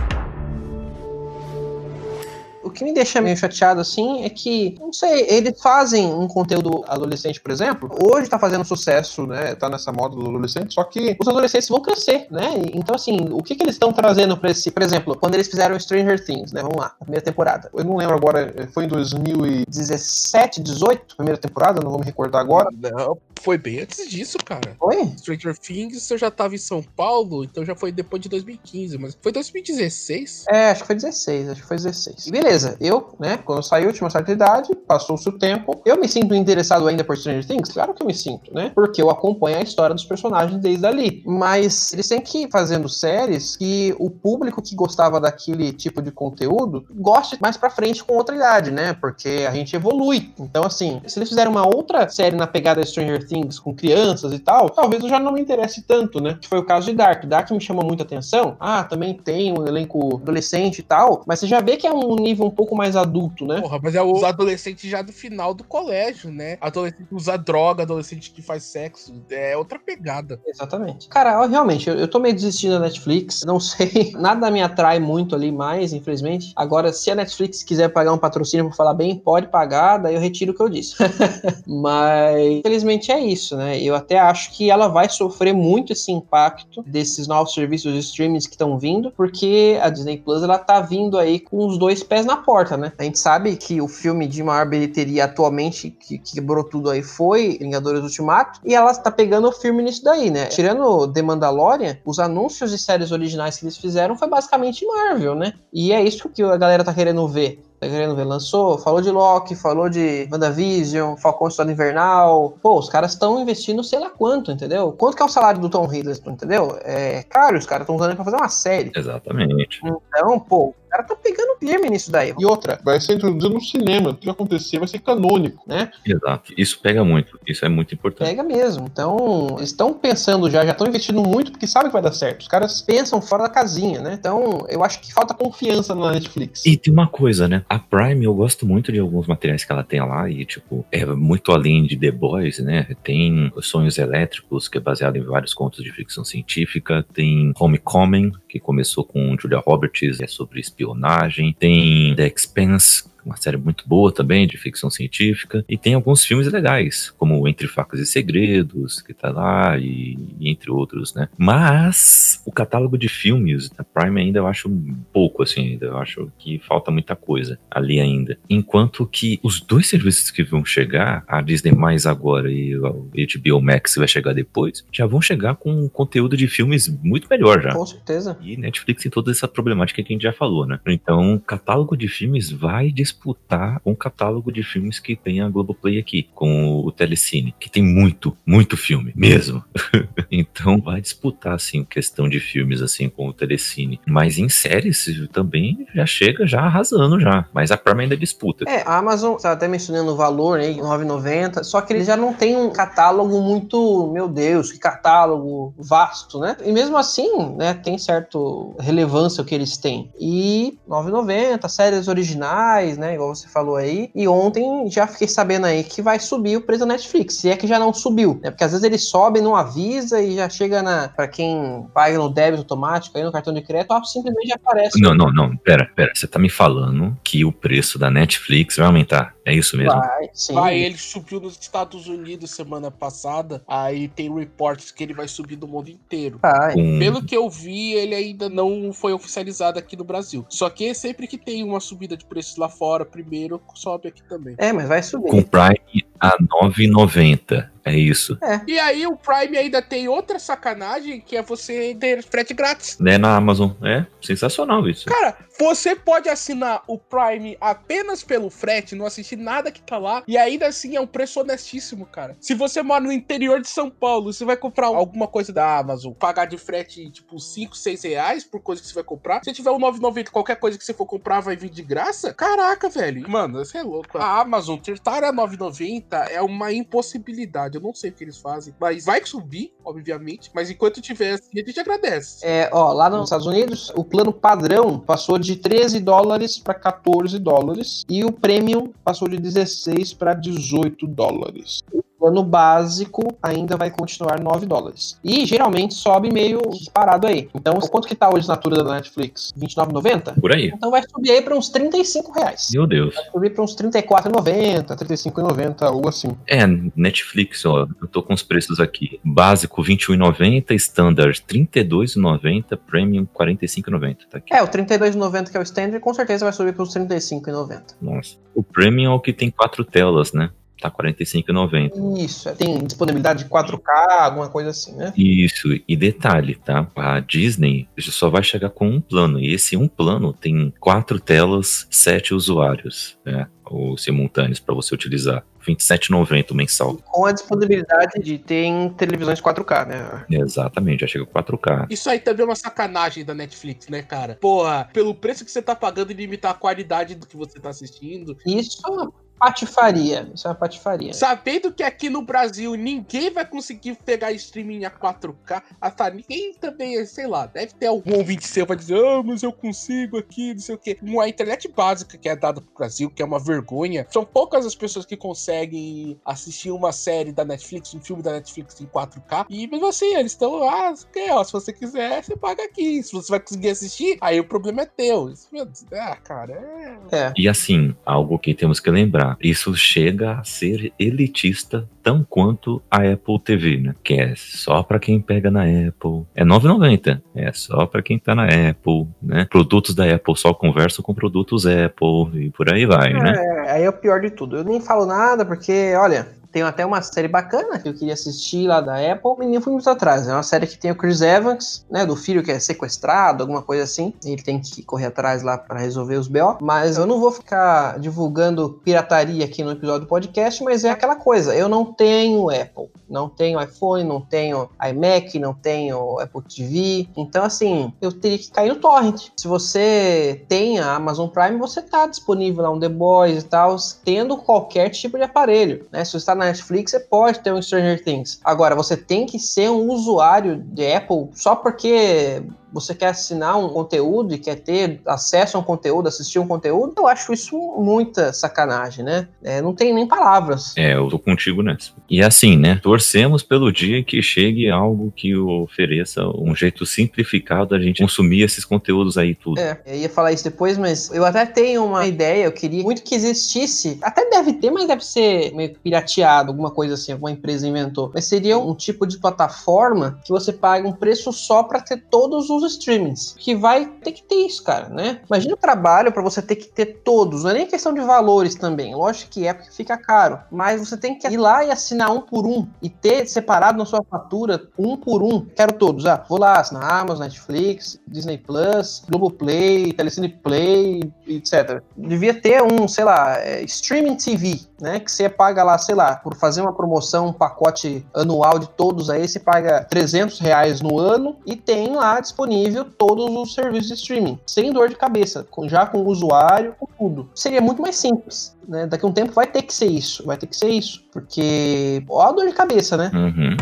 O 2.69 2.71
que 2.71 2.85
me 2.85 2.93
deixa 2.93 3.19
meio 3.21 3.35
chateado 3.35 3.81
assim 3.81 4.25
é 4.25 4.29
que, 4.29 4.77
não 4.79 4.93
sei, 4.93 5.27
eles 5.29 5.59
fazem 5.61 6.07
um 6.07 6.29
conteúdo 6.29 6.85
adolescente, 6.87 7.41
por 7.41 7.51
exemplo, 7.51 7.89
hoje 8.05 8.29
tá 8.29 8.39
fazendo 8.39 8.63
sucesso, 8.63 9.27
né? 9.27 9.55
Tá 9.55 9.71
nessa 9.71 9.91
moda 9.91 10.15
do 10.15 10.29
adolescente, 10.29 10.75
só 10.75 10.85
que 10.85 11.17
os 11.19 11.27
adolescentes 11.27 11.69
vão 11.69 11.81
crescer, 11.81 12.27
né? 12.31 12.51
Então, 12.75 12.95
assim, 12.95 13.29
o 13.31 13.43
que, 13.43 13.55
que 13.55 13.63
eles 13.63 13.77
estão 13.77 13.91
trazendo 13.91 14.37
pra 14.37 14.51
esse, 14.51 14.71
por 14.71 14.83
exemplo, 14.83 15.17
quando 15.17 15.35
eles 15.35 15.49
fizeram 15.49 15.81
Stranger 15.81 16.23
Things, 16.23 16.53
né? 16.53 16.61
Vamos 16.61 16.77
lá, 16.77 16.95
a 17.01 17.05
primeira 17.05 17.25
temporada. 17.25 17.71
Eu 17.73 17.85
não 17.85 17.97
lembro 17.97 18.15
agora, 18.15 18.69
foi 18.75 18.85
em 18.85 18.89
2017, 18.89 20.63
18, 20.63 21.17
primeira 21.17 21.41
temporada, 21.41 21.81
não 21.81 21.91
vou 21.91 22.01
me 22.01 22.05
recordar 22.05 22.43
agora. 22.43 22.69
Não, 22.71 23.17
foi 23.41 23.57
bem 23.57 23.81
antes 23.81 24.09
disso, 24.11 24.37
cara. 24.45 24.77
Foi? 24.79 25.07
Stranger 25.17 25.57
Things 25.57 26.11
eu 26.11 26.19
já 26.19 26.31
tava 26.31 26.55
em 26.55 26.59
São 26.59 26.83
Paulo, 26.83 27.45
então 27.45 27.65
já 27.65 27.75
foi 27.75 27.91
depois 27.91 28.21
de 28.21 28.29
2015, 28.29 28.99
mas 28.99 29.17
foi 29.21 29.33
2016? 29.33 30.45
É, 30.51 30.71
acho 30.71 30.83
que 30.83 30.87
foi 30.87 30.97
16, 30.97 31.49
acho 31.49 31.63
que 31.63 31.69
foi 31.69 31.77
16. 31.79 32.27
E 32.27 32.31
beleza, 32.59 32.77
eu, 32.81 33.15
né, 33.19 33.39
quando 33.39 33.59
eu 33.59 33.63
saí, 33.63 33.91
tinha 33.93 34.05
uma 34.05 34.11
certa 34.11 34.33
idade, 34.33 34.75
passou-se 34.87 35.29
o 35.29 35.39
tempo, 35.39 35.81
eu 35.85 35.99
me 35.99 36.09
sinto 36.09 36.35
interessado 36.35 36.87
ainda 36.87 37.05
por 37.05 37.17
Stranger 37.17 37.47
Things? 37.47 37.71
Claro 37.71 37.95
que 37.95 38.03
eu 38.03 38.07
me 38.07 38.15
sinto, 38.15 38.53
né? 38.53 38.73
Porque 38.75 39.01
eu 39.01 39.11
acompanho 39.11 39.59
a 39.59 39.63
história 39.63 39.95
dos 39.95 40.05
personagens 40.05 40.61
desde 40.61 40.87
ali. 40.87 41.23
Mas 41.25 41.93
eles 41.93 42.09
têm 42.09 42.21
que 42.21 42.45
ir 42.45 42.51
fazendo 42.51 42.89
séries 42.89 43.57
que 43.57 43.95
o 43.99 44.11
público 44.11 44.61
que 44.61 44.75
gostava 44.75 45.21
daquele 45.21 45.73
tipo 45.73 46.03
de 46.03 46.11
conteúdo 46.11 46.85
goste 46.91 47.39
mais 47.41 47.57
pra 47.57 47.71
frente 47.71 48.05
com 48.05 48.15
outra 48.15 48.35
idade, 48.35 48.71
né? 48.71 48.95
Porque 48.95 49.47
a 49.49 49.53
gente 49.53 49.75
evolui. 49.75 50.33
Então, 50.39 50.65
assim, 50.65 51.01
se 51.07 51.19
eles 51.19 51.29
fizerem 51.29 51.51
uma 51.51 51.67
outra 51.67 52.09
série 52.09 52.37
na 52.37 52.47
pegada 52.47 52.85
Stranger 52.85 53.27
Things 53.27 53.59
com 53.59 53.75
crianças 53.75 54.33
e 54.33 54.39
tal, 54.39 54.71
talvez 54.71 55.03
eu 55.03 55.09
já 55.09 55.21
não 55.21 55.33
me 55.33 55.41
interesse 55.41 55.83
tanto, 55.83 56.21
né? 56.21 56.39
Que 56.41 56.49
foi 56.49 56.59
o 56.59 56.65
caso 56.65 56.87
de 56.87 56.97
Dark. 56.97 57.25
Dark 57.25 57.51
me 57.51 57.61
chamou 57.61 57.85
muita 57.85 58.03
atenção. 58.03 58.57
Ah, 58.59 58.85
também 58.85 59.15
tem 59.15 59.57
um 59.59 59.67
elenco 59.67 60.17
adolescente 60.17 60.79
e 60.81 60.83
tal, 60.83 61.23
mas 61.27 61.39
você 61.39 61.47
já 61.47 61.61
vê 61.61 61.77
que 61.77 61.87
é 61.87 61.93
um 61.93 62.17
nível 62.17 62.48
um 62.49 62.55
pouco 62.55 62.75
mais 62.75 62.97
adulto, 62.97 63.47
né? 63.47 63.61
Porra, 63.61 63.79
mas 63.83 63.95
é 63.95 64.03
os 64.03 64.23
adolescentes 64.23 64.91
já 64.91 65.03
do 65.03 65.13
final 65.13 65.55
do 65.55 65.65
colégio, 65.65 66.31
né? 66.31 66.59
Adolescente 66.61 67.07
que 67.07 67.15
usa 67.15 67.37
droga, 67.37 67.83
adolescente 67.83 68.31
que 68.31 68.43
faz 68.43 68.65
sexo. 68.65 69.15
É 69.31 69.57
outra 69.57 69.79
pegada. 69.79 70.41
Exatamente. 70.47 71.09
Cara, 71.09 71.43
eu, 71.43 71.49
realmente, 71.49 71.89
eu, 71.89 71.97
eu 71.97 72.09
tô 72.09 72.19
meio 72.19 72.35
desistindo 72.35 72.75
da 72.75 72.81
Netflix. 72.81 73.43
Não 73.47 73.61
sei, 73.61 74.13
nada 74.17 74.51
me 74.51 74.63
atrai 74.63 74.99
muito 74.99 75.35
ali 75.35 75.53
mais, 75.53 75.93
infelizmente. 75.93 76.53
Agora, 76.57 76.93
se 76.93 77.11
a 77.11 77.15
Netflix 77.15 77.63
quiser 77.63 77.89
pagar 77.89 78.13
um 78.13 78.19
patrocínio 78.19 78.67
pra 78.67 78.77
falar 78.77 78.95
bem, 78.95 79.17
pode 79.17 79.49
pagar, 79.49 79.99
daí 79.99 80.15
eu 80.15 80.21
retiro 80.21 80.53
o 80.53 80.55
que 80.55 80.63
eu 80.63 80.69
disse. 80.69 80.97
Mas, 81.67 82.59
infelizmente, 82.59 83.13
é 83.13 83.21
isso, 83.21 83.57
né? 83.57 83.81
Eu 83.81 83.95
até 83.95 84.19
acho 84.19 84.53
que 84.53 84.71
ela 84.71 84.89
vai 84.89 85.09
sofrer 85.09 85.53
muito 85.53 85.93
esse 85.93 86.11
impacto 86.11 86.83
desses 86.83 87.27
novos 87.27 87.55
serviços 87.55 87.93
de 87.93 87.99
streaming 87.99 88.39
que 88.39 88.51
estão 88.51 88.79
vindo, 88.79 89.11
porque 89.11 89.79
a 89.83 89.89
Disney 89.89 90.19
Plus 90.19 90.43
ela 90.43 90.59
tá 90.59 90.81
vindo 90.81 91.19
aí 91.19 91.41
com 91.41 91.67
os 91.67 91.79
dois 91.79 92.03
pés 92.03 92.25
na 92.25 92.37
porta, 92.39 92.77
né? 92.77 92.93
A 92.99 93.03
gente 93.03 93.19
sabe 93.19 93.57
que 93.57 93.81
o 93.81 93.89
filme 93.89 94.27
de 94.27 94.43
maior 94.43 94.67
bilheteria 94.67 95.25
atualmente, 95.25 95.91
que, 95.91 96.19
que 96.19 96.35
quebrou 96.35 96.65
tudo 96.65 96.91
aí, 96.91 97.03
foi 97.03 97.59
Vingadores 97.59 98.03
Ultimato, 98.03 98.61
e 98.65 98.75
ela 98.75 98.95
tá 98.95 99.11
pegando 99.11 99.51
firme 99.53 99.83
nisso 99.83 100.03
daí, 100.05 100.31
né? 100.31 100.47
Tirando 100.47 101.13
The 101.13 101.23
Mandalorian, 101.23 101.99
os 102.05 102.19
anúncios 102.19 102.71
de 102.71 102.79
séries 102.79 103.13
originais 103.13 103.59
que 103.59 103.65
eles 103.65 103.77
fizeram 103.77 104.17
foi 104.17 104.29
basicamente 104.29 104.87
Marvel, 104.87 105.35
né? 105.35 105.55
E 105.73 105.93
é 105.93 106.03
isso 106.03 106.29
que 106.29 106.43
a 106.43 106.57
galera 106.57 106.85
tá 106.85 106.95
querendo 106.95 107.27
ver. 107.27 107.63
Tá 107.81 107.87
querendo 107.87 108.17
ver? 108.17 108.25
Lançou, 108.25 108.77
falou 108.77 109.01
de 109.01 109.11
Loki, 109.11 109.55
falou 109.55 109.89
de 109.89 110.29
WandaVision, 110.33 111.17
Falcão 111.17 111.47
Estado 111.47 111.71
Invernal. 111.71 112.59
Pô, 112.61 112.77
os 112.77 112.89
caras 112.89 113.13
estão 113.13 113.41
investindo 113.41 113.85
sei 113.85 114.01
lá 114.01 114.11
quanto, 114.11 114.51
entendeu? 114.51 114.93
Quanto 114.93 115.17
que 115.17 115.23
é 115.23 115.27
o 115.27 115.29
salário 115.29 115.61
do 115.61 115.69
Tom 115.69 115.85
Hiddleston, 115.93 116.33
entendeu? 116.33 116.77
É 116.83 117.23
caro, 117.23 117.57
os 117.57 117.67
caras 117.67 117.85
estão 117.85 117.95
usando 117.95 118.09
ele 118.09 118.17
pra 118.17 118.25
fazer 118.25 118.37
uma 118.37 118.49
série. 118.49 118.91
Exatamente. 118.97 119.81
Então, 119.85 120.41
pô, 120.41 120.75
o 120.89 120.91
cara 120.91 121.03
tá 121.03 121.15
pegando 121.15 121.59
firme 121.59 121.91
nisso 121.91 122.11
daí. 122.11 122.35
E 122.39 122.47
outra, 122.47 122.81
vai 122.83 122.99
ser 123.01 123.15
introduzido 123.15 123.55
no 123.55 123.61
cinema. 123.61 124.11
O 124.11 124.15
que 124.15 124.29
acontecer 124.29 124.79
vai 124.79 124.89
ser 124.89 124.99
canônico. 125.01 125.63
Né? 125.67 125.91
Exato. 126.05 126.55
Isso 126.57 126.81
pega 126.81 127.05
muito. 127.05 127.39
Isso 127.47 127.65
é 127.65 127.69
muito 127.69 127.95
importante. 127.95 128.29
Pega 128.29 128.43
mesmo. 128.43 128.87
Então, 128.91 129.57
eles 129.59 129.71
estão 129.71 129.93
pensando 129.93 130.51
já, 130.51 130.65
já 130.65 130.73
estão 130.73 130.87
investindo 130.87 131.23
muito 131.23 131.53
porque 131.53 131.67
sabem 131.67 131.91
que 131.91 131.93
vai 131.93 132.03
dar 132.03 132.13
certo. 132.13 132.41
Os 132.41 132.49
caras 132.49 132.81
pensam 132.81 133.21
fora 133.21 133.45
da 133.45 133.49
casinha, 133.51 134.01
né? 134.01 134.15
Então, 134.19 134.65
eu 134.69 134.83
acho 134.83 135.01
que 135.01 135.13
falta 135.13 135.35
confiança 135.35 135.95
na 135.95 136.13
Netflix. 136.13 136.65
E 136.65 136.77
tem 136.77 136.93
uma 136.93 137.07
coisa, 137.07 137.47
né? 137.47 137.65
A 137.69 137.79
Prime, 137.79 138.25
eu 138.25 138.35
gosto 138.35 138.67
muito 138.67 138.91
de 138.91 138.99
alguns 138.99 139.27
materiais 139.27 139.65
que 139.65 139.73
ela 139.73 139.85
tem 139.85 140.01
lá 140.01 140.29
e, 140.31 140.45
tipo, 140.45 140.87
é 140.91 141.05
muito 141.05 141.53
além 141.53 141.85
de 141.85 141.97
The 141.97 142.11
Boys, 142.11 142.59
né? 142.61 142.87
Tem 143.03 143.53
Sonhos 143.61 143.99
Elétricos, 143.99 144.69
que 144.69 144.79
é 144.79 144.81
baseado 144.81 145.17
em 145.17 145.23
vários 145.23 145.53
contos 145.53 145.85
de 145.85 145.93
ficção 145.93 146.25
científica. 146.25 147.05
Tem 147.13 147.53
Homecoming, 147.59 148.33
que 148.49 148.59
começou 148.59 149.05
com 149.05 149.37
Julia 149.39 149.59
Roberts, 149.59 150.21
é 150.21 150.27
sobre 150.27 150.61
espionagem. 150.79 151.55
Tem 151.59 152.15
The 152.15 152.27
Expanse, 152.27 153.05
uma 153.29 153.37
série 153.37 153.57
muito 153.57 153.87
boa 153.87 154.11
também, 154.11 154.47
de 154.47 154.57
ficção 154.57 154.91
científica, 154.91 155.65
e 155.69 155.77
tem 155.77 155.95
alguns 155.95 156.25
filmes 156.25 156.51
legais, 156.51 157.13
como 157.19 157.47
Entre 157.47 157.69
Facas 157.69 158.01
e 158.01 158.07
Segredos, 158.07 159.03
que 159.03 159.13
tá 159.13 159.31
lá, 159.31 159.79
e, 159.79 160.19
e, 160.41 160.51
entre 160.51 160.71
outros, 160.71 161.15
né? 161.15 161.29
Mas 161.37 162.43
o 162.47 162.51
catálogo 162.51 162.97
de 162.97 163.09
filmes 163.09 163.69
da 163.71 163.85
Prime 163.85 164.21
ainda 164.21 164.39
eu 164.39 164.47
acho 164.47 164.71
pouco, 165.13 165.43
assim, 165.43 165.73
ainda 165.73 165.87
eu 165.87 165.99
acho 165.99 166.31
que 166.39 166.59
falta 166.61 166.91
muita 166.91 167.15
coisa 167.15 167.59
ali 167.71 168.01
ainda. 168.01 168.39
Enquanto 168.49 169.07
que 169.07 169.39
os 169.43 169.61
dois 169.61 169.89
serviços 169.89 170.31
que 170.31 170.43
vão 170.43 170.65
chegar, 170.65 171.25
a 171.29 171.41
Disney 171.43 171.73
mais 171.73 172.07
agora 172.07 172.51
e 172.51 172.77
o 172.77 173.11
HBO 173.11 173.61
Max 173.61 173.97
vai 173.97 174.09
chegar 174.09 174.33
depois, 174.33 174.85
já 174.93 175.07
vão 175.07 175.21
chegar 175.21 175.57
com 175.57 175.89
conteúdo 175.89 176.37
de 176.37 176.49
filmes 176.49 176.89
muito 177.03 177.29
melhor 177.29 177.61
já. 177.61 177.73
Com 177.73 177.87
certeza. 177.87 178.39
E 178.41 178.57
Netflix 178.57 179.03
tem 179.03 179.11
toda 179.11 179.31
essa 179.31 179.47
problemática 179.47 180.03
que 180.03 180.13
a 180.13 180.15
gente 180.15 180.23
já 180.23 180.33
falou, 180.33 180.67
né? 180.67 180.81
Então, 180.87 181.35
o 181.35 181.41
catálogo 181.41 181.97
de 181.97 182.09
filmes 182.09 182.51
vai 182.51 182.91
disputar 183.19 183.81
um 183.85 183.95
catálogo 183.95 184.53
de 184.53 184.63
filmes 184.63 185.01
que 185.01 185.17
tem 185.17 185.41
a 185.41 185.49
Globoplay 185.49 185.99
aqui, 185.99 186.29
com 186.35 186.81
o 186.85 186.93
Telecine, 186.93 187.55
que 187.59 187.69
tem 187.69 187.83
muito, 187.83 188.37
muito 188.47 188.77
filme, 188.77 189.13
mesmo. 189.17 189.63
então 190.31 190.81
vai 190.81 191.01
disputar, 191.01 191.55
assim, 191.55 191.85
questão 191.85 192.29
de 192.29 192.39
filmes, 192.39 192.81
assim, 192.81 193.09
com 193.09 193.29
o 193.29 193.33
Telecine. 193.33 194.01
Mas 194.07 194.39
em 194.39 194.49
séries 194.49 195.09
também 195.33 195.87
já 195.95 196.07
chega 196.07 196.47
já 196.47 196.61
arrasando 196.61 197.19
já. 197.19 197.47
Mas 197.53 197.71
a 197.71 197.77
Prime 197.77 198.03
ainda 198.03 198.17
disputa. 198.17 198.65
É, 198.69 198.83
a 198.83 198.99
Amazon, 198.99 199.33
você 199.33 199.43
tá 199.43 199.53
até 199.53 199.67
mencionando 199.67 200.13
o 200.13 200.17
valor, 200.17 200.59
né, 200.59 200.75
9,90, 200.75 201.65
só 201.65 201.81
que 201.81 201.93
ele 201.93 202.05
já 202.05 202.17
não 202.17 202.33
tem 202.33 202.57
um 202.57 202.71
catálogo 202.71 203.41
muito, 203.41 204.11
meu 204.13 204.29
Deus, 204.29 204.71
que 204.71 204.79
catálogo 204.79 205.75
vasto, 205.79 206.39
né? 206.39 206.57
E 206.65 206.73
mesmo 206.73 206.97
assim, 206.97 207.55
né, 207.57 207.75
tem 207.75 207.99
certo 207.99 208.75
relevância 208.79 209.43
o 209.43 209.45
que 209.45 209.55
eles 209.55 209.77
têm. 209.77 210.13
E 210.21 210.79
9,90, 210.89 211.69
séries 211.69 212.09
originais, 212.09 212.99
né? 212.99 213.08
Igual 213.15 213.35
você 213.35 213.49
falou 213.49 213.77
aí. 213.77 214.11
E 214.15 214.27
ontem 214.29 214.91
já 214.91 215.07
fiquei 215.07 215.29
sabendo 215.29 215.67
aí 215.67 215.85
que 215.85 216.03
vai 216.03 216.19
subir 216.19 216.57
o 216.57 216.61
preço 216.61 216.81
da 216.81 216.87
Netflix. 216.87 217.37
Se 217.37 217.49
é 217.49 217.57
que 217.57 217.67
já 217.67 217.79
não 217.79 217.93
subiu, 217.93 218.39
né? 218.43 218.51
Porque 218.51 218.65
às 218.65 218.73
vezes 218.73 218.85
ele 218.85 218.99
sobe, 218.99 219.41
não 219.41 219.57
avisa 219.57 220.21
e 220.21 220.37
já 220.37 220.49
chega 220.49 220.83
na. 220.83 221.09
Pra 221.09 221.29
quem 221.29 221.87
paga 221.95 222.19
no 222.19 222.29
débito 222.29 222.63
automático 222.63 223.17
aí 223.17 223.25
no 223.25 223.33
cartão 223.33 223.53
de 223.53 223.63
crédito, 223.63 223.93
ó, 223.93 224.03
simplesmente 224.03 224.49
já 224.49 224.55
aparece. 224.55 225.01
Não, 225.01 225.15
não, 225.15 225.33
não. 225.33 225.57
Pera, 225.57 225.91
pera. 225.95 226.13
Você 226.15 226.27
tá 226.27 226.39
me 226.39 226.51
falando 226.51 227.17
que 227.23 227.45
o 227.45 227.53
preço 227.53 227.99
da 227.99 228.11
Netflix 228.11 228.77
vai 228.77 228.87
aumentar. 228.87 229.35
É 229.45 229.55
isso 229.55 229.77
mesmo? 229.77 229.99
Vai, 229.99 230.29
sim. 230.35 230.55
Vai, 230.55 230.79
ele 230.79 230.99
subiu 230.99 231.41
nos 231.41 231.59
Estados 231.59 232.07
Unidos 232.07 232.51
semana 232.51 232.91
passada. 232.91 233.63
Aí 233.67 234.09
tem 234.09 234.33
reportes 234.35 234.91
que 234.91 235.03
ele 235.03 235.15
vai 235.15 235.27
subir 235.27 235.57
no 235.57 235.67
mundo 235.67 235.89
inteiro. 235.89 236.39
Vai. 236.43 236.75
Pelo 236.75 237.25
que 237.25 237.37
eu 237.37 237.49
vi, 237.49 237.93
ele 237.93 238.15
ainda 238.15 238.49
não 238.49 238.93
foi 238.93 239.13
oficializado 239.13 239.79
aqui 239.79 239.97
no 239.97 240.05
Brasil. 240.05 240.45
Só 240.49 240.69
que 240.69 240.93
sempre 240.95 241.27
que 241.27 241.39
tem 241.39 241.65
uma 241.65 241.81
subida 241.81 242.17
de 242.17 242.27
preços 242.27 242.57
lá 242.57 242.69
fora, 242.69 242.88
primeiro 243.05 243.61
sobe 243.75 244.09
aqui 244.09 244.23
também. 244.23 244.55
É, 244.59 244.73
mas 244.73 244.89
vai 244.89 245.03
subir. 245.03 245.31
Com 245.31 245.43
Prime 245.43 246.05
a 246.21 246.37
9,90. 246.39 247.69
É 247.89 247.97
isso. 247.97 248.39
E 248.67 248.79
aí 248.79 249.07
o 249.07 249.17
Prime 249.17 249.57
ainda 249.57 249.81
tem 249.83 250.09
outra 250.09 250.39
sacanagem 250.39 251.21
que 251.21 251.37
é 251.37 251.43
você 251.43 251.97
ter 251.99 252.23
frete 252.23 252.55
grátis. 252.55 252.99
Né, 252.99 253.19
na 253.19 253.37
Amazon. 253.37 253.71
É 253.83 254.07
sensacional 254.21 254.89
isso. 254.89 255.07
Cara, 255.07 255.37
você 255.59 255.95
pode 255.95 256.29
assinar 256.29 256.83
o 256.87 256.99
Prime 256.99 257.57
apenas 257.61 258.23
pelo 258.23 258.51
frete, 258.51 258.95
não 258.95 259.07
assistir 259.07 259.37
nada 259.37 259.71
que 259.71 259.83
tá 259.83 259.99
lá, 259.99 260.23
e 260.27 260.37
ainda 260.37 260.67
assim 260.67 260.97
é 260.97 261.01
um 261.01 261.07
preço 261.07 261.41
honestíssimo, 261.41 262.07
cara. 262.07 262.37
Se 262.41 262.55
você 262.55 262.83
mora 262.83 263.03
no 263.03 263.13
interior 263.13 263.61
de 263.61 263.69
São 263.69 263.91
Paulo, 263.91 264.33
você 264.33 264.45
vai 264.45 264.57
comprar 264.57 264.87
alguma 264.87 265.27
coisa 265.27 265.53
da 265.53 265.79
Amazon, 265.79 266.13
pagar 266.13 266.45
de 266.47 266.59
frete 266.59 267.11
tipo 267.11 267.39
5, 267.39 267.77
6 267.77 268.03
reais 268.05 268.45
por 268.45 268.61
coisa 268.61 268.83
que 268.83 268.89
você 268.89 268.95
vai 268.95 269.05
comprar. 269.05 269.43
Se 269.45 269.53
tiver 269.53 269.71
um 269.71 269.79
9,90, 269.79 270.31
qualquer 270.31 270.57
coisa 270.57 270.77
que 270.77 270.85
você 270.85 270.95
for 270.95 271.07
comprar 271.07 271.41
vai 271.41 271.57
vir 271.57 271.71
de 271.71 271.83
graça. 271.83 272.35
Caraca, 272.35 272.89
velho. 272.89 273.29
Mano, 273.29 273.65
você 273.65 273.79
é 273.79 273.83
louco. 273.83 274.19
A 274.19 274.41
Amazon 274.41 274.79
tentar 274.79 275.25
a 275.25 275.33
9,90 275.33 276.29
é 276.31 276.41
uma 276.41 276.73
impossibilidade. 276.73 277.78
Eu 277.79 277.83
não 277.83 277.95
sei 277.95 278.11
o 278.11 278.13
que 278.13 278.25
eles 278.25 278.39
fazem, 278.39 278.75
mas 278.79 279.05
vai 279.05 279.25
subir, 279.25 279.73
obviamente. 279.85 280.51
Mas 280.53 280.69
enquanto 280.69 281.01
tiver 281.01 281.35
assim, 281.35 281.61
a 281.61 281.65
gente 281.65 281.79
agradece. 281.79 282.45
É, 282.45 282.69
ó, 282.73 282.93
lá 282.93 283.09
nos 283.09 283.25
Estados 283.25 283.47
Unidos, 283.47 283.93
o 283.95 284.03
plano 284.03 284.33
padrão 284.33 284.99
passou 284.99 285.39
de 285.39 285.55
13 285.55 286.01
dólares 286.01 286.59
para 286.59 286.75
14 286.75 287.39
dólares 287.39 288.05
e 288.09 288.25
o 288.25 288.33
premium 288.33 288.93
passou 289.05 289.29
de 289.29 289.39
16 289.39 290.13
para 290.15 290.35
18 290.35 291.07
dólares. 291.07 291.81
O 291.93 292.03
plano 292.19 292.43
básico 292.43 293.37
ainda 293.43 293.77
vai 293.77 293.91
continuar 293.91 294.41
9 294.41 294.67
dólares. 294.67 295.19
E 295.23 295.47
geralmente 295.47 295.95
sobe 295.95 296.31
meio 296.31 296.61
parado 296.93 297.27
aí. 297.27 297.49
Então, 297.55 297.75
quanto 297.81 298.09
que 298.09 298.15
tá 298.15 298.29
hoje 298.29 298.39
a 298.39 298.41
assinatura 298.41 298.83
da 298.83 298.95
Netflix? 298.95 299.53
29,90? 299.59 300.41
Por 300.41 300.53
aí. 300.53 300.73
Então 300.75 300.91
vai 300.91 301.03
subir 301.09 301.31
aí 301.31 301.43
para 301.43 301.57
uns 301.57 301.69
35 301.69 302.33
reais. 302.33 302.69
Meu 302.73 302.87
Deus. 302.87 303.15
Vai 303.15 303.25
subir 303.31 303.55
para 303.55 303.65
uns 303.65 303.77
34,90, 303.77 304.87
35,90, 304.97 305.83
algo 305.83 306.09
assim. 306.09 306.37
É, 306.47 306.67
Netflix, 306.97 307.65
ó, 307.65 307.87
eu 308.01 308.09
tô 308.09 308.23
com 308.23 308.35
os 308.35 308.43
preços 308.43 308.81
aqui. 308.81 309.21
Básico 309.25 309.83
21,90, 309.83 310.73
Standard 310.73 311.43
32,90, 311.49 312.79
Premium 312.87 313.27
45,90. 313.27 314.17
Tá 314.31 314.39
aqui. 314.39 314.55
É, 314.55 314.63
o 314.63 314.69
32,90 314.69 315.51
que 315.51 315.57
é 315.57 315.61
o 315.61 315.63
standard, 315.63 316.01
com 316.01 316.15
certeza 316.15 316.45
vai 316.45 316.53
subir 316.53 316.73
para 316.73 316.83
uns 316.83 316.95
35,90. 316.95 317.97
Nossa. 318.01 318.37
O 318.55 318.63
Premium 318.63 319.13
é 319.13 319.15
o 319.15 319.21
que 319.21 319.33
tem 319.33 319.51
quatro 319.51 319.85
telas, 319.85 320.33
né? 320.33 320.51
Tá 320.81 320.91
45,90. 320.91 322.19
Isso, 322.19 322.49
é, 322.49 322.53
tem 322.53 322.85
disponibilidade 322.85 323.45
de 323.45 323.51
4K, 323.51 323.81
alguma 324.21 324.49
coisa 324.49 324.71
assim, 324.71 324.95
né? 324.95 325.13
Isso, 325.17 325.69
e 325.87 325.97
detalhe, 325.97 326.55
tá? 326.55 326.87
A 326.95 327.21
Disney 327.21 327.89
só 327.99 328.31
vai 328.31 328.43
chegar 328.43 328.71
com 328.71 328.89
um 328.89 329.01
plano, 329.01 329.41
e 329.41 329.53
esse 329.53 329.77
um 329.77 329.89
plano 329.89 330.33
tem 330.33 330.73
quatro 330.79 331.19
telas, 331.19 331.87
sete 331.91 332.33
usuários, 332.33 333.19
né? 333.25 333.49
Ou 333.65 333.99
simultâneos 333.99 334.61
para 334.61 334.75
você 334.75 334.95
utilizar. 334.95 335.45
27,90 335.69 336.55
mensal. 336.55 336.97
Com 337.05 337.27
a 337.27 337.33
disponibilidade 337.33 338.23
de 338.23 338.39
ter 338.39 338.65
em 338.65 338.89
televisões 338.91 339.41
4K, 339.41 339.87
né? 339.87 340.25
Exatamente, 340.31 341.01
já 341.01 341.07
chega 341.07 341.27
com 341.27 341.39
4K. 341.39 341.87
Isso 341.91 342.09
aí 342.09 342.19
também 342.19 342.43
é 342.43 342.49
uma 342.49 342.55
sacanagem 342.55 343.25
da 343.25 343.35
Netflix, 343.35 343.89
né, 343.89 344.03
cara? 344.03 344.39
Porra, 344.41 344.89
pelo 344.93 345.15
preço 345.15 345.45
que 345.45 345.51
você 345.51 345.61
tá 345.61 345.77
pagando 345.77 346.11
e 346.11 346.15
limitar 346.15 346.53
a 346.53 346.55
qualidade 346.55 347.15
do 347.15 347.27
que 347.27 347.37
você 347.37 347.61
tá 347.61 347.69
assistindo. 347.69 348.37
Isso 348.47 349.13
patifaria. 349.39 350.31
Isso 350.35 350.47
é 350.47 350.51
uma 350.51 350.57
patifaria. 350.57 351.13
Sabendo 351.13 351.73
que 351.73 351.83
aqui 351.83 352.09
no 352.09 352.23
Brasil 352.23 352.75
ninguém 352.75 353.31
vai 353.31 353.45
conseguir 353.45 353.97
pegar 354.05 354.33
streaming 354.33 354.85
a 354.85 354.91
4K, 354.91 355.63
até 355.81 356.11
ninguém 356.11 356.55
também, 356.55 357.05
sei 357.07 357.27
lá, 357.27 357.47
deve 357.47 357.75
ter 357.75 357.87
algum 357.87 358.15
ouvinte 358.15 358.47
seu 358.47 358.67
vai 358.67 358.77
dizer, 358.77 358.99
ah, 358.99 359.23
mas 359.23 359.43
eu 359.43 359.53
consigo 359.53 360.19
aqui, 360.19 360.53
não 360.53 360.61
sei 360.61 360.75
o 360.75 360.79
quê. 360.79 360.99
Uma 361.03 361.29
internet 361.29 361.69
básica 361.69 362.19
que 362.19 362.29
é 362.29 362.37
dada 362.37 362.61
pro 362.61 362.75
Brasil, 362.77 363.11
que 363.11 363.23
é 363.23 363.25
uma 363.25 363.39
vergonha. 363.39 364.07
São 364.11 364.25
poucas 364.25 364.67
as 364.67 364.75
pessoas 364.75 365.07
que 365.07 365.17
conseguem 365.17 366.21
assistir 366.25 366.71
uma 366.71 366.93
série 366.93 367.33
da 367.33 367.45
Netflix, 367.45 367.95
um 367.95 368.01
filme 368.01 368.23
da 368.23 368.33
Netflix 368.33 368.81
em 368.81 368.87
4K. 368.87 369.47
E 369.49 369.67
mesmo 369.67 369.87
assim, 369.87 370.15
eles 370.15 370.33
estão 370.33 370.57
lá, 370.57 370.91
ah, 370.91 371.35
ó, 371.35 371.45
se 371.45 371.53
você 371.53 371.73
quiser, 371.73 372.23
você 372.23 372.37
paga 372.37 372.65
aqui. 372.65 373.03
Se 373.03 373.13
você 373.13 373.31
vai 373.31 373.41
conseguir 373.41 373.71
assistir, 373.71 374.19
aí 374.21 374.39
o 374.39 374.45
problema 374.45 374.83
é 374.83 374.87
teu. 374.87 375.31
Isso, 375.31 375.49
meu 375.53 375.65
Deus, 375.65 375.87
ah, 375.93 376.17
cara, 376.17 376.53
é. 376.53 377.17
É. 377.17 377.33
E 377.37 377.49
assim, 377.49 377.95
algo 378.05 378.39
que 378.39 378.55
temos 378.55 378.81
que 378.81 378.91
lembrar, 378.91 379.28
isso 379.41 379.75
chega 379.75 380.33
a 380.33 380.45
ser 380.45 380.93
elitista 380.99 381.89
tão 382.03 382.25
quanto 382.29 382.83
a 382.91 383.03
Apple 383.03 383.39
TV, 383.41 383.79
né? 383.79 383.95
Que 384.03 384.15
é 384.15 384.35
só 384.37 384.83
para 384.83 384.99
quem 384.99 385.21
pega 385.21 385.51
na 385.51 385.63
Apple. 385.63 386.25
É 386.35 386.45
9,90. 386.45 387.21
É 387.35 387.53
só 387.53 387.87
para 387.87 388.03
quem 388.03 388.19
tá 388.19 388.35
na 388.35 388.45
Apple, 388.45 389.07
né? 389.23 389.47
Produtos 389.51 389.95
da 389.95 390.15
Apple 390.15 390.37
só 390.37 390.55
conversam 390.55 391.03
com 391.03 391.15
produtos 391.15 391.67
Apple 391.67 392.47
e 392.47 392.51
por 392.51 392.73
aí 392.73 392.87
vai, 392.87 393.13
né? 393.13 393.33
É, 393.37 393.71
aí 393.73 393.83
é 393.85 393.89
o 393.89 393.93
pior 393.93 394.21
de 394.21 394.31
tudo. 394.31 394.57
Eu 394.57 394.65
nem 394.65 394.81
falo 394.81 395.05
nada 395.07 395.45
porque, 395.45 395.95
olha, 395.97 396.29
tem 396.59 396.63
até 396.63 396.85
uma 396.85 397.01
série 397.03 397.29
bacana 397.29 397.79
que 397.79 397.89
eu 397.89 397.95
queria 397.95 398.15
assistir 398.15 398.67
lá 398.67 398.81
da 398.81 398.97
Apple, 398.97 399.31
e 399.41 399.47
nem 399.47 399.61
fui 399.61 399.73
muito 399.73 399.89
atrás. 399.89 400.27
É 400.27 400.33
uma 400.33 400.43
série 400.43 400.67
que 400.67 400.77
tem 400.77 400.91
o 400.91 400.97
Chris 400.97 401.21
Evans, 401.21 401.87
né, 401.89 402.05
do 402.05 402.17
filho 402.17 402.43
que 402.43 402.51
é 402.51 402.59
sequestrado, 402.59 403.45
alguma 403.45 403.63
coisa 403.63 403.85
assim. 403.85 404.13
Ele 404.25 404.43
tem 404.43 404.61
que 404.61 404.83
correr 404.83 405.07
atrás 405.07 405.43
lá 405.43 405.57
para 405.57 405.79
resolver 405.79 406.17
os 406.17 406.27
BO. 406.27 406.59
Mas 406.61 406.97
eu 406.97 407.07
não 407.07 407.21
vou 407.21 407.31
ficar 407.31 407.99
divulgando 408.01 408.81
pirataria 408.85 409.45
aqui 409.45 409.63
no 409.63 409.73
episódio 409.73 410.01
do 410.01 410.07
podcast, 410.07 410.63
mas 410.65 410.85
é 410.85 410.91
aquela 410.91 411.15
coisa. 411.15 411.55
Eu 411.55 411.69
não 411.69 411.85
tenho 411.85 412.51
Apple, 412.51 412.89
não 413.09 413.29
tenho 413.29 413.63
iPhone, 413.63 414.03
não 414.03 414.21
tenho 414.21 414.69
iMac, 414.91 415.39
não 415.39 415.55
tenho 415.55 416.19
Apple 416.19 416.43
TV. 416.43 417.09
Então, 417.17 417.45
assim, 417.45 417.93
eu 418.01 418.11
teria 418.11 418.39
que 418.39 418.51
cair 418.51 418.71
no 418.71 418.77
torrent. 418.77 419.29
Se 419.37 419.47
você 419.47 420.45
tem 420.49 420.81
a 420.81 420.97
Amazon 420.97 421.29
Prime, 421.29 421.57
você 421.57 421.83
tá 421.83 422.07
disponível 422.07 422.65
lá 422.65 422.71
um 422.71 422.81
The 422.81 422.89
Boys 422.89 423.43
e 423.43 423.47
tal, 423.47 423.77
tendo 424.05 424.37
qualquer 424.39 424.89
tipo 424.89 425.17
de 425.17 425.23
aparelho, 425.23 425.87
né? 425.93 426.05
Se 426.05 426.13
você 426.13 426.17
está 426.17 426.35
na 426.35 426.48
Netflix, 426.49 426.91
você 426.91 427.01
pode 427.01 427.41
ter 427.41 427.53
um 427.53 427.63
Stranger 427.63 428.03
Things. 428.03 428.41
Agora, 428.45 428.75
você 428.75 428.97
tem 428.97 429.27
que 429.27 429.39
ser 429.39 429.71
um 429.71 429.89
usuário 429.89 430.63
de 430.63 430.93
Apple 430.93 431.29
só 431.33 431.55
porque 431.55 432.43
você 432.73 432.95
quer 432.95 433.09
assinar 433.09 433.59
um 433.59 433.69
conteúdo 433.69 434.35
e 434.35 434.39
quer 434.39 434.57
ter 434.57 435.01
acesso 435.07 435.57
a 435.57 435.61
um 435.61 435.63
conteúdo, 435.63 436.09
assistir 436.09 436.39
um 436.39 436.47
conteúdo, 436.47 436.95
eu 436.99 437.07
acho 437.07 437.33
isso 437.33 437.57
muita 437.79 438.33
sacanagem, 438.33 439.05
né? 439.05 439.29
É, 439.43 439.61
não 439.61 439.75
tem 439.75 439.95
nem 439.95 440.07
palavras. 440.07 440.75
É, 440.77 440.95
eu 440.95 441.09
tô 441.09 441.19
contigo 441.19 441.63
nessa. 441.63 441.93
E 442.09 442.23
assim, 442.23 442.57
né? 442.57 442.81
Torcemos 442.83 443.43
pelo 443.43 443.73
dia 443.73 444.03
que 444.03 444.23
chegue 444.23 444.71
algo 444.71 445.13
que 445.15 445.35
ofereça 445.37 446.27
um 446.27 446.55
jeito 446.55 446.85
simplificado 446.85 447.71
da 447.71 447.81
gente 447.81 448.03
consumir 448.03 448.43
esses 448.43 448.65
conteúdos 448.65 449.19
aí 449.19 449.35
tudo. 449.35 449.61
É, 449.61 449.81
eu 449.87 449.97
ia 449.97 450.09
falar 450.09 450.33
isso 450.33 450.45
depois, 450.45 450.79
mas 450.79 451.11
eu 451.11 451.25
até 451.25 451.45
tenho 451.47 451.85
uma 451.85 452.07
ideia, 452.07 452.45
eu 452.45 452.53
queria 452.53 452.83
muito 452.83 453.03
que 453.03 453.15
existisse, 453.15 453.99
até 454.03 454.29
deve 454.29 454.55
ter, 454.55 454.71
mas 454.71 454.87
deve 454.87 455.05
ser 455.05 455.55
meio 455.55 455.75
pirateado, 455.75 456.51
alguma 456.51 456.71
coisa 456.71 456.95
assim, 456.95 457.13
alguma 457.13 457.31
empresa 457.31 457.67
inventou. 457.67 458.11
Mas 458.15 458.25
seria 458.25 458.59
um 458.59 458.75
tipo 458.75 459.07
de 459.07 459.19
plataforma 459.19 460.21
que 460.25 460.31
você 460.31 460.53
paga 460.53 460.87
um 460.87 460.93
preço 460.93 461.33
só 461.33 461.63
para 461.63 461.81
ter 461.81 462.03
todos 462.11 462.51
os 462.51 462.58
os 462.63 462.73
streamings, 462.73 463.35
que 463.39 463.55
vai 463.55 463.87
ter 463.87 464.13
que 464.13 464.23
ter 464.23 464.47
isso, 464.47 464.63
cara, 464.63 464.89
né? 464.89 465.21
Imagina 465.27 465.55
o 465.55 465.57
trabalho 465.57 466.13
para 466.13 466.23
você 466.23 466.41
ter 466.43 466.57
que 466.57 466.69
ter 466.69 467.01
todos, 467.05 467.45
não 467.45 467.51
é 467.51 467.55
nem 467.55 467.67
questão 467.67 467.93
de 467.93 468.01
valores 468.01 468.55
também, 468.55 468.95
lógico 468.95 469.31
que 469.31 469.47
é 469.47 469.53
porque 469.53 469.71
fica 469.71 469.97
caro, 469.97 470.41
mas 470.51 470.81
você 470.81 470.97
tem 470.97 471.19
que 471.19 471.27
ir 471.27 471.37
lá 471.37 471.65
e 471.65 471.71
assinar 471.71 472.11
um 472.13 472.21
por 472.21 472.47
um 472.47 472.67
e 472.83 472.89
ter 472.89 473.27
separado 473.27 473.79
na 473.79 473.85
sua 473.85 474.03
fatura 474.03 474.69
um 474.79 474.97
por 474.97 475.23
um. 475.23 475.41
Quero 475.41 475.73
todos, 475.73 476.07
ah, 476.07 476.25
vou 476.29 476.39
lá 476.39 476.61
assinar 476.61 476.83
Amazon, 476.85 477.25
Netflix, 477.25 477.99
Disney 478.07 478.39
Plus, 478.39 479.03
Globoplay, 479.09 479.93
Telecine 479.93 480.29
Play, 480.29 481.13
etc. 481.27 481.83
Devia 481.97 482.35
ter 482.35 482.63
um, 482.63 482.87
sei 482.89 483.05
lá, 483.05 483.39
é, 483.39 483.63
streaming 483.63 484.17
TV, 484.17 484.61
né? 484.81 485.01
Que 485.01 485.11
você 485.11 485.29
paga 485.29 485.63
lá, 485.63 485.77
sei 485.79 485.95
lá, 485.95 486.17
por 486.17 486.35
fazer 486.35 486.61
uma 486.61 486.73
promoção, 486.73 487.29
um 487.29 487.33
pacote 487.33 488.07
anual 488.15 488.59
de 488.59 488.69
todos 488.69 489.11
aí, 489.11 489.27
você 489.27 489.41
paga 489.41 489.85
300 489.85 490.39
reais 490.39 490.81
no 490.81 490.99
ano 490.99 491.37
e 491.45 491.57
tem 491.57 491.95
lá 491.95 492.21
disponível 492.21 492.85
todos 492.85 493.25
os 493.35 493.55
serviços 493.55 493.89
de 493.89 493.95
streaming, 493.95 494.39
sem 494.47 494.73
dor 494.73 494.89
de 494.89 494.97
cabeça, 494.97 495.47
com, 495.51 495.69
já 495.69 495.87
com 495.87 495.99
o 495.99 496.09
usuário, 496.09 496.75
com 496.79 496.87
tudo. 496.99 497.29
Seria 497.35 497.61
muito 497.61 497.83
mais 497.83 497.97
simples. 497.97 498.57
Né? 498.67 498.87
Daqui 498.87 499.05
a 499.05 499.09
um 499.09 499.13
tempo 499.13 499.33
vai 499.33 499.47
ter 499.47 499.63
que 499.63 499.73
ser 499.73 499.87
isso, 499.87 500.25
vai 500.27 500.37
ter 500.37 500.47
que 500.47 500.57
ser 500.57 500.69
isso, 500.69 501.03
porque 501.13 502.05
ó 502.09 502.23
a 502.23 502.33
dor 502.33 502.47
de 502.47 502.53
cabeça, 502.53 502.97
né? 502.97 503.11
Uhum. 503.15 503.57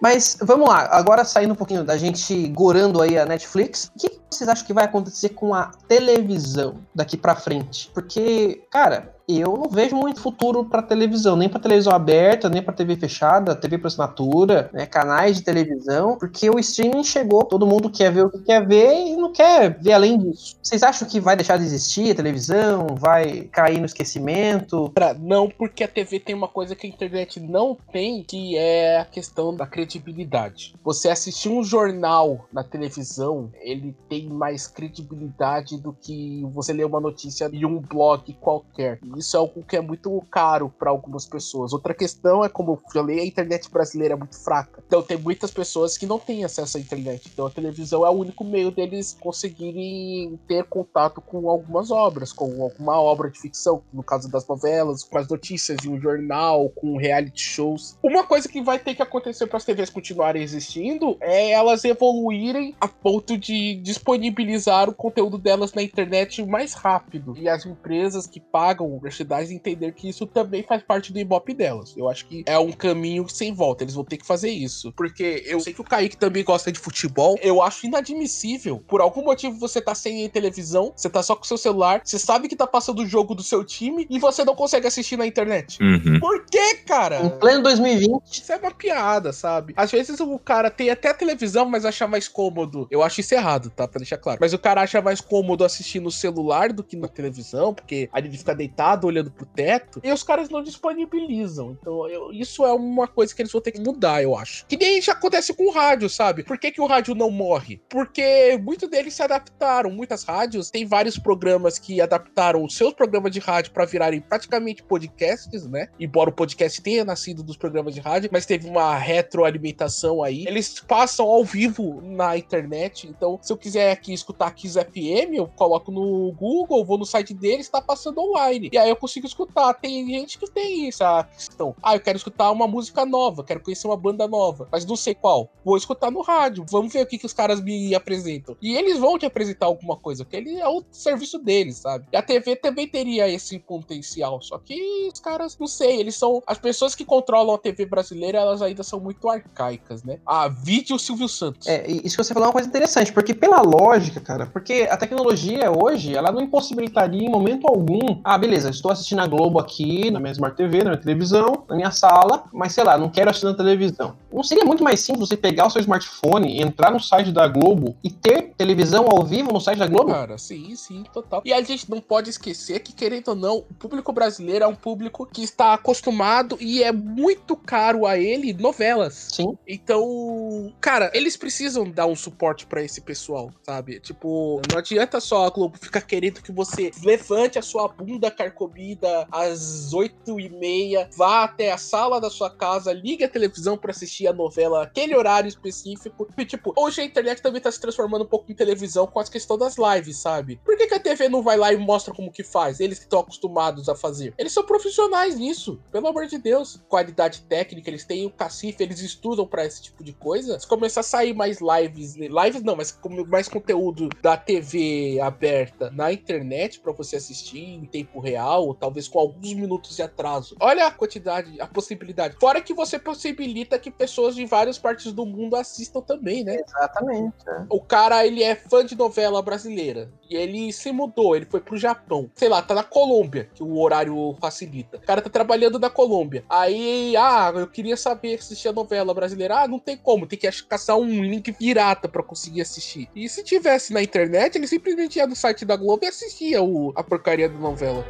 Mas 0.00 0.38
vamos 0.40 0.68
lá, 0.68 0.88
agora 0.92 1.24
saindo 1.24 1.52
um 1.52 1.56
pouquinho 1.56 1.84
da 1.84 1.96
gente 1.96 2.48
gorando 2.48 3.02
aí 3.02 3.18
a 3.18 3.26
Netflix, 3.26 3.90
o 3.94 3.98
que 3.98 4.20
vocês 4.30 4.48
acham 4.48 4.66
que 4.66 4.72
vai 4.72 4.84
acontecer 4.84 5.30
com 5.30 5.54
a 5.54 5.70
televisão 5.88 6.78
daqui 6.94 7.16
para 7.16 7.34
frente? 7.34 7.90
Porque, 7.92 8.62
cara, 8.70 9.14
eu 9.28 9.56
não 9.56 9.68
vejo 9.68 9.94
muito 9.94 10.20
futuro 10.20 10.64
para 10.64 10.80
televisão, 10.80 11.36
nem 11.36 11.48
para 11.48 11.60
televisão 11.60 11.92
aberta, 11.92 12.48
nem 12.48 12.62
para 12.62 12.72
TV 12.72 12.96
fechada, 12.96 13.54
TV 13.54 13.76
por 13.76 13.88
assinatura, 13.88 14.70
né, 14.72 14.86
canais 14.86 15.36
de 15.36 15.42
televisão, 15.42 16.16
porque 16.18 16.48
o 16.48 16.58
streaming 16.58 17.04
chegou, 17.04 17.44
todo 17.44 17.66
mundo 17.66 17.90
quer 17.90 18.10
ver 18.10 18.24
o 18.24 18.30
que 18.30 18.38
quer 18.38 18.66
ver 18.66 18.94
e 18.94 19.16
não 19.16 19.32
quer 19.32 19.78
ver 19.78 19.92
além 19.92 20.18
disso. 20.18 20.56
Vocês 20.62 20.82
acham 20.82 21.06
que 21.06 21.20
vai 21.20 21.36
deixar 21.36 21.58
de 21.58 21.64
existir 21.64 22.12
a 22.12 22.14
televisão? 22.14 22.86
Vai 22.94 23.42
cair 23.52 23.78
no 23.78 23.86
esquecimento? 23.86 24.90
Pra, 24.94 25.12
não, 25.12 25.48
porque 25.48 25.84
a 25.84 25.88
TV 25.88 26.18
tem 26.20 26.34
uma 26.34 26.48
coisa 26.48 26.74
que 26.74 26.86
a 26.86 26.90
internet 26.90 27.38
não 27.40 27.76
tem, 27.92 28.22
que 28.22 28.56
é 28.56 28.98
a 28.98 29.04
questão 29.04 29.54
da 29.54 29.66
credibilidade. 29.66 30.74
Você 30.82 31.08
assistir 31.10 31.50
um 31.50 31.62
jornal 31.62 32.46
na 32.52 32.64
televisão, 32.64 33.50
ele 33.60 33.94
tem 34.08 34.28
mais 34.28 34.66
credibilidade 34.66 35.78
do 35.78 35.92
que 35.92 36.42
você 36.52 36.72
ler 36.72 36.86
uma 36.86 37.00
notícia 37.00 37.50
em 37.52 37.64
um 37.64 37.78
blog 37.78 38.32
qualquer. 38.40 38.98
Isso 39.18 39.36
é 39.36 39.40
algo 39.40 39.62
que 39.62 39.76
é 39.76 39.80
muito 39.80 40.22
caro 40.30 40.72
para 40.78 40.90
algumas 40.90 41.26
pessoas. 41.26 41.72
Outra 41.72 41.92
questão 41.92 42.44
é, 42.44 42.48
como 42.48 42.72
eu 42.72 42.82
falei, 42.92 43.20
a 43.20 43.26
internet 43.26 43.70
brasileira 43.70 44.14
é 44.14 44.16
muito 44.16 44.36
fraca. 44.36 44.82
Então 44.86 45.02
tem 45.02 45.18
muitas 45.18 45.50
pessoas 45.50 45.98
que 45.98 46.06
não 46.06 46.18
têm 46.18 46.44
acesso 46.44 46.76
à 46.76 46.80
internet. 46.80 47.28
Então 47.32 47.46
a 47.46 47.50
televisão 47.50 48.06
é 48.06 48.10
o 48.10 48.12
único 48.12 48.44
meio 48.44 48.70
deles 48.70 49.16
conseguirem 49.20 50.38
ter 50.46 50.64
contato 50.64 51.20
com 51.20 51.48
algumas 51.48 51.90
obras, 51.90 52.32
com 52.32 52.62
alguma 52.62 53.00
obra 53.00 53.30
de 53.30 53.40
ficção, 53.40 53.82
no 53.92 54.02
caso 54.02 54.30
das 54.30 54.46
novelas, 54.46 55.02
com 55.02 55.18
as 55.18 55.28
notícias 55.28 55.78
em 55.84 55.90
um 55.90 56.00
jornal, 56.00 56.68
com 56.70 56.96
reality 56.96 57.40
shows. 57.40 57.98
Uma 58.02 58.24
coisa 58.24 58.48
que 58.48 58.62
vai 58.62 58.78
ter 58.78 58.94
que 58.94 59.02
acontecer 59.02 59.46
para 59.46 59.56
as 59.56 59.64
TVs 59.64 59.90
continuarem 59.90 60.42
existindo 60.42 61.16
é 61.20 61.50
elas 61.50 61.84
evoluírem 61.84 62.74
a 62.80 62.86
ponto 62.86 63.36
de 63.36 63.76
disponibilizar 63.76 64.88
o 64.88 64.94
conteúdo 64.94 65.38
delas 65.38 65.72
na 65.72 65.82
internet 65.82 66.44
mais 66.44 66.74
rápido. 66.74 67.34
E 67.36 67.48
as 67.48 67.66
empresas 67.66 68.26
que 68.26 68.40
pagam 68.40 68.98
universidades 69.08 69.50
entender 69.50 69.92
que 69.92 70.08
isso 70.08 70.26
também 70.26 70.62
faz 70.62 70.82
parte 70.82 71.12
do 71.12 71.18
ibope 71.18 71.54
delas. 71.54 71.94
Eu 71.96 72.08
acho 72.08 72.26
que 72.26 72.44
é 72.46 72.58
um 72.58 72.70
caminho 72.70 73.28
sem 73.28 73.52
volta. 73.52 73.82
Eles 73.84 73.94
vão 73.94 74.04
ter 74.04 74.18
que 74.18 74.26
fazer 74.26 74.50
isso. 74.50 74.92
Porque 74.92 75.42
eu 75.46 75.58
sei 75.60 75.72
que 75.72 75.80
o 75.80 75.84
Kaique 75.84 76.16
também 76.16 76.44
gosta 76.44 76.70
de 76.70 76.78
futebol. 76.78 77.38
Eu 77.42 77.62
acho 77.62 77.86
inadmissível. 77.86 78.82
Por 78.86 79.00
algum 79.00 79.24
motivo 79.24 79.58
você 79.58 79.80
tá 79.80 79.94
sem 79.94 80.28
televisão, 80.28 80.92
você 80.94 81.08
tá 81.08 81.22
só 81.22 81.34
com 81.34 81.44
seu 81.44 81.56
celular, 81.56 82.02
você 82.04 82.18
sabe 82.18 82.48
que 82.48 82.56
tá 82.56 82.66
passando 82.66 83.00
o 83.02 83.06
jogo 83.06 83.34
do 83.34 83.42
seu 83.42 83.64
time 83.64 84.06
e 84.10 84.18
você 84.18 84.44
não 84.44 84.54
consegue 84.54 84.86
assistir 84.86 85.16
na 85.16 85.26
internet. 85.26 85.82
Uhum. 85.82 86.20
Por 86.20 86.44
que, 86.44 86.74
cara? 86.86 87.22
Em 87.22 87.30
pleno 87.30 87.62
2020. 87.62 88.22
Isso 88.30 88.52
é 88.52 88.56
uma 88.56 88.70
piada, 88.70 89.32
sabe? 89.32 89.72
Às 89.76 89.90
vezes 89.90 90.20
o 90.20 90.38
cara 90.38 90.70
tem 90.70 90.90
até 90.90 91.12
televisão, 91.12 91.64
mas 91.68 91.84
acha 91.84 92.06
mais 92.06 92.28
cômodo. 92.28 92.86
Eu 92.90 93.02
acho 93.02 93.20
isso 93.20 93.34
errado, 93.34 93.70
tá? 93.70 93.88
Pra 93.88 93.98
deixar 93.98 94.18
claro. 94.18 94.38
Mas 94.40 94.52
o 94.52 94.58
cara 94.58 94.82
acha 94.82 95.00
mais 95.00 95.20
cômodo 95.20 95.64
assistir 95.64 96.00
no 96.00 96.10
celular 96.10 96.72
do 96.72 96.84
que 96.84 96.96
na 96.96 97.08
televisão, 97.08 97.72
porque 97.72 98.08
ali 98.12 98.28
ele 98.28 98.38
fica 98.38 98.54
deitado 98.54 98.97
olhando 99.06 99.30
pro 99.30 99.46
teto, 99.46 100.00
e 100.02 100.12
os 100.12 100.22
caras 100.22 100.48
não 100.48 100.62
disponibilizam. 100.62 101.76
Então, 101.80 102.08
eu, 102.08 102.32
isso 102.32 102.64
é 102.64 102.72
uma 102.72 103.06
coisa 103.06 103.34
que 103.34 103.42
eles 103.42 103.52
vão 103.52 103.60
ter 103.60 103.72
que 103.72 103.80
mudar, 103.80 104.22
eu 104.22 104.36
acho. 104.36 104.66
Que 104.66 104.76
nem 104.76 105.00
já 105.00 105.12
acontece 105.12 105.54
com 105.54 105.68
o 105.68 105.70
rádio, 105.70 106.08
sabe? 106.08 106.42
Por 106.42 106.58
que, 106.58 106.70
que 106.70 106.80
o 106.80 106.86
rádio 106.86 107.14
não 107.14 107.30
morre? 107.30 107.80
Porque 107.88 108.58
muitos 108.62 108.88
deles 108.88 109.14
se 109.14 109.22
adaptaram. 109.22 109.90
Muitas 109.90 110.24
rádios 110.24 110.70
têm 110.70 110.86
vários 110.86 111.18
programas 111.18 111.78
que 111.78 112.00
adaptaram 112.00 112.64
os 112.64 112.74
seus 112.74 112.92
programas 112.92 113.32
de 113.32 113.38
rádio 113.38 113.72
para 113.72 113.84
virarem 113.84 114.20
praticamente 114.20 114.82
podcasts, 114.82 115.66
né? 115.66 115.88
Embora 115.98 116.30
o 116.30 116.32
podcast 116.32 116.80
tenha 116.80 117.04
nascido 117.04 117.42
dos 117.42 117.56
programas 117.56 117.94
de 117.94 118.00
rádio, 118.00 118.30
mas 118.32 118.46
teve 118.46 118.68
uma 118.68 118.96
retroalimentação 118.96 120.22
aí. 120.22 120.44
Eles 120.46 120.80
passam 120.80 121.26
ao 121.26 121.44
vivo 121.44 122.00
na 122.02 122.36
internet. 122.36 123.06
Então, 123.06 123.38
se 123.42 123.52
eu 123.52 123.56
quiser 123.56 123.92
aqui 123.92 124.12
escutar 124.12 124.50
Kiss 124.52 124.78
FM, 124.78 125.34
eu 125.34 125.48
coloco 125.48 125.90
no 125.90 126.32
Google, 126.32 126.84
vou 126.84 126.98
no 126.98 127.04
site 127.04 127.34
deles, 127.34 127.68
tá 127.68 127.80
passando 127.80 128.20
online. 128.20 128.70
E 128.72 128.78
aí 128.78 128.87
eu 128.88 128.96
consigo 128.96 129.26
escutar. 129.26 129.74
Tem 129.74 130.06
gente 130.06 130.38
que 130.38 130.50
tem 130.50 130.88
essa 130.88 131.24
questão. 131.24 131.74
Ah, 131.82 131.94
eu 131.96 132.00
quero 132.00 132.16
escutar 132.16 132.50
uma 132.50 132.66
música 132.66 133.04
nova, 133.04 133.44
quero 133.44 133.60
conhecer 133.60 133.86
uma 133.86 133.96
banda 133.96 134.26
nova, 134.26 134.68
mas 134.70 134.84
não 134.84 134.96
sei 134.96 135.14
qual. 135.14 135.50
Vou 135.64 135.76
escutar 135.76 136.10
no 136.10 136.22
rádio, 136.22 136.64
vamos 136.70 136.92
ver 136.92 137.02
o 137.02 137.06
que, 137.06 137.18
que 137.18 137.26
os 137.26 137.32
caras 137.32 137.60
me 137.60 137.94
apresentam. 137.94 138.56
E 138.60 138.76
eles 138.76 138.98
vão 138.98 139.18
te 139.18 139.26
apresentar 139.26 139.66
alguma 139.66 139.96
coisa, 139.96 140.24
porque 140.24 140.36
ele 140.36 140.58
é 140.58 140.68
o 140.68 140.82
serviço 140.90 141.38
deles, 141.38 141.76
sabe? 141.76 142.06
E 142.12 142.16
a 142.16 142.22
TV 142.22 142.56
também 142.56 142.88
teria 142.88 143.28
esse 143.28 143.58
potencial, 143.58 144.40
só 144.42 144.58
que 144.58 145.08
os 145.12 145.20
caras, 145.20 145.56
não 145.58 145.66
sei, 145.66 146.00
eles 146.00 146.16
são. 146.16 146.42
As 146.46 146.58
pessoas 146.58 146.94
que 146.94 147.04
controlam 147.04 147.54
a 147.54 147.58
TV 147.58 147.86
brasileira, 147.86 148.38
elas 148.38 148.62
ainda 148.62 148.82
são 148.82 149.00
muito 149.00 149.28
arcaicas, 149.28 150.02
né? 150.02 150.18
Ah, 150.26 150.48
vídeo 150.48 150.98
Silvio 150.98 151.28
Santos. 151.28 151.66
É, 151.66 151.90
isso 151.90 152.16
que 152.16 152.24
você 152.24 152.34
falou 152.34 152.46
é 152.46 152.48
uma 152.48 152.52
coisa 152.52 152.68
interessante, 152.68 153.12
porque 153.12 153.34
pela 153.34 153.60
lógica, 153.60 154.20
cara, 154.20 154.46
porque 154.46 154.88
a 154.90 154.96
tecnologia 154.96 155.70
hoje, 155.70 156.14
ela 156.14 156.32
não 156.32 156.42
impossibilitaria 156.42 157.22
em 157.22 157.30
momento 157.30 157.66
algum. 157.66 158.20
Ah, 158.24 158.38
beleza, 158.38 158.70
estou 158.78 158.90
assistindo 158.90 159.20
a 159.20 159.26
Globo 159.26 159.58
aqui, 159.58 160.10
na 160.10 160.18
minha 160.18 160.32
Smart 160.32 160.56
TV, 160.56 160.78
na 160.78 160.90
minha 160.90 160.96
televisão, 160.96 161.64
na 161.68 161.76
minha 161.76 161.90
sala, 161.90 162.44
mas 162.52 162.72
sei 162.72 162.84
lá, 162.84 162.96
não 162.96 163.08
quero 163.08 163.30
assistir 163.30 163.46
na 163.46 163.54
televisão. 163.54 164.16
Não 164.32 164.42
seria 164.42 164.64
muito 164.64 164.82
mais 164.82 165.00
simples 165.00 165.28
você 165.28 165.36
pegar 165.36 165.66
o 165.66 165.70
seu 165.70 165.80
smartphone, 165.80 166.60
entrar 166.60 166.90
no 166.90 167.00
site 167.00 167.32
da 167.32 167.46
Globo 167.46 167.96
e 168.02 168.10
ter 168.10 168.54
televisão 168.56 169.06
ao 169.08 169.24
vivo 169.24 169.52
no 169.52 169.60
site 169.60 169.78
da 169.78 169.86
Globo? 169.86 170.10
Cara, 170.10 170.38
sim, 170.38 170.74
sim, 170.76 171.04
total. 171.12 171.42
E 171.44 171.52
a 171.52 171.60
gente 171.62 171.90
não 171.90 172.00
pode 172.00 172.30
esquecer 172.30 172.80
que, 172.80 172.92
querendo 172.92 173.28
ou 173.28 173.34
não, 173.34 173.58
o 173.58 173.74
público 173.74 174.12
brasileiro 174.12 174.64
é 174.64 174.68
um 174.68 174.74
público 174.74 175.26
que 175.26 175.42
está 175.42 175.74
acostumado 175.74 176.56
e 176.60 176.82
é 176.82 176.92
muito 176.92 177.56
caro 177.56 178.06
a 178.06 178.18
ele 178.18 178.52
novelas. 178.52 179.28
Sim. 179.32 179.56
Então, 179.66 180.72
cara, 180.80 181.10
eles 181.14 181.36
precisam 181.36 181.88
dar 181.88 182.06
um 182.06 182.16
suporte 182.16 182.66
pra 182.66 182.82
esse 182.82 183.00
pessoal, 183.00 183.50
sabe? 183.62 184.00
Tipo, 184.00 184.60
não 184.70 184.78
adianta 184.78 185.20
só 185.20 185.46
a 185.46 185.50
Globo 185.50 185.78
ficar 185.78 186.02
querendo 186.02 186.42
que 186.42 186.52
você 186.52 186.90
levante 187.02 187.58
a 187.58 187.62
sua 187.62 187.88
bunda 187.88 188.30
carcomida 188.58 189.28
às 189.30 189.92
oito 189.92 190.40
e 190.40 190.48
meia, 190.48 191.08
vá 191.16 191.44
até 191.44 191.70
a 191.70 191.78
sala 191.78 192.20
da 192.20 192.28
sua 192.28 192.50
casa, 192.50 192.92
ligue 192.92 193.22
a 193.22 193.28
televisão 193.28 193.78
pra 193.78 193.92
assistir 193.92 194.26
a 194.26 194.32
novela 194.32 194.82
aquele 194.82 195.14
horário 195.14 195.48
específico. 195.48 196.28
E, 196.36 196.44
tipo, 196.44 196.72
hoje 196.76 197.00
a 197.00 197.04
internet 197.04 197.40
também 197.40 197.60
tá 197.60 197.70
se 197.70 197.80
transformando 197.80 198.24
um 198.24 198.28
pouco 198.28 198.50
em 198.50 198.54
televisão 198.54 199.06
com 199.06 199.20
as 199.20 199.28
questões 199.28 199.60
das 199.60 199.76
lives, 199.76 200.18
sabe? 200.18 200.60
Por 200.64 200.76
que, 200.76 200.88
que 200.88 200.94
a 200.94 201.00
TV 201.00 201.28
não 201.28 201.42
vai 201.42 201.56
lá 201.56 201.72
e 201.72 201.76
mostra 201.76 202.12
como 202.12 202.32
que 202.32 202.42
faz? 202.42 202.80
Eles 202.80 202.98
que 202.98 203.04
estão 203.04 203.20
acostumados 203.20 203.88
a 203.88 203.94
fazer. 203.94 204.34
Eles 204.36 204.52
são 204.52 204.64
profissionais 204.64 205.38
nisso, 205.38 205.80
pelo 205.92 206.08
amor 206.08 206.26
de 206.26 206.38
Deus. 206.38 206.80
Qualidade 206.88 207.42
técnica, 207.42 207.88
eles 207.88 208.04
têm 208.04 208.26
o 208.26 208.30
cacife, 208.30 208.82
eles 208.82 209.00
estudam 209.00 209.46
pra 209.46 209.64
esse 209.64 209.82
tipo 209.82 210.02
de 210.02 210.12
coisa. 210.12 210.58
Se 210.58 210.66
começar 210.66 211.00
a 211.00 211.04
sair 211.04 211.34
mais 211.34 211.58
lives, 211.60 212.16
lives 212.16 212.62
não, 212.62 212.76
mas 212.76 212.98
mais 213.28 213.48
conteúdo 213.48 214.08
da 214.22 214.36
TV 214.36 215.20
aberta 215.20 215.90
na 215.90 216.12
internet 216.12 216.80
pra 216.80 216.92
você 216.92 217.16
assistir 217.16 217.58
em 217.58 217.84
tempo 217.84 218.20
real, 218.20 218.47
ou 218.56 218.74
talvez 218.74 219.08
com 219.08 219.18
alguns 219.18 219.52
minutos 219.54 219.96
de 219.96 220.02
atraso. 220.02 220.56
Olha 220.60 220.86
a 220.86 220.90
quantidade, 220.90 221.60
a 221.60 221.66
possibilidade. 221.66 222.36
Fora 222.40 222.60
que 222.60 222.72
você 222.72 222.98
possibilita 222.98 223.78
que 223.78 223.90
pessoas 223.90 224.34
de 224.34 224.44
várias 224.46 224.78
partes 224.78 225.12
do 225.12 225.26
mundo 225.26 225.56
assistam 225.56 226.00
também, 226.00 226.44
né? 226.44 226.60
Exatamente. 226.66 227.34
é. 227.48 227.64
O 227.68 227.80
cara, 227.80 228.26
ele 228.26 228.42
é 228.42 228.54
fã 228.54 228.84
de 228.84 228.96
novela 228.96 229.42
brasileira. 229.42 230.10
E 230.28 230.36
ele 230.36 230.72
se 230.72 230.92
mudou, 230.92 231.34
ele 231.34 231.46
foi 231.46 231.60
pro 231.60 231.76
Japão. 231.76 232.30
Sei 232.34 232.48
lá, 232.48 232.60
tá 232.60 232.74
na 232.74 232.84
Colômbia, 232.84 233.48
que 233.54 233.62
o 233.62 233.78
horário 233.78 234.36
facilita. 234.40 234.98
O 234.98 235.00
cara 235.00 235.22
tá 235.22 235.30
trabalhando 235.30 235.78
na 235.78 235.88
Colômbia. 235.88 236.44
Aí, 236.48 237.16
ah, 237.16 237.52
eu 237.54 237.66
queria 237.66 237.96
saber 237.96 238.38
se 238.42 238.48
assistir 238.48 238.68
a 238.68 238.72
novela 238.72 239.14
brasileira. 239.14 239.62
Ah, 239.62 239.68
não 239.68 239.78
tem 239.78 239.96
como, 239.96 240.26
tem 240.26 240.38
que 240.38 240.50
caçar 240.64 240.96
um 240.96 241.22
link 241.22 241.52
pirata 241.52 242.08
pra 242.08 242.22
conseguir 242.22 242.60
assistir. 242.60 243.08
E 243.14 243.28
se 243.28 243.42
tivesse 243.42 243.92
na 243.92 244.02
internet, 244.02 244.56
ele 244.56 244.66
simplesmente 244.66 245.16
ia 245.16 245.26
no 245.26 245.36
site 245.36 245.64
da 245.64 245.76
Globo 245.76 246.04
e 246.04 246.08
assistia 246.08 246.62
o, 246.62 246.92
a 246.94 247.02
porcaria 247.02 247.48
da 247.48 247.58
novela. 247.58 248.04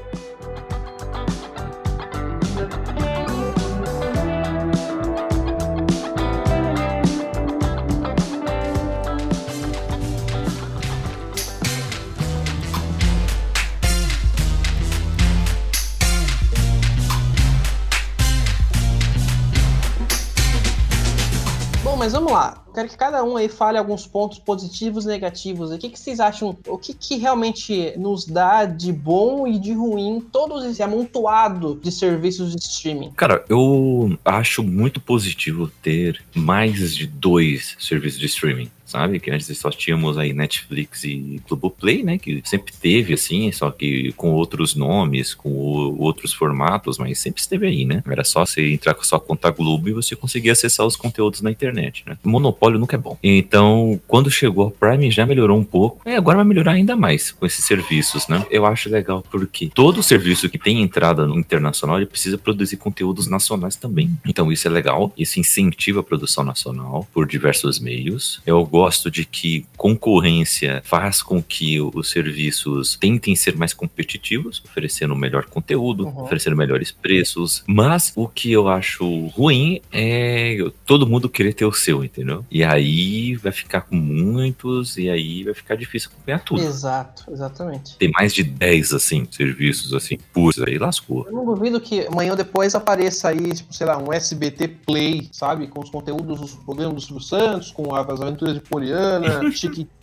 Mas 22.08 22.14
vamos 22.14 22.32
lá. 22.32 22.67
Quero 22.78 22.90
que 22.90 22.96
cada 22.96 23.24
um 23.24 23.36
aí 23.36 23.48
fale 23.48 23.76
alguns 23.76 24.06
pontos 24.06 24.38
positivos 24.38 25.04
e 25.04 25.08
negativos. 25.08 25.72
O 25.72 25.78
que, 25.78 25.88
que 25.88 25.98
vocês 25.98 26.20
acham? 26.20 26.56
O 26.68 26.78
que, 26.78 26.94
que 26.94 27.16
realmente 27.16 27.92
nos 27.98 28.24
dá 28.24 28.66
de 28.66 28.92
bom 28.92 29.48
e 29.48 29.58
de 29.58 29.72
ruim 29.72 30.20
todo 30.32 30.64
esse 30.64 30.80
amontoado 30.80 31.74
de 31.82 31.90
serviços 31.90 32.54
de 32.54 32.62
streaming? 32.62 33.10
Cara, 33.16 33.44
eu 33.48 34.16
acho 34.24 34.62
muito 34.62 35.00
positivo 35.00 35.68
ter 35.82 36.22
mais 36.36 36.94
de 36.94 37.08
dois 37.08 37.74
serviços 37.80 38.20
de 38.20 38.26
streaming. 38.26 38.70
Sabe? 38.88 39.20
Que 39.20 39.30
antes 39.30 39.54
só 39.58 39.68
tínhamos 39.68 40.16
aí 40.16 40.32
Netflix 40.32 41.04
e 41.04 41.42
Globoplay, 41.46 42.02
né? 42.02 42.16
Que 42.16 42.40
sempre 42.46 42.72
teve, 42.72 43.12
assim, 43.12 43.52
só 43.52 43.70
que 43.70 44.14
com 44.14 44.32
outros 44.32 44.74
nomes, 44.74 45.34
com 45.34 45.50
o- 45.50 46.00
outros 46.00 46.32
formatos, 46.32 46.96
mas 46.96 47.18
sempre 47.18 47.38
esteve 47.38 47.66
aí, 47.66 47.84
né? 47.84 48.02
Era 48.08 48.24
só 48.24 48.46
você 48.46 48.72
entrar 48.72 48.94
com 48.94 49.02
a 49.02 49.04
sua 49.04 49.20
conta 49.20 49.50
Globo 49.50 49.90
e 49.90 49.92
você 49.92 50.16
conseguia 50.16 50.52
acessar 50.52 50.86
os 50.86 50.96
conteúdos 50.96 51.42
na 51.42 51.50
internet, 51.50 52.02
né? 52.06 52.16
O 52.24 52.30
monopólio 52.68 52.78
nunca 52.78 52.96
é 52.96 52.98
bom. 52.98 53.16
Então, 53.22 54.00
quando 54.06 54.30
chegou 54.30 54.68
a 54.68 54.70
Prime, 54.70 55.10
já 55.10 55.24
melhorou 55.26 55.58
um 55.58 55.64
pouco. 55.64 56.08
E 56.08 56.14
agora 56.14 56.36
vai 56.38 56.46
melhorar 56.46 56.72
ainda 56.72 56.96
mais 56.96 57.30
com 57.30 57.46
esses 57.46 57.64
serviços, 57.64 58.28
né? 58.28 58.44
Eu 58.50 58.66
acho 58.66 58.88
legal 58.90 59.24
porque 59.30 59.70
todo 59.74 60.02
serviço 60.02 60.48
que 60.48 60.58
tem 60.58 60.82
entrada 60.82 61.26
no 61.26 61.38
internacional, 61.38 61.96
ele 61.96 62.06
precisa 62.06 62.36
produzir 62.38 62.76
conteúdos 62.76 63.26
nacionais 63.26 63.76
também. 63.76 64.10
Então, 64.26 64.52
isso 64.52 64.66
é 64.68 64.70
legal. 64.70 65.12
Isso 65.16 65.40
incentiva 65.40 66.00
a 66.00 66.02
produção 66.02 66.44
nacional 66.44 67.08
por 67.12 67.26
diversos 67.26 67.78
meios. 67.78 68.40
Eu 68.46 68.64
gosto 68.64 69.10
de 69.10 69.24
que 69.24 69.64
concorrência 69.76 70.82
faz 70.84 71.22
com 71.22 71.42
que 71.42 71.80
os 71.80 72.10
serviços 72.10 72.96
tentem 73.00 73.34
ser 73.34 73.56
mais 73.56 73.72
competitivos, 73.72 74.62
oferecendo 74.64 75.14
melhor 75.16 75.46
conteúdo, 75.46 76.06
Uhum. 76.08 76.22
oferecendo 76.24 76.56
melhores 76.56 76.90
preços. 76.90 77.62
Mas 77.66 78.12
o 78.14 78.28
que 78.28 78.52
eu 78.52 78.68
acho 78.68 79.26
ruim 79.28 79.80
é 79.92 80.58
todo 80.86 81.06
mundo 81.06 81.28
querer 81.28 81.52
ter 81.54 81.64
o 81.64 81.72
seu, 81.72 82.04
entendeu? 82.04 82.44
E 82.50 82.57
aí 82.64 83.34
vai 83.36 83.52
ficar 83.52 83.82
com 83.82 83.96
muitos, 83.96 84.96
e 84.96 85.08
aí 85.08 85.44
vai 85.44 85.54
ficar 85.54 85.74
difícil 85.76 86.10
acompanhar 86.12 86.40
tudo. 86.40 86.62
Exato, 86.62 87.24
exatamente. 87.30 87.96
Tem 87.96 88.10
mais 88.10 88.32
de 88.32 88.42
10, 88.42 88.92
assim, 88.92 89.26
serviços, 89.30 89.92
assim, 89.92 90.18
putz, 90.32 90.60
aí 90.60 90.78
lascou. 90.78 91.26
Eu 91.26 91.32
não 91.32 91.44
duvido 91.44 91.80
que 91.80 92.06
amanhã 92.06 92.32
ou 92.32 92.36
depois 92.36 92.74
apareça 92.74 93.28
aí, 93.28 93.54
tipo, 93.54 93.72
sei 93.72 93.86
lá, 93.86 93.98
um 93.98 94.12
SBT 94.12 94.68
Play, 94.86 95.28
sabe? 95.32 95.66
Com 95.66 95.80
os 95.80 95.90
conteúdos 95.90 96.40
dos 96.40 96.54
programas 96.54 96.94
do 96.94 97.00
Silvio 97.00 97.22
Santos, 97.22 97.70
com 97.70 97.94
as 97.94 98.20
aventuras 98.20 98.54
de 98.54 98.60
Poliana, 98.60 99.40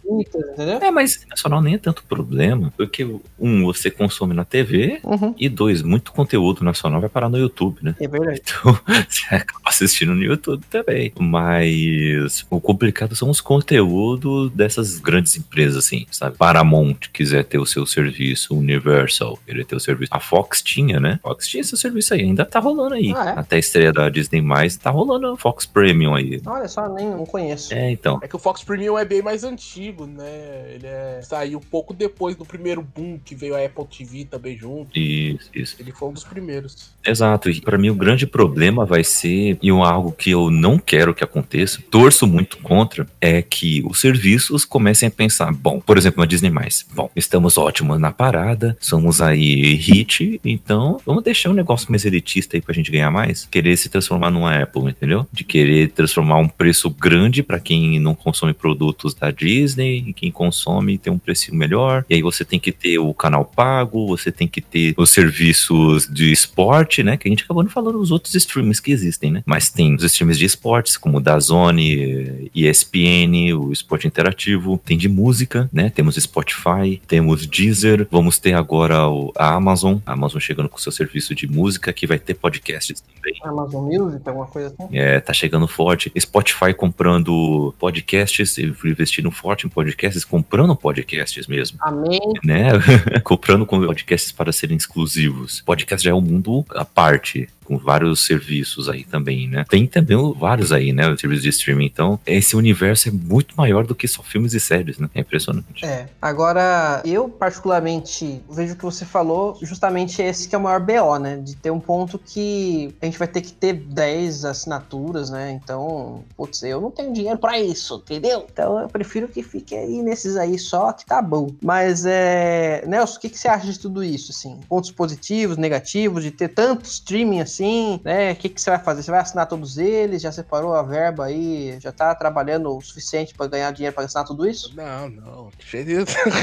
Entendeu? 0.07 0.79
É, 0.81 0.91
mas 0.91 1.25
nacional 1.29 1.61
nem 1.61 1.75
é 1.75 1.77
tanto 1.77 2.03
problema, 2.03 2.73
porque, 2.77 3.03
um, 3.39 3.65
você 3.65 3.89
consome 3.89 4.33
na 4.33 4.45
TV, 4.45 4.99
Uhum, 5.03 5.33
e 5.37 5.49
dois, 5.49 5.81
muito 5.81 6.11
conteúdo 6.11 6.63
nacional 6.63 6.99
vai 7.01 7.09
parar 7.09 7.29
no 7.29 7.37
YouTube, 7.37 7.79
né? 7.81 7.95
é 7.99 8.07
verdade. 8.07 8.41
Então, 8.43 8.77
você 9.09 9.35
acaba 9.35 9.69
assistindo 9.69 10.13
no 10.13 10.23
YouTube 10.23 10.63
também. 10.69 11.11
Mas 11.19 12.45
o 12.49 12.59
complicado 12.59 13.15
são 13.15 13.29
os 13.29 13.41
conteúdos 13.41 14.51
dessas 14.51 14.99
grandes 14.99 15.35
empresas, 15.37 15.85
assim, 15.85 16.05
sabe? 16.11 16.37
Paramount 16.37 16.97
quiser 17.11 17.43
ter 17.45 17.57
o 17.57 17.65
seu 17.65 17.85
serviço, 17.85 18.55
Universal 18.55 19.39
querer 19.45 19.65
ter 19.65 19.75
o 19.75 19.79
serviço. 19.79 20.11
A 20.13 20.19
Fox 20.19 20.61
tinha, 20.61 20.99
né? 20.99 21.19
A 21.23 21.29
Fox 21.29 21.47
tinha 21.47 21.61
esse 21.61 21.75
serviço 21.77 22.13
aí, 22.13 22.21
ainda 22.21 22.45
tá 22.45 22.59
rolando 22.59 22.95
aí. 22.95 23.13
Ah, 23.15 23.35
é? 23.35 23.39
Até 23.39 23.55
a 23.55 23.59
estreia 23.59 23.91
da 23.91 24.09
Disney+, 24.09 24.43
tá 24.81 24.89
rolando 24.89 25.27
a 25.27 25.37
Fox 25.37 25.65
Premium 25.65 26.15
aí. 26.15 26.41
Olha 26.45 26.67
só, 26.67 26.87
nem 26.89 27.09
não 27.09 27.25
conheço. 27.25 27.73
É, 27.73 27.91
então. 27.91 28.19
É 28.21 28.27
que 28.27 28.35
o 28.35 28.39
Fox 28.39 28.63
Premium 28.63 28.97
é 28.97 29.05
bem 29.05 29.21
mais 29.21 29.43
antigo, 29.43 29.94
né? 30.03 30.73
Ele 30.73 30.87
é... 30.87 31.21
saiu 31.23 31.61
pouco 31.61 31.93
depois 31.93 32.35
do 32.35 32.45
primeiro 32.45 32.81
boom 32.81 33.19
que 33.23 33.35
veio 33.35 33.55
a 33.55 33.63
Apple 33.63 33.85
TV 33.85 34.25
também 34.25 34.57
junto. 34.57 34.97
Isso, 34.97 35.49
isso. 35.53 35.75
Ele 35.79 35.91
foi 35.91 36.09
um 36.09 36.13
dos 36.13 36.23
primeiros. 36.23 36.93
Exato, 37.05 37.49
e 37.49 37.61
para 37.61 37.77
mim 37.77 37.89
o 37.89 37.95
grande 37.95 38.25
problema 38.25 38.85
vai 38.85 39.03
ser, 39.03 39.57
e 39.61 39.71
um 39.71 39.83
algo 39.83 40.11
que 40.11 40.31
eu 40.31 40.49
não 40.49 40.79
quero 40.79 41.13
que 41.13 41.23
aconteça, 41.23 41.81
torço 41.89 42.25
muito 42.25 42.57
contra, 42.57 43.07
é 43.21 43.41
que 43.41 43.83
os 43.87 44.01
serviços 44.01 44.65
comecem 44.65 45.07
a 45.07 45.11
pensar, 45.11 45.51
bom, 45.53 45.79
por 45.79 45.97
exemplo, 45.97 46.19
na 46.19 46.25
Disney+, 46.25 46.51
bom, 46.93 47.09
estamos 47.15 47.57
ótimos 47.57 47.99
na 47.99 48.11
parada, 48.11 48.75
somos 48.79 49.21
aí 49.21 49.75
hit, 49.75 50.39
então 50.43 50.99
vamos 51.05 51.23
deixar 51.23 51.51
um 51.51 51.53
negócio 51.53 51.91
mais 51.91 52.05
elitista 52.05 52.57
aí 52.57 52.61
pra 52.61 52.73
gente 52.73 52.91
ganhar 52.91 53.11
mais, 53.11 53.47
querer 53.51 53.77
se 53.77 53.87
transformar 53.87 54.31
numa 54.31 54.63
Apple, 54.63 54.89
entendeu? 54.89 55.27
De 55.31 55.43
querer 55.43 55.91
transformar 55.91 56.39
um 56.39 56.47
preço 56.47 56.89
grande 56.89 57.43
para 57.43 57.59
quem 57.59 57.99
não 57.99 58.15
consome 58.15 58.53
produtos 58.53 59.13
da 59.13 59.29
Disney 59.29 59.84
E 59.93 60.13
quem 60.13 60.31
consome 60.31 60.97
tem 60.97 61.11
um 61.11 61.17
preço 61.17 61.53
melhor. 61.53 62.05
E 62.09 62.15
aí 62.15 62.21
você 62.21 62.43
tem 62.43 62.59
que 62.59 62.71
ter 62.71 62.97
o 62.99 63.13
canal 63.13 63.45
pago, 63.45 64.07
você 64.07 64.31
tem 64.31 64.47
que 64.47 64.61
ter 64.61 64.93
os 64.97 65.09
serviços 65.09 66.07
de 66.07 66.31
esporte, 66.31 67.03
né? 67.03 67.17
Que 67.17 67.27
a 67.27 67.31
gente 67.31 67.43
acabou 67.43 67.63
não 67.63 67.69
falando 67.69 67.99
os 67.99 68.11
outros 68.11 68.33
streams 68.35 68.81
que 68.81 68.91
existem, 68.91 69.31
né? 69.31 69.43
Mas 69.45 69.69
tem 69.69 69.95
os 69.95 70.03
streams 70.03 70.37
de 70.37 70.45
esportes, 70.45 70.97
como 70.97 71.17
o 71.17 71.21
Dazone, 71.21 72.49
ESPN, 72.53 73.53
o 73.55 73.71
Esporte 73.71 74.07
Interativo, 74.07 74.79
tem 74.83 74.97
de 74.97 75.09
música, 75.09 75.69
né? 75.71 75.89
Temos 75.89 76.15
Spotify, 76.15 77.01
temos 77.07 77.45
Deezer, 77.45 78.07
vamos 78.09 78.37
ter 78.39 78.53
agora 78.53 79.07
o, 79.07 79.31
a 79.37 79.53
Amazon, 79.53 79.97
a 80.05 80.13
Amazon 80.13 80.39
chegando 80.39 80.69
com 80.69 80.77
seu 80.77 80.91
serviço 80.91 81.35
de 81.35 81.47
música, 81.47 81.93
que 81.93 82.07
vai 82.07 82.19
ter 82.19 82.33
podcasts 82.33 83.01
também. 83.01 83.35
Amazon 83.43 83.85
Music, 83.85 84.27
alguma 84.27 84.47
coisa 84.47 84.67
assim. 84.67 84.97
É, 84.97 85.19
tá 85.19 85.33
chegando 85.33 85.67
forte. 85.67 86.11
Spotify 86.19 86.73
comprando 86.73 87.73
podcasts, 87.79 88.57
investindo 88.57 89.31
forte 89.31 89.65
podcasts, 89.75 90.23
comprando 90.23 90.73
podcasts 90.73 91.45
mesmo. 91.47 91.77
Amém. 91.81 92.21
Né? 92.43 92.69
comprando 93.23 93.65
com 93.65 93.85
podcasts 93.85 94.31
para 94.31 94.53
serem 94.53 94.77
exclusivos. 94.77 95.61
Podcast 95.61 96.03
já 96.03 96.11
é 96.11 96.13
um 96.13 96.21
mundo 96.21 96.65
à 96.69 96.85
parte 96.85 97.49
com 97.65 97.77
vários 97.77 98.25
serviços 98.25 98.87
aí 98.87 99.03
também, 99.03 99.47
né? 99.47 99.65
Tem 99.67 99.85
também 99.87 100.17
vários 100.37 100.71
aí, 100.71 100.93
né? 100.93 101.09
Os 101.09 101.19
serviços 101.19 101.43
de 101.43 101.49
streaming. 101.49 101.85
Então, 101.85 102.19
esse 102.25 102.55
universo 102.55 103.09
é 103.09 103.11
muito 103.11 103.55
maior 103.57 103.85
do 103.85 103.95
que 103.95 104.07
só 104.07 104.21
filmes 104.23 104.53
e 104.53 104.59
séries, 104.59 104.97
né? 104.99 105.09
É 105.13 105.21
impressionante. 105.21 105.83
É. 105.83 106.07
Agora, 106.21 107.01
eu 107.03 107.27
particularmente 107.27 108.41
vejo 108.49 108.75
que 108.75 108.83
você 108.83 109.03
falou, 109.03 109.57
justamente 109.61 110.21
esse 110.21 110.47
que 110.47 110.55
é 110.55 110.57
o 110.57 110.61
maior 110.61 110.79
BO, 110.79 111.17
né? 111.19 111.37
De 111.37 111.55
ter 111.55 111.71
um 111.71 111.79
ponto 111.79 112.19
que 112.19 112.93
a 113.01 113.05
gente 113.05 113.17
vai 113.17 113.27
ter 113.27 113.41
que 113.41 113.51
ter 113.51 113.73
10 113.73 114.45
assinaturas, 114.45 115.29
né? 115.29 115.51
Então, 115.51 116.23
putz, 116.37 116.61
eu 116.63 116.79
não 116.79 116.91
tenho 116.91 117.11
dinheiro 117.11 117.39
para 117.39 117.59
isso, 117.59 117.95
entendeu? 118.05 118.45
Então, 118.51 118.79
eu 118.79 118.87
prefiro 118.87 119.27
que 119.27 119.41
fique 119.41 119.75
aí 119.75 120.01
nesses 120.01 120.37
aí 120.37 120.59
só, 120.59 120.93
que 120.93 121.05
tá 121.05 121.21
bom. 121.21 121.49
Mas, 121.61 122.05
é... 122.05 122.83
Nelson, 122.87 123.17
o 123.17 123.19
que, 123.19 123.29
que 123.29 123.39
você 123.39 123.47
acha 123.47 123.71
de 123.71 123.79
tudo 123.79 124.03
isso, 124.03 124.31
assim? 124.31 124.59
Pontos 124.69 124.91
positivos, 124.91 125.57
negativos, 125.57 126.23
de 126.23 126.31
ter 126.31 126.49
tanto 126.49 126.85
streaming 126.85 127.41
assim? 127.41 127.54
Assim, 127.55 128.01
né? 128.03 128.33
O 128.33 128.35
que, 128.35 128.49
que 128.49 128.61
você 128.61 128.69
vai 128.69 128.79
fazer? 128.79 129.03
Você 129.03 129.11
vai 129.11 129.21
assinar 129.21 129.47
todos 129.47 129.77
eles? 129.77 130.21
Já 130.21 130.31
separou 130.31 130.73
a 130.73 130.83
verba 130.83 131.25
aí? 131.25 131.79
Já 131.79 131.91
tá 131.91 132.13
trabalhando 132.13 132.75
o 132.75 132.81
suficiente 132.81 133.33
para 133.33 133.47
ganhar 133.47 133.71
dinheiro 133.71 133.95
para 133.95 134.05
assinar 134.05 134.25
tudo 134.25 134.47
isso? 134.47 134.75
Não, 134.75 135.09
não. 135.09 135.53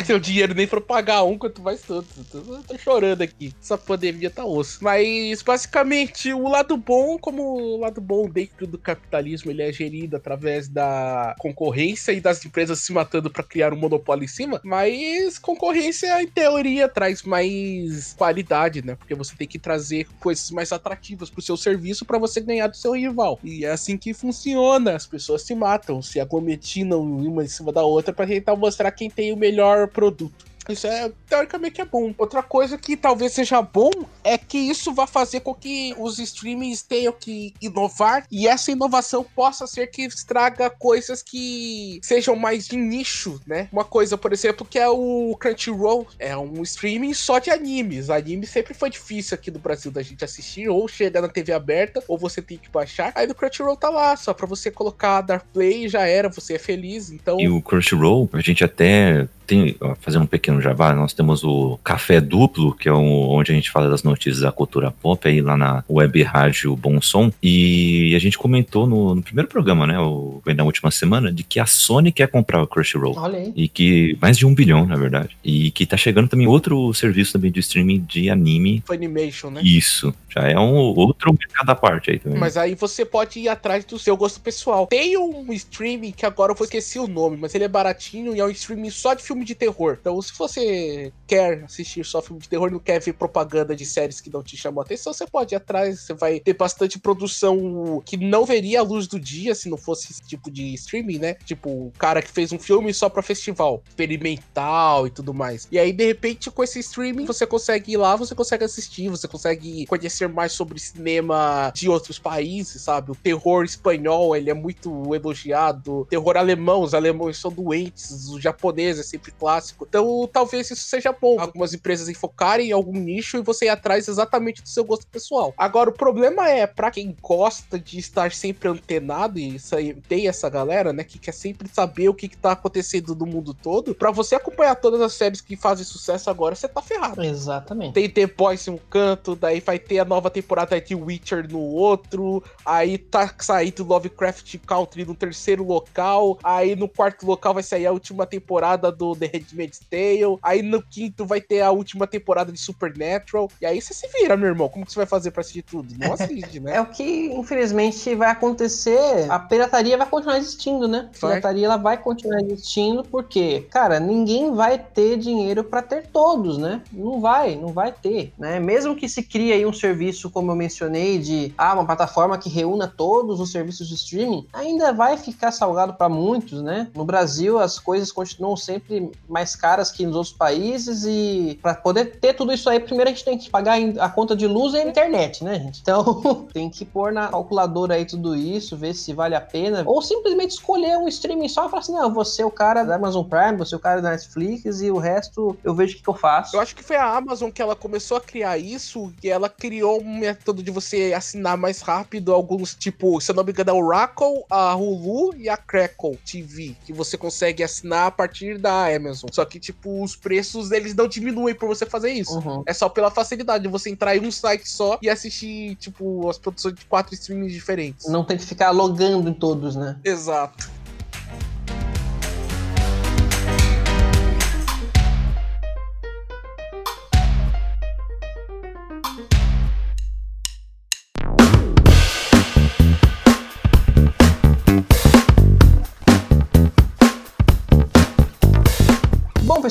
Seu 0.07 0.19
dinheiro 0.19 0.55
nem 0.55 0.67
pra 0.67 0.81
pagar 0.81 1.23
um, 1.25 1.39
quanto 1.39 1.63
mais. 1.63 1.85
Eu 1.89 2.03
tô 2.03 2.79
chorando 2.79 3.23
aqui. 3.23 3.53
Essa 3.61 3.77
pandemia 3.77 4.31
tá 4.31 4.45
osso. 4.45 4.79
Mas, 4.81 5.43
basicamente, 5.43 6.33
o 6.33 6.49
lado 6.49 6.77
bom, 6.77 7.19
como 7.19 7.43
o 7.43 7.77
lado 7.79 8.01
bom 8.01 8.29
dentro 8.29 8.67
do 8.67 8.79
capitalismo, 8.79 9.51
ele 9.51 9.63
é 9.63 9.73
gerido 9.73 10.17
através 10.17 10.69
da 10.69 11.35
concorrência 11.39 12.13
e 12.13 12.21
das 12.21 12.45
empresas 12.45 12.81
se 12.81 12.93
matando 12.93 13.31
para 13.31 13.45
criar 13.45 13.73
um 13.73 13.77
monopólio 13.77 14.25
em 14.25 14.29
cima. 14.29 14.61
Mas 14.65 15.39
concorrência, 15.39 16.23
em 16.23 16.29
teoria, 16.29 16.89
traz 16.89 17.23
mais 17.23 18.15
qualidade, 18.15 18.83
né? 18.85 18.95
Porque 18.97 19.15
você 19.15 19.37
tem 19.37 19.47
que 19.47 19.59
trazer 19.59 20.07
coisas 20.19 20.51
mais 20.51 20.73
atrativas 20.73 21.02
atrativas 21.03 21.29
pro 21.29 21.43
seu 21.43 21.57
serviço 21.57 22.05
para 22.05 22.19
você 22.19 22.41
ganhar 22.41 22.69
do 22.69 22.77
seu 22.77 22.93
rival. 22.93 23.39
E 23.43 23.65
é 23.65 23.73
assim 23.73 23.99
que 23.99 24.15
funciona. 24.15 24.95
As 24.95 25.07
pessoas 25.07 25.43
se 25.43 25.55
matam, 25.55 26.01
se 26.01 26.21
aglometinam 26.21 27.03
uma 27.03 27.45
em 27.45 27.49
cima 27.49 27.73
da 27.73 27.83
outra 27.83 28.15
para 28.15 28.27
tentar 28.27 28.55
mostrar 28.55 28.93
quem 28.93 29.11
tem 29.11 29.33
o 29.33 29.37
melhor 29.37 29.89
produto. 29.89 30.52
Isso 30.69 30.87
é, 30.87 31.11
teoricamente, 31.29 31.81
é 31.81 31.85
bom. 31.85 32.15
Outra 32.17 32.43
coisa 32.43 32.79
que 32.79 32.97
talvez 32.97 33.33
seja 33.33 33.61
bom 33.61 33.91
é 34.23 34.39
que 34.39 34.59
isso 34.59 34.93
vai 34.93 35.07
fazer 35.07 35.41
com 35.41 35.55
que 35.55 35.95
os 35.99 36.19
streamings 36.19 36.83
tenham 36.83 37.13
que 37.13 37.55
inovar 37.61 38.27
e 38.31 38.47
essa 38.47 38.71
inovação 38.71 39.25
possa 39.25 39.67
ser 39.67 39.89
que 39.89 40.03
estraga 40.03 40.71
coisas 40.71 41.23
que 41.23 42.01
sejam 42.03 42.37
mais 42.37 42.69
de 42.69 42.77
nicho, 42.77 43.41
né? 43.47 43.69
Uma 43.73 43.85
coisa, 43.85 44.17
por 44.17 44.33
exemplo, 44.33 44.67
que 44.67 44.79
é 44.79 44.89
o 44.89 45.37
Crunchyroll. 45.39 46.07
É 46.19 46.37
um 46.37 46.63
streaming 46.63 47.15
só 47.15 47.39
de 47.39 47.51
animes. 47.51 48.11
Anime 48.11 48.47
sempre 48.47 48.75
foi 48.75 48.91
difícil 48.91 49.35
aqui 49.35 49.51
no 49.51 49.59
Brasil 49.59 49.91
da 49.91 50.03
gente 50.03 50.25
assistir, 50.25 50.69
ou 50.69 50.87
chega 50.87 51.21
na 51.21 51.29
TV 51.29 51.53
aberta, 51.53 52.03
ou 52.07 52.17
você 52.17 52.41
tem 52.41 52.59
que 52.59 52.71
baixar. 52.71 53.13
Aí 53.15 53.27
no 53.27 53.35
Crunchyroll 53.35 53.77
tá 53.77 53.91
lá, 53.91 54.17
só 54.17 54.33
pra 54.33 54.47
você 54.47 54.71
colocar 54.71 55.21
Dark 55.23 55.45
Play 55.53 55.89
já 55.89 56.07
era, 56.07 56.29
você 56.29 56.55
é 56.55 56.59
feliz. 56.59 57.11
Então. 57.11 57.41
E 57.41 57.49
o 57.49 57.61
Crunchyroll, 57.61 58.29
a 58.33 58.41
gente 58.41 58.65
até 58.65 59.29
tem, 59.47 59.77
fazendo 60.01 60.23
um 60.23 60.27
pequeno 60.27 60.61
jabá, 60.61 60.93
nós 60.95 61.13
temos 61.13 61.45
o 61.45 61.79
Café 61.83 62.21
Duplo, 62.21 62.75
que 62.75 62.89
é 62.89 62.93
um, 62.93 63.31
onde 63.31 63.53
a 63.53 63.55
gente 63.55 63.71
fala 63.71 63.89
das 63.89 64.03
notícias 64.03 64.41
da 64.41 64.53
cultura 64.53 64.91
pop, 64.91 65.27
aí 65.27 65.41
lá 65.41 65.57
na 65.57 65.85
web 65.89 66.23
rádio 66.23 66.75
Bom 66.77 67.01
Som, 67.01 67.33
e 67.43 68.15
a 68.15 68.19
gente 68.19 68.39
comentou 68.39 68.87
no, 68.87 69.15
no 69.15 69.23
primeiro 69.23 69.49
programa, 69.49 69.87
né, 69.87 69.99
o, 69.99 70.41
na 70.55 70.65
última 70.65 70.91
semana, 70.91 71.33
de 71.33 71.43
que 71.43 71.61
a 71.61 71.67
Sony 71.67 72.13
quer 72.13 72.29
comprar 72.29 72.63
o 72.63 72.67
Crunchyroll. 72.67 73.17
Olha 73.17 73.39
aí. 73.39 73.53
E 73.55 73.69
que, 73.69 74.17
mais 74.21 74.39
de 74.39 74.47
um 74.47 74.55
bilhão, 74.55 74.87
na 74.87 74.97
verdade, 74.97 75.37
e 75.45 75.71
que 75.71 75.87
tá 75.87 75.97
chegando 75.97 76.29
também 76.29 76.47
outro 76.47 76.93
serviço 76.95 77.33
também 77.33 77.51
de 77.51 77.61
streaming 77.61 78.01
de 78.01 78.31
anime. 78.31 78.83
Funimation, 78.87 79.51
né? 79.51 79.63
Isso, 79.65 80.15
já 80.29 80.43
é 80.43 80.59
um 80.59 80.75
outro 80.75 81.33
mercado 81.33 81.71
à 81.71 81.75
parte 81.75 82.11
aí 82.11 82.19
também. 82.19 82.39
Mas 82.39 82.57
aí 82.57 82.75
você 82.75 83.05
pode 83.05 83.41
ir 83.41 83.49
atrás 83.49 83.85
do 83.85 83.99
seu 83.99 84.17
gosto 84.17 84.41
pessoal. 84.41 84.87
Tem 84.87 85.17
um 85.17 85.53
streaming 85.53 86.13
que 86.13 86.25
agora 86.25 86.53
eu 86.53 86.57
vou 86.57 86.65
esquecer 86.65 86.99
o 86.99 87.07
nome, 87.07 87.37
mas 87.37 87.55
ele 87.55 87.65
é 87.65 87.69
baratinho 87.69 88.35
e 88.35 88.41
é 88.41 88.45
um 88.45 88.51
streaming 88.51 88.91
só 88.91 89.15
de 89.15 89.23
filme 89.23 89.42
de 89.45 89.55
terror. 89.55 89.97
Então, 90.01 90.21
se 90.21 90.33
você 90.37 91.13
quer 91.27 91.65
assistir 91.65 92.05
só 92.05 92.21
filme 92.21 92.41
de 92.41 92.49
terror 92.49 92.69
e 92.69 92.73
não 92.73 92.79
quer 92.79 93.01
ver 93.01 93.13
propaganda 93.15 93.75
de 93.75 93.85
séries 93.85 94.21
que 94.21 94.31
não 94.31 94.43
te 94.43 94.57
chamam 94.57 94.81
a 94.81 94.85
atenção, 94.85 95.13
você 95.13 95.27
pode 95.27 95.55
ir 95.55 95.57
atrás. 95.57 96.01
Você 96.01 96.15
vai 96.15 96.41
ter 96.41 96.55
bastante 96.55 96.99
produção 96.99 98.03
que 98.05 98.17
não 98.17 98.45
veria 98.45 98.81
a 98.81 98.83
luz 98.83 99.07
do 99.07 99.19
dia 99.19 99.55
se 99.55 99.69
não 99.69 99.77
fosse 99.77 100.13
esse 100.13 100.23
tipo 100.23 100.51
de 100.51 100.75
streaming, 100.75 101.19
né? 101.19 101.35
Tipo, 101.45 101.71
o 101.71 101.93
cara 101.99 102.23
que 102.23 102.31
fez 102.31 102.53
um 102.53 102.59
filme 102.59 102.93
só 102.93 103.09
pra 103.09 103.23
festival, 103.23 103.83
experimental 103.89 105.07
e 105.07 105.11
tudo 105.11 105.33
mais. 105.35 105.69
E 105.71 105.79
aí, 105.79 105.93
de 105.93 106.07
repente, 106.07 106.51
com 106.51 106.63
esse 106.63 106.79
streaming, 106.81 107.25
você 107.25 107.47
consegue 107.47 107.93
ir 107.93 107.97
lá, 107.97 108.17
você 108.17 108.35
consegue 108.35 108.65
assistir, 108.65 109.09
você 109.09 109.27
consegue 109.27 109.87
conhecer 109.87 110.29
mais 110.29 110.53
sobre 110.53 110.79
cinema 110.79 111.73
de 111.75 111.89
outros 111.89 112.19
países, 112.19 112.83
sabe? 112.83 113.11
O 113.11 113.15
terror 113.15 113.65
espanhol, 113.65 114.37
ele 114.37 114.51
é 114.51 114.55
muito 114.55 115.15
elogiado. 115.15 116.07
Terror 116.09 116.37
alemão, 116.37 116.83
os 116.83 116.95
alemães 116.95 117.37
são 117.37 117.51
doentes, 117.51 118.11
os 118.29 118.43
japoneses 118.43 119.01
é 119.01 119.09
sempre 119.23 119.33
clássico. 119.33 119.87
Então, 119.89 120.29
talvez 120.31 120.71
isso 120.71 120.83
seja 120.83 121.13
bom. 121.13 121.39
Algumas 121.39 121.73
empresas 121.73 122.09
enfocarem 122.09 122.71
em 122.71 122.73
algum 122.73 122.93
nicho 122.93 123.37
e 123.37 123.43
você 123.43 123.67
ir 123.67 123.69
atrás 123.69 124.09
exatamente 124.09 124.63
do 124.63 124.69
seu 124.69 124.85
gosto 124.85 125.07
pessoal. 125.07 125.55
Agora, 125.57 125.91
o 125.91 125.93
problema 125.93 126.49
é, 126.49 126.67
para 126.67 126.91
quem 126.91 127.17
gosta 127.23 127.79
de 127.79 127.99
estar 127.99 128.33
sempre 128.33 128.69
antenado, 128.69 129.39
e 129.39 129.57
isso 129.57 129.77
aí, 129.77 129.95
tem 129.95 130.27
essa 130.27 130.51
galera, 130.51 130.93
né, 130.93 131.05
que 131.05 131.19
quer 131.19 131.33
sempre 131.33 131.69
saber 131.73 132.09
o 132.09 132.15
que, 132.15 132.29
que 132.29 132.37
tá 132.37 132.53
acontecendo 132.53 133.15
no 133.15 133.27
mundo 133.27 133.55
todo, 133.55 133.95
para 133.95 134.11
você 134.11 134.35
acompanhar 134.35 134.75
todas 134.75 135.01
as 135.01 135.13
séries 135.13 135.41
que 135.41 135.57
fazem 135.57 135.85
sucesso 135.85 136.29
agora, 136.29 136.55
você 136.55 136.67
tá 136.67 136.83
ferrado. 136.83 137.23
Exatamente. 137.23 137.95
Tem 137.95 138.09
The 138.09 138.27
Boys 138.27 138.67
em 138.67 138.73
um 138.73 138.79
canto, 138.79 139.37
daí 139.37 139.61
vai 139.61 139.79
ter 139.79 140.01
a 140.01 140.05
nova 140.05 140.31
temporada 140.31 140.81
de 140.81 140.95
Witcher 140.95 141.51
no 141.51 141.61
outro, 141.61 142.43
aí 142.65 142.99
tá 142.99 143.33
saindo 143.39 143.85
Lovecraft 143.85 144.59
Country 144.67 145.05
no 145.05 145.15
terceiro 145.15 145.65
local, 145.65 146.39
aí 146.43 146.75
no 146.75 146.89
quarto 146.89 147.27
local 147.27 147.55
vai 147.55 147.63
sair 147.63 147.87
a 147.87 147.93
última 147.93 148.27
temporada 148.27 148.91
do 148.91 149.12
The 149.17 149.31
Handmaid's 149.33 149.81
Tale, 149.91 150.39
aí 150.43 150.63
no 150.63 150.83
quinto 150.83 151.25
vai 151.25 151.41
ter 151.41 151.61
a 151.61 151.71
última 151.71 152.07
temporada 152.07 152.53
de 152.53 152.59
Supernatural, 152.59 153.51
e 153.61 153.67
aí 153.67 153.81
você 153.81 153.95
se 153.95 154.09
vira, 154.09 154.37
meu 154.37 154.49
irmão, 154.49 154.69
como 154.69 154.85
que 154.85 154.93
você 154.93 154.99
vai 154.99 155.07
fazer 155.07 155.31
pra 155.31 155.41
assistir 155.41 155.63
tudo? 155.63 155.95
Não 155.99 156.13
assiste, 156.15 156.61
né? 156.61 156.77
É 156.77 156.81
o 156.81 156.87
que, 156.87 157.27
infelizmente, 157.33 158.15
vai 158.15 158.31
acontecer. 158.31 159.31
A 159.31 159.39
pirataria 159.39 159.97
vai 159.97 160.07
continuar 160.07 160.39
existindo, 160.39 160.89
né? 160.89 161.11
A 161.11 161.19
pirataria 161.19 161.67
ela 161.67 161.77
vai 161.77 161.97
continuar 161.97 162.41
existindo 162.43 163.03
porque, 163.05 163.67
cara, 163.71 164.01
ninguém 164.01 164.55
vai 164.55 164.79
ter 164.79 165.17
dinheiro 165.17 165.65
pra 165.65 165.83
ter 165.83 166.07
todos, 166.07 166.59
né? 166.59 166.83
Não 166.93 167.21
vai, 167.21 167.57
não 167.57 167.69
vai 167.69 167.93
ter, 167.93 168.33
né? 168.39 168.59
Mesmo 168.59 168.97
que 168.97 169.09
se 169.09 169.23
crie 169.23 169.53
aí 169.53 169.67
um 169.67 169.73
serviço, 169.73 170.31
como 170.31 170.51
eu 170.51 170.57
mencionei, 170.57 171.19
de 171.19 171.53
ah, 171.57 171.75
uma 171.75 171.85
plataforma 171.85 172.39
que 172.39 172.49
reúna 172.49 172.87
todos 172.89 173.41
os 173.41 173.51
serviços 173.51 173.89
de 173.89 173.95
streaming, 173.95 174.47
ainda 174.53 174.93
vai 174.93 175.17
ficar 175.17 175.53
salgado 175.53 175.95
pra 175.95 176.09
muitos, 176.09 176.63
né? 176.63 176.89
No 176.95 177.05
Brasil, 177.05 177.59
as 177.59 177.79
coisas 177.79 178.13
continuam 178.13 178.57
sempre 178.57 179.02
mais 179.29 179.57
caras 179.57 179.91
que 179.91 180.05
nos 180.05 180.17
outros 180.17 180.35
países 180.35 181.05
e 181.05 181.59
pra 181.63 181.75
poder 181.75 182.17
ter 182.21 182.35
tudo 182.35 182.53
isso 182.53 182.69
aí, 182.69 182.79
primeiro 182.79 183.11
a 183.11 183.13
gente 183.13 183.25
tem 183.25 183.39
que 183.39 183.51
pagar 183.51 183.79
a 183.99 184.09
conta 184.09 184.37
de 184.37 184.47
luz 184.47 184.75
e 184.75 184.79
a 184.79 184.85
internet, 184.85 185.43
né, 185.43 185.59
gente? 185.59 185.81
Então, 185.81 186.47
tem 186.53 186.69
que 186.69 186.85
pôr 186.85 187.13
na 187.13 187.29
calculadora 187.29 187.95
aí 187.95 188.05
tudo 188.05 188.37
isso, 188.37 188.77
ver 188.77 188.95
se 188.95 189.13
vale 189.13 189.35
a 189.35 189.41
pena, 189.41 189.83
ou 189.87 190.03
simplesmente 190.03 190.53
escolher 190.53 190.97
um 190.97 191.09
streaming 191.09 191.49
só 191.49 191.67
e 191.67 191.71
falar 191.71 191.81
assim, 191.81 191.93
não, 191.93 192.13
vou 192.13 192.25
ser 192.25 192.45
o 192.45 192.51
cara 192.51 192.85
da 192.85 192.97
Amazon 192.97 193.25
Prime, 193.25 193.57
vou 193.57 193.67
ser 193.67 193.77
o 193.77 193.81
cara 193.81 194.01
da 194.01 194.11
Netflix 194.11 194.81
e 194.81 194.91
o 194.91 194.99
resto 194.99 195.57
eu 195.65 195.75
vejo 195.75 195.95
o 195.95 195.97
que, 195.97 196.03
que 196.03 196.09
eu 196.09 196.15
faço. 196.15 196.57
Eu 196.57 196.61
acho 196.61 196.75
que 196.75 196.83
foi 196.83 196.97
a 196.97 197.17
Amazon 197.17 197.51
que 197.51 197.63
ela 197.63 197.77
começou 197.77 198.17
a 198.17 198.21
criar 198.21 198.59
isso 198.59 199.13
e 199.23 199.29
ela 199.29 199.49
criou 199.49 200.01
um 200.01 200.19
método 200.19 200.63
de 200.63 200.71
você 200.71 201.13
assinar 201.15 201.57
mais 201.57 201.81
rápido 201.81 202.33
alguns, 202.33 202.75
tipo, 202.75 203.21
se 203.21 203.31
eu 203.31 203.35
não 203.35 203.45
me 203.45 203.53
engano, 203.53 203.71
é 203.71 203.73
o 203.73 203.85
Oracle, 203.85 204.45
a 204.51 204.75
Hulu 204.75 205.37
e 205.37 205.49
a 205.49 205.57
Crackle 205.57 206.19
TV, 206.25 206.75
que 206.85 206.93
você 206.93 207.17
consegue 207.17 207.63
assinar 207.63 208.07
a 208.07 208.11
partir 208.11 208.59
da 208.59 208.89
Amazon. 208.97 209.29
Só 209.33 209.45
que, 209.45 209.59
tipo, 209.59 210.03
os 210.03 210.17
preços 210.17 210.71
eles 210.71 210.95
não 210.95 211.09
diminuem 211.09 211.55
por 211.55 211.69
você 211.69 211.87
fazer 211.87 212.11
isso. 212.13 212.39
Uhum. 212.39 212.63
É 212.67 212.73
só 212.73 212.89
pela 212.89 213.11
facilidade 213.11 213.65
de 213.65 213.69
você 213.71 213.91
entrar 213.91 214.17
em 214.17 214.27
um 214.27 214.31
site 214.31 214.69
só 214.69 214.99
e 215.03 215.09
assistir, 215.09 215.77
tipo, 215.77 216.29
as 216.29 216.39
produções 216.39 216.75
de 216.75 216.85
quatro 216.85 217.15
streamings 217.15 217.53
diferentes. 217.53 218.07
Não 218.09 218.25
tem 218.25 218.37
que 218.37 218.45
ficar 218.45 218.71
logando 218.71 219.29
em 219.29 219.35
todos, 219.35 219.77
né? 219.77 219.99
Exato. 220.05 220.71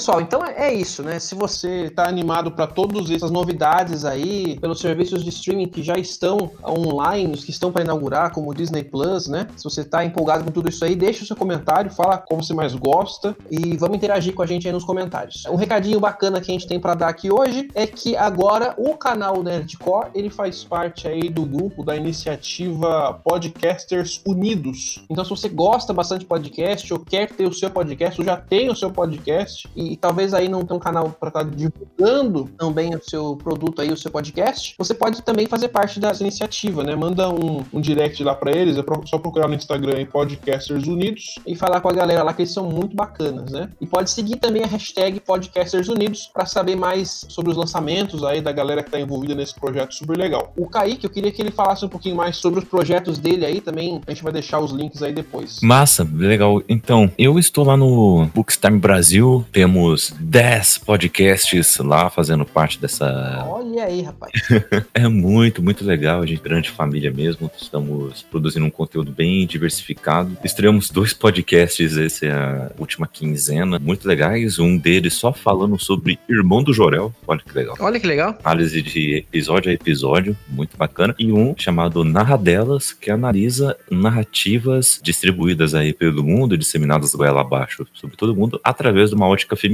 Pessoal, 0.02 0.20
então 0.20 0.43
é, 0.43 0.70
é 0.70 0.74
isso, 0.74 1.04
né? 1.04 1.20
Se 1.20 1.36
você 1.36 1.91
tá 1.91 2.08
animado 2.08 2.49
para 2.49 2.66
todas 2.66 3.12
essas 3.12 3.30
novidades 3.30 4.04
aí, 4.04 4.60
pelos 4.60 4.80
serviços 4.80 5.24
de 5.24 5.30
streaming 5.30 5.68
que 5.68 5.84
já 5.84 5.95
estão 5.95 6.49
online, 6.68 7.32
os 7.32 7.43
que 7.43 7.52
estão 7.52 7.72
para 7.72 7.84
inaugurar, 7.84 8.34
como 8.34 8.49
o 8.49 8.54
Disney 8.54 8.84
Plus, 8.84 9.28
né? 9.28 9.45
Se 9.56 9.64
você 9.64 9.86
tá 9.86 10.04
empolgado 10.04 10.43
com 10.43 10.49
tudo 10.49 10.70
isso 10.70 10.84
aí, 10.84 10.95
deixa 10.95 11.24
o 11.24 11.28
seu 11.28 11.36
comentário, 11.36 11.91
fala 11.91 12.18
como 12.18 12.43
você 12.43 12.52
mais 12.52 12.74
gosta 12.74 13.38
e 13.52 13.78
vamos 13.78 13.95
interagir 13.95 14.34
com 14.34 14.41
a 14.41 14.47
gente 14.47 14.66
aí 14.66 14.74
nos 14.74 14.84
comentários. 14.84 15.45
Um 15.45 15.56
recadinho 15.56 15.99
bacana 15.99 16.41
que 16.41 16.49
a 16.49 16.54
gente 16.54 16.68
tem 16.68 16.80
para 16.80 16.95
dar 16.95 17.10
aqui 17.10 17.32
hoje 17.32 17.68
é 17.76 17.86
que 17.86 18.16
agora 18.16 18.74
o 18.80 18.97
canal 18.97 19.43
Nerdcore, 19.43 20.10
ele 20.16 20.32
faz 20.32 20.64
parte 20.64 21.08
aí 21.08 21.30
do 21.30 21.45
grupo 21.45 21.84
da 21.84 21.95
iniciativa 21.95 23.22
Podcasters 23.24 24.20
Unidos. 24.26 25.06
Então 25.08 25.24
se 25.24 25.30
você 25.30 25.47
gosta 25.47 25.93
bastante 25.93 26.22
de 26.22 26.26
podcast 26.26 26.91
ou 26.91 26.99
quer 26.99 27.30
ter 27.30 27.47
o 27.47 27.54
seu 27.54 27.70
podcast, 27.70 28.20
ou 28.20 28.26
já 28.26 28.36
tem 28.36 28.68
o 28.68 28.76
seu 28.76 28.89
podcast 28.89 29.70
e 29.76 29.91
talvez 29.98 30.34
aí 30.34 30.48
não 30.48 30.66
tem 30.66 30.76
um 30.76 30.80
canal 30.80 31.10
para 31.10 31.30
estar 31.30 31.46
tá 31.46 31.50
divulgando 31.50 32.50
também 32.58 32.96
o 32.96 33.04
seu 33.04 33.36
produto 33.36 33.82
aí, 33.82 33.92
o 33.92 33.98
seu 33.98 34.12
podcast, 34.12 34.76
você 34.78 34.94
pode 34.94 35.22
também 35.22 35.48
fazer 35.48 35.70
parte 35.70 36.00
dessa 36.00 36.24
iniciativa, 36.24 36.84
né? 36.84 36.96
Manda 36.96 37.30
um, 37.30 37.64
um 37.74 37.82
direct 37.82 38.24
lá 38.24 38.36
para 38.36 38.52
eles, 38.52 38.78
é 38.78 38.84
só 39.06 39.18
procurar 39.18 39.48
no 39.48 39.56
Instagram 39.56 40.02
em 40.02 40.06
Podcasters 40.06 40.88
Unidos 40.88 41.36
e 41.46 41.56
falar 41.56 41.82
com 41.82 41.89
a 41.89 41.94
galera 41.94 42.24
lá 42.24 42.34
que 42.34 42.42
eles 42.42 42.54
são 42.54 42.70
muito 42.70 42.96
bacanas, 42.96 43.52
né? 43.52 43.70
E 43.80 43.88
pode 43.88 44.10
seguir 44.10 44.38
também 44.38 44.64
a 44.64 44.68
hashtag 44.68 45.20
Podcasters 45.20 45.88
Unidos 45.88 46.30
para 46.34 46.46
saber 46.46 46.76
mais 46.76 47.26
sobre 47.30 47.52
os 47.52 47.58
lançamentos 47.58 48.24
aí 48.24 48.42
da 48.42 48.52
galera 48.52 48.84
que 48.84 48.89
está 48.89 49.00
envolvida 49.00 49.36
nesse 49.36 49.56
projeto 49.56 49.94
super 49.94 50.18
legal. 50.18 50.54
O 50.56 50.68
Kaique, 50.68 51.06
eu 51.06 51.10
queria 51.10 51.32
que 51.32 51.42
ele 51.42 51.52
falasse 51.52 51.86
um 51.86 51.89
pouquinho 51.89 52.16
mais 52.16 52.38
sobre 52.38 52.60
os 52.60 52.66
projetos 52.66 53.18
dele 53.18 53.46
aí 53.46 53.62
também, 53.62 54.02
a 54.06 54.12
gente 54.12 54.24
vai 54.24 54.34
deixar 54.34 54.60
os 54.60 54.72
links 54.72 55.02
aí 55.02 55.14
depois. 55.14 55.60
Massa, 55.62 56.08
legal. 56.14 56.62
Então, 56.68 57.12
eu 57.18 57.38
estou 57.38 57.66
lá 57.66 57.76
no 57.76 58.26
Bookstime 58.34 58.80
Brasil, 58.80 59.46
temos 59.52 59.81
10 60.20 60.80
podcasts 60.80 61.78
lá 61.78 62.10
fazendo 62.10 62.46
parte 62.46 62.80
dessa. 62.80 63.46
Olha 63.48 63.86
aí, 63.86 64.02
rapaz. 64.02 64.32
é 64.94 65.08
muito, 65.08 65.62
muito 65.62 65.86
legal. 65.86 66.22
A 66.22 66.26
gente, 66.26 66.42
grande 66.42 66.70
família 66.70 67.12
mesmo, 67.12 67.50
estamos 67.60 68.24
produzindo 68.24 68.66
um 68.66 68.70
conteúdo 68.70 69.12
bem 69.12 69.46
diversificado. 69.46 70.38
Estreamos 70.44 70.90
dois 70.90 71.14
podcasts, 71.14 71.98
essa 71.98 72.26
é 72.26 72.32
a 72.32 72.72
última 72.78 73.08
quinzena, 73.08 73.80
muito 73.80 74.08
legais. 74.08 74.60
Um 74.60 74.78
deles 74.78 75.14
só 75.14 75.34
falando 75.34 75.80
sobre 75.80 76.20
Irmão 76.30 76.64
do 76.64 76.74
Jorel. 76.74 77.14
Olha 77.28 77.40
que 77.40 77.54
legal. 77.54 77.76
Olha 77.80 78.00
que 78.00 78.08
legal. 78.08 78.38
Análise 78.44 78.82
de 78.82 79.16
episódio 79.18 79.72
a 79.72 79.74
episódio, 79.74 80.36
muito 80.48 80.78
bacana. 80.78 81.16
E 81.18 81.32
um 81.32 81.54
chamado 81.58 82.04
Narradelas, 82.04 82.94
que 82.94 83.12
analisa 83.12 83.78
narrativas 83.90 85.00
distribuídas 85.02 85.74
aí 85.74 85.94
pelo 85.94 86.24
mundo, 86.24 86.58
disseminadas 86.58 87.14
goela 87.14 87.42
abaixo 87.42 87.86
sobre 87.94 88.16
todo 88.16 88.36
mundo, 88.36 88.60
através 88.64 89.10
de 89.10 89.16
uma 89.16 89.28
ótica 89.28 89.56
feminina. 89.56 89.70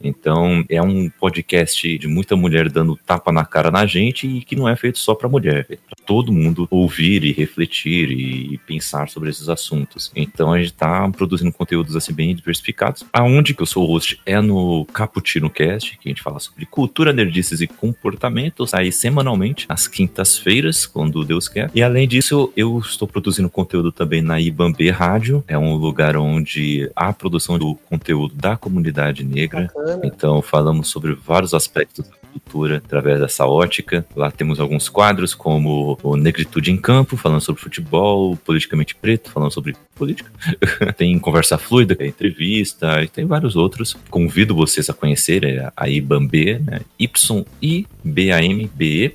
Então, 0.00 0.64
é 0.68 0.82
um 0.82 1.08
podcast 1.08 1.98
de 1.98 2.06
muita 2.06 2.36
mulher 2.36 2.70
dando 2.70 2.98
tapa 3.06 3.32
na 3.32 3.44
cara 3.44 3.70
na 3.70 3.86
gente 3.86 4.26
e 4.26 4.40
que 4.42 4.56
não 4.56 4.68
é 4.68 4.76
feito 4.76 4.98
só 4.98 5.14
para 5.14 5.28
mulher, 5.28 5.66
é 5.70 5.76
para 5.76 6.04
todo 6.04 6.32
mundo 6.32 6.66
ouvir 6.70 7.24
e 7.24 7.32
refletir 7.32 8.10
e 8.10 8.58
pensar 8.66 9.08
sobre 9.08 9.30
esses 9.30 9.48
assuntos. 9.48 10.10
Então, 10.14 10.52
a 10.52 10.58
gente 10.60 10.72
tá 10.72 11.08
produzindo 11.10 11.52
conteúdos 11.52 11.96
assim 11.96 12.12
bem 12.12 12.34
diversificados. 12.34 13.04
Aonde 13.12 13.54
que 13.54 13.62
eu 13.62 13.66
sou 13.66 13.86
host 13.86 14.20
é 14.26 14.40
no 14.40 14.84
Caputino 14.86 15.50
Cast, 15.50 15.98
que 15.98 16.08
a 16.08 16.10
gente 16.10 16.22
fala 16.22 16.38
sobre 16.40 16.66
cultura, 16.66 17.12
nerdices 17.12 17.60
e 17.60 17.66
comportamento, 17.66 18.66
sai 18.66 18.90
semanalmente 18.90 19.66
às 19.68 19.86
quintas-feiras, 19.86 20.86
quando 20.86 21.24
Deus 21.24 21.48
quer. 21.48 21.70
E 21.74 21.82
além 21.82 22.06
disso, 22.08 22.52
eu 22.56 22.78
estou 22.78 23.06
produzindo 23.06 23.48
conteúdo 23.48 23.92
também 23.92 24.22
na 24.22 24.40
Ibambe 24.40 24.90
Rádio, 24.90 25.44
é 25.46 25.56
um 25.58 25.74
lugar 25.76 26.16
onde 26.16 26.90
há 26.94 27.12
produção 27.12 27.58
do 27.58 27.74
conteúdo 27.74 28.34
da 28.34 28.56
comunidade. 28.56 29.24
Bacana. 29.46 30.00
Então, 30.02 30.42
falamos 30.42 30.88
sobre 30.88 31.14
vários 31.14 31.54
aspectos 31.54 32.08
da 32.08 32.16
cultura 32.32 32.78
através 32.78 33.20
dessa 33.20 33.46
ótica. 33.46 34.04
Lá 34.16 34.30
temos 34.30 34.58
alguns 34.60 34.88
quadros 34.88 35.34
como 35.34 35.98
o 36.02 36.16
Negritude 36.16 36.70
em 36.70 36.76
Campo, 36.76 37.16
falando 37.16 37.40
sobre 37.40 37.60
futebol, 37.62 38.36
Politicamente 38.36 38.94
Preto, 38.94 39.30
falando 39.30 39.52
sobre 39.52 39.76
política. 39.94 40.30
tem 40.96 41.18
Conversa 41.18 41.58
Fluida, 41.58 41.96
é 41.98 42.06
entrevista, 42.06 43.02
e 43.02 43.08
tem 43.08 43.26
vários 43.26 43.56
outros. 43.56 43.96
Convido 44.10 44.54
vocês 44.54 44.88
a 44.88 44.94
conhecer 44.94 45.44
é 45.44 45.70
a 45.76 45.88
IBAMB, 45.88 46.60
né? 46.64 46.80
Y-I-B-A-M-B-E. 46.98 47.84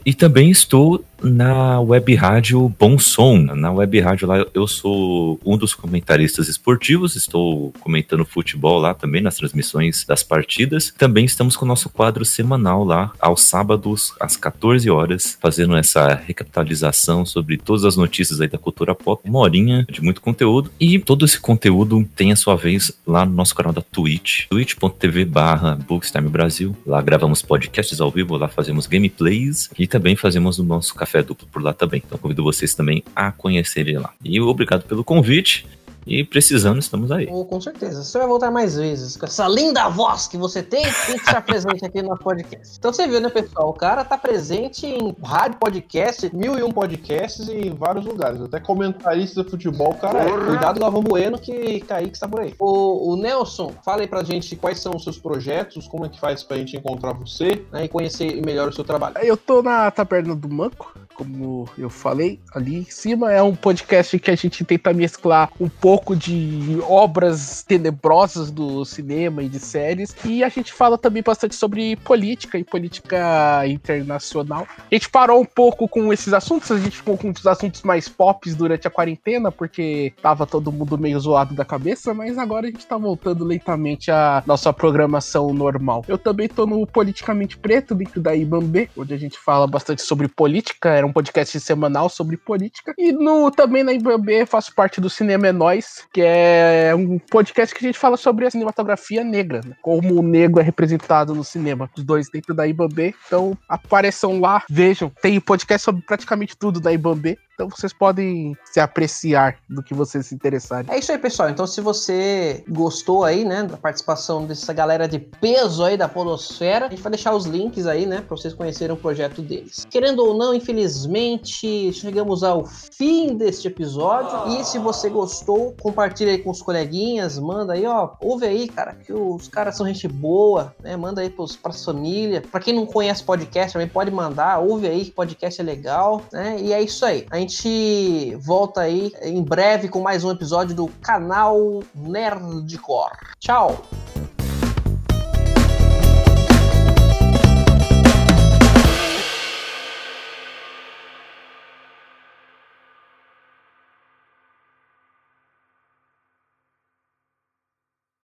E 0.05 0.13
também 0.13 0.49
estou 0.51 1.03
na 1.23 1.79
web 1.79 2.13
rádio 2.15 2.67
Bom 2.77 2.99
Som. 2.99 3.37
Na 3.55 3.71
web 3.71 3.99
rádio 3.99 4.27
lá 4.27 4.45
eu 4.53 4.67
sou 4.67 5.39
um 5.45 5.57
dos 5.57 5.73
comentaristas 5.73 6.47
esportivos, 6.47 7.15
estou 7.15 7.71
comentando 7.79 8.25
futebol 8.25 8.79
lá 8.79 8.93
também 8.93 9.21
nas 9.21 9.37
transmissões 9.37 10.05
das 10.05 10.21
partidas. 10.21 10.93
Também 10.97 11.25
estamos 11.25 11.55
com 11.55 11.65
o 11.65 11.67
nosso 11.67 11.89
quadro 11.89 12.25
semanal 12.25 12.83
lá 12.83 13.11
aos 13.19 13.41
sábados 13.43 14.13
às 14.19 14.35
14 14.35 14.89
horas, 14.89 15.37
fazendo 15.41 15.75
essa 15.75 16.13
recapitalização 16.13 17.25
sobre 17.25 17.57
todas 17.57 17.85
as 17.85 17.95
notícias 17.95 18.41
aí 18.41 18.47
da 18.47 18.57
cultura 18.57 18.93
pop, 18.93 19.21
uma 19.27 19.39
horinha 19.39 19.85
de 19.89 20.01
muito 20.01 20.21
conteúdo. 20.21 20.71
E 20.79 20.99
todo 20.99 21.25
esse 21.25 21.39
conteúdo 21.39 22.07
tem 22.15 22.31
a 22.31 22.35
sua 22.35 22.55
vez 22.55 22.91
lá 23.07 23.25
no 23.25 23.33
nosso 23.33 23.55
canal 23.55 23.71
da 23.71 23.81
Twitch, 23.81 24.47
twitch.tv 24.49 25.25
barra 25.25 25.75
Bookstime 25.75 26.29
Brasil. 26.29 26.75
Lá 26.85 27.01
gravamos 27.01 27.41
podcasts 27.41 28.01
ao 28.01 28.11
vivo, 28.11 28.35
lá 28.35 28.47
fazemos 28.47 28.87
gameplays 28.87 29.69
e 29.77 29.87
também 29.87 30.15
fazemos 30.15 30.59
o 30.59 30.63
nosso 30.63 30.93
café 30.93 31.12
duplo 31.21 31.47
por 31.47 31.61
lá 31.61 31.73
também. 31.73 32.01
Então 32.05 32.17
convido 32.17 32.43
vocês 32.43 32.73
também 32.73 33.03
a 33.15 33.31
conhecerem 33.31 33.97
lá. 33.97 34.11
E 34.23 34.39
obrigado 34.39 34.83
pelo 34.83 35.03
convite. 35.03 35.65
E 36.05 36.23
precisando, 36.23 36.79
estamos 36.79 37.11
aí. 37.11 37.27
Oh, 37.31 37.45
com 37.45 37.59
certeza. 37.61 38.03
Você 38.03 38.17
vai 38.17 38.27
voltar 38.27 38.51
mais 38.51 38.75
vezes. 38.75 39.15
Com 39.15 39.25
essa 39.25 39.47
linda 39.47 39.87
voz 39.89 40.27
que 40.27 40.37
você 40.37 40.61
tem, 40.61 40.83
tem 40.83 41.15
que 41.17 41.25
estar 41.25 41.41
presente 41.41 41.85
aqui 41.85 42.01
no 42.01 42.17
podcast. 42.17 42.77
Então 42.77 42.91
você 42.91 43.07
viu, 43.07 43.21
né, 43.21 43.29
pessoal? 43.29 43.69
O 43.69 43.73
cara 43.73 44.03
tá 44.03 44.17
presente 44.17 44.85
em 44.85 45.15
rádio, 45.23 45.57
podcast, 45.59 46.35
mil 46.35 46.57
e 46.57 46.63
um 46.63 46.71
podcasts 46.71 47.47
e 47.47 47.67
em 47.67 47.73
vários 47.73 48.05
lugares. 48.05 48.41
Até 48.41 48.59
comentarista 48.59 49.43
de 49.43 49.49
futebol, 49.49 49.91
o 49.91 49.95
cara 49.95 50.23
é. 50.23 50.45
Cuidado, 50.45 50.79
Galvão 50.79 51.01
Bueno, 51.01 51.39
que 51.39 51.79
Kaique 51.81 52.13
está 52.13 52.27
por 52.27 52.41
aí. 52.41 52.53
O, 52.59 53.13
o, 53.13 53.15
Nelson, 53.15 53.71
fala 53.83 54.01
aí 54.01 54.07
pra 54.07 54.23
gente 54.23 54.55
quais 54.55 54.79
são 54.79 54.95
os 54.95 55.03
seus 55.03 55.17
projetos, 55.17 55.87
como 55.87 56.05
é 56.05 56.09
que 56.09 56.19
faz 56.19 56.43
pra 56.43 56.57
gente 56.57 56.75
encontrar 56.75 57.13
você 57.13 57.63
né, 57.71 57.85
e 57.85 57.87
conhecer 57.87 58.41
melhor 58.43 58.67
o 58.67 58.73
seu 58.73 58.83
trabalho. 58.83 59.17
Eu 59.21 59.37
tô 59.37 59.61
na 59.61 59.89
Taberna 59.89 60.35
do 60.35 60.49
Manco, 60.49 60.93
como 61.23 61.69
eu 61.77 61.89
falei 61.89 62.39
ali 62.53 62.75
em 62.75 62.83
cima. 62.83 63.31
É 63.31 63.41
um 63.41 63.55
podcast 63.55 64.19
que 64.19 64.29
a 64.29 64.35
gente 64.35 64.63
tenta 64.65 64.93
mesclar 64.93 65.49
um 65.59 65.69
pouco 65.69 66.15
de 66.15 66.79
obras 66.83 67.63
tenebrosas 67.63 68.51
do 68.51 68.83
cinema 68.83 69.41
e 69.41 69.47
de 69.47 69.59
séries. 69.59 70.13
E 70.25 70.43
a 70.43 70.49
gente 70.49 70.73
fala 70.73 70.97
também 70.97 71.23
bastante 71.23 71.55
sobre 71.55 71.95
política 71.97 72.57
e 72.57 72.63
política 72.63 73.65
internacional. 73.67 74.67
A 74.69 74.93
gente 74.93 75.09
parou 75.09 75.41
um 75.41 75.45
pouco 75.45 75.87
com 75.87 76.11
esses 76.11 76.33
assuntos, 76.33 76.71
a 76.71 76.77
gente 76.77 76.97
ficou 76.97 77.17
com 77.17 77.29
os 77.29 77.47
assuntos 77.47 77.81
mais 77.83 78.09
pops 78.09 78.53
durante 78.55 78.87
a 78.87 78.91
quarentena, 78.91 79.51
porque 79.51 80.13
tava 80.21 80.45
todo 80.45 80.71
mundo 80.71 80.97
meio 80.97 81.19
zoado 81.19 81.55
da 81.55 81.63
cabeça, 81.63 82.13
mas 82.13 82.37
agora 82.37 82.67
a 82.67 82.71
gente 82.71 82.85
tá 82.85 82.97
voltando 82.97 83.45
lentamente 83.45 84.11
à 84.11 84.43
nossa 84.45 84.73
programação 84.73 85.53
normal. 85.53 86.03
Eu 86.07 86.17
também 86.17 86.49
tô 86.49 86.65
no 86.65 86.85
Politicamente 86.85 87.57
Preto, 87.57 87.95
dentro 87.95 88.21
da 88.21 88.35
Ibambe, 88.35 88.89
onde 88.97 89.13
a 89.13 89.17
gente 89.17 89.37
fala 89.37 89.65
bastante 89.65 90.01
sobre 90.01 90.27
política 90.27 90.89
era 90.89 91.07
um 91.07 91.12
podcast 91.13 91.59
semanal 91.59 92.09
sobre 92.09 92.35
política. 92.35 92.93
E 92.97 93.11
no, 93.11 93.51
também 93.51 93.83
na 93.83 93.93
IBB 93.93 94.45
faço 94.45 94.73
parte 94.73 94.99
do 94.99 95.09
Cinema 95.09 95.47
é 95.47 95.51
Nós, 95.51 96.05
que 96.11 96.21
é 96.21 96.93
um 96.95 97.19
podcast 97.19 97.73
que 97.73 97.85
a 97.85 97.87
gente 97.87 97.99
fala 97.99 98.17
sobre 98.17 98.45
a 98.45 98.51
cinematografia 98.51 99.23
negra, 99.23 99.61
né? 99.65 99.75
como 99.81 100.19
o 100.19 100.23
negro 100.23 100.59
é 100.59 100.63
representado 100.63 101.33
no 101.35 101.43
cinema. 101.43 101.89
Os 101.95 102.03
dois 102.03 102.29
dentro 102.29 102.53
da 102.53 102.67
IBAB. 102.67 103.15
Então 103.27 103.57
apareçam 103.69 104.39
lá, 104.39 104.63
vejam. 104.69 105.11
Tem 105.21 105.39
podcast 105.39 105.85
sobre 105.85 106.01
praticamente 106.01 106.57
tudo 106.57 106.79
da 106.79 106.91
IBAB. 106.91 107.37
Então 107.53 107.69
vocês 107.69 107.93
podem 107.93 108.57
se 108.65 108.79
apreciar 108.79 109.57
do 109.69 109.83
que 109.83 109.93
vocês 109.93 110.25
se 110.25 110.35
interessarem. 110.35 110.91
É 110.91 110.97
isso 110.97 111.11
aí, 111.11 111.17
pessoal. 111.17 111.49
Então, 111.49 111.67
se 111.67 111.81
você 111.81 112.63
gostou 112.67 113.23
aí, 113.23 113.45
né, 113.45 113.63
da 113.63 113.77
participação 113.77 114.45
dessa 114.45 114.73
galera 114.73 115.07
de 115.07 115.19
peso 115.19 115.83
aí 115.83 115.95
da 115.95 116.07
Podosfera, 116.07 116.87
a 116.87 116.89
gente 116.89 117.01
vai 117.01 117.11
deixar 117.11 117.35
os 117.35 117.45
links 117.45 117.85
aí, 117.85 118.05
né, 118.05 118.21
pra 118.21 118.35
vocês 118.35 118.53
conhecerem 118.53 118.95
o 118.95 118.97
projeto 118.97 119.41
deles. 119.41 119.85
Querendo 119.89 120.25
ou 120.25 120.35
não, 120.35 120.53
infelizmente, 120.53 121.93
chegamos 121.93 122.43
ao 122.43 122.65
fim 122.65 123.35
deste 123.35 123.67
episódio. 123.67 124.59
E 124.59 124.63
se 124.63 124.79
você 124.79 125.09
gostou, 125.09 125.75
compartilha 125.79 126.31
aí 126.31 126.39
com 126.39 126.49
os 126.49 126.61
coleguinhas, 126.61 127.37
manda 127.37 127.73
aí, 127.73 127.85
ó, 127.85 128.11
ouve 128.19 128.47
aí, 128.47 128.67
cara, 128.67 128.95
que 128.95 129.13
os 129.13 129.47
caras 129.47 129.77
são 129.77 129.85
gente 129.85 130.07
boa, 130.07 130.75
né, 130.81 130.97
manda 130.97 131.21
aí 131.21 131.29
pros, 131.29 131.55
pras 131.55 131.85
famílias. 131.85 132.43
Pra 132.47 132.59
quem 132.59 132.73
não 132.73 132.85
conhece 132.85 133.23
podcast, 133.23 133.73
também 133.73 133.87
pode 133.87 134.09
mandar, 134.09 134.59
ouve 134.59 134.87
aí 134.87 135.05
que 135.05 135.11
podcast 135.11 135.61
é 135.61 135.63
legal, 135.63 136.21
né, 136.31 136.57
e 136.59 136.73
é 136.73 136.81
isso 136.81 137.05
aí. 137.05 137.25
A 137.29 137.37
gente 137.53 138.35
volta 138.37 138.81
aí 138.81 139.13
em 139.21 139.43
breve 139.43 139.87
com 139.87 140.01
mais 140.01 140.23
um 140.23 140.31
episódio 140.31 140.75
do 140.75 140.87
canal 141.01 141.83
Nerdcore. 141.93 143.13
Tchau! 143.39 143.85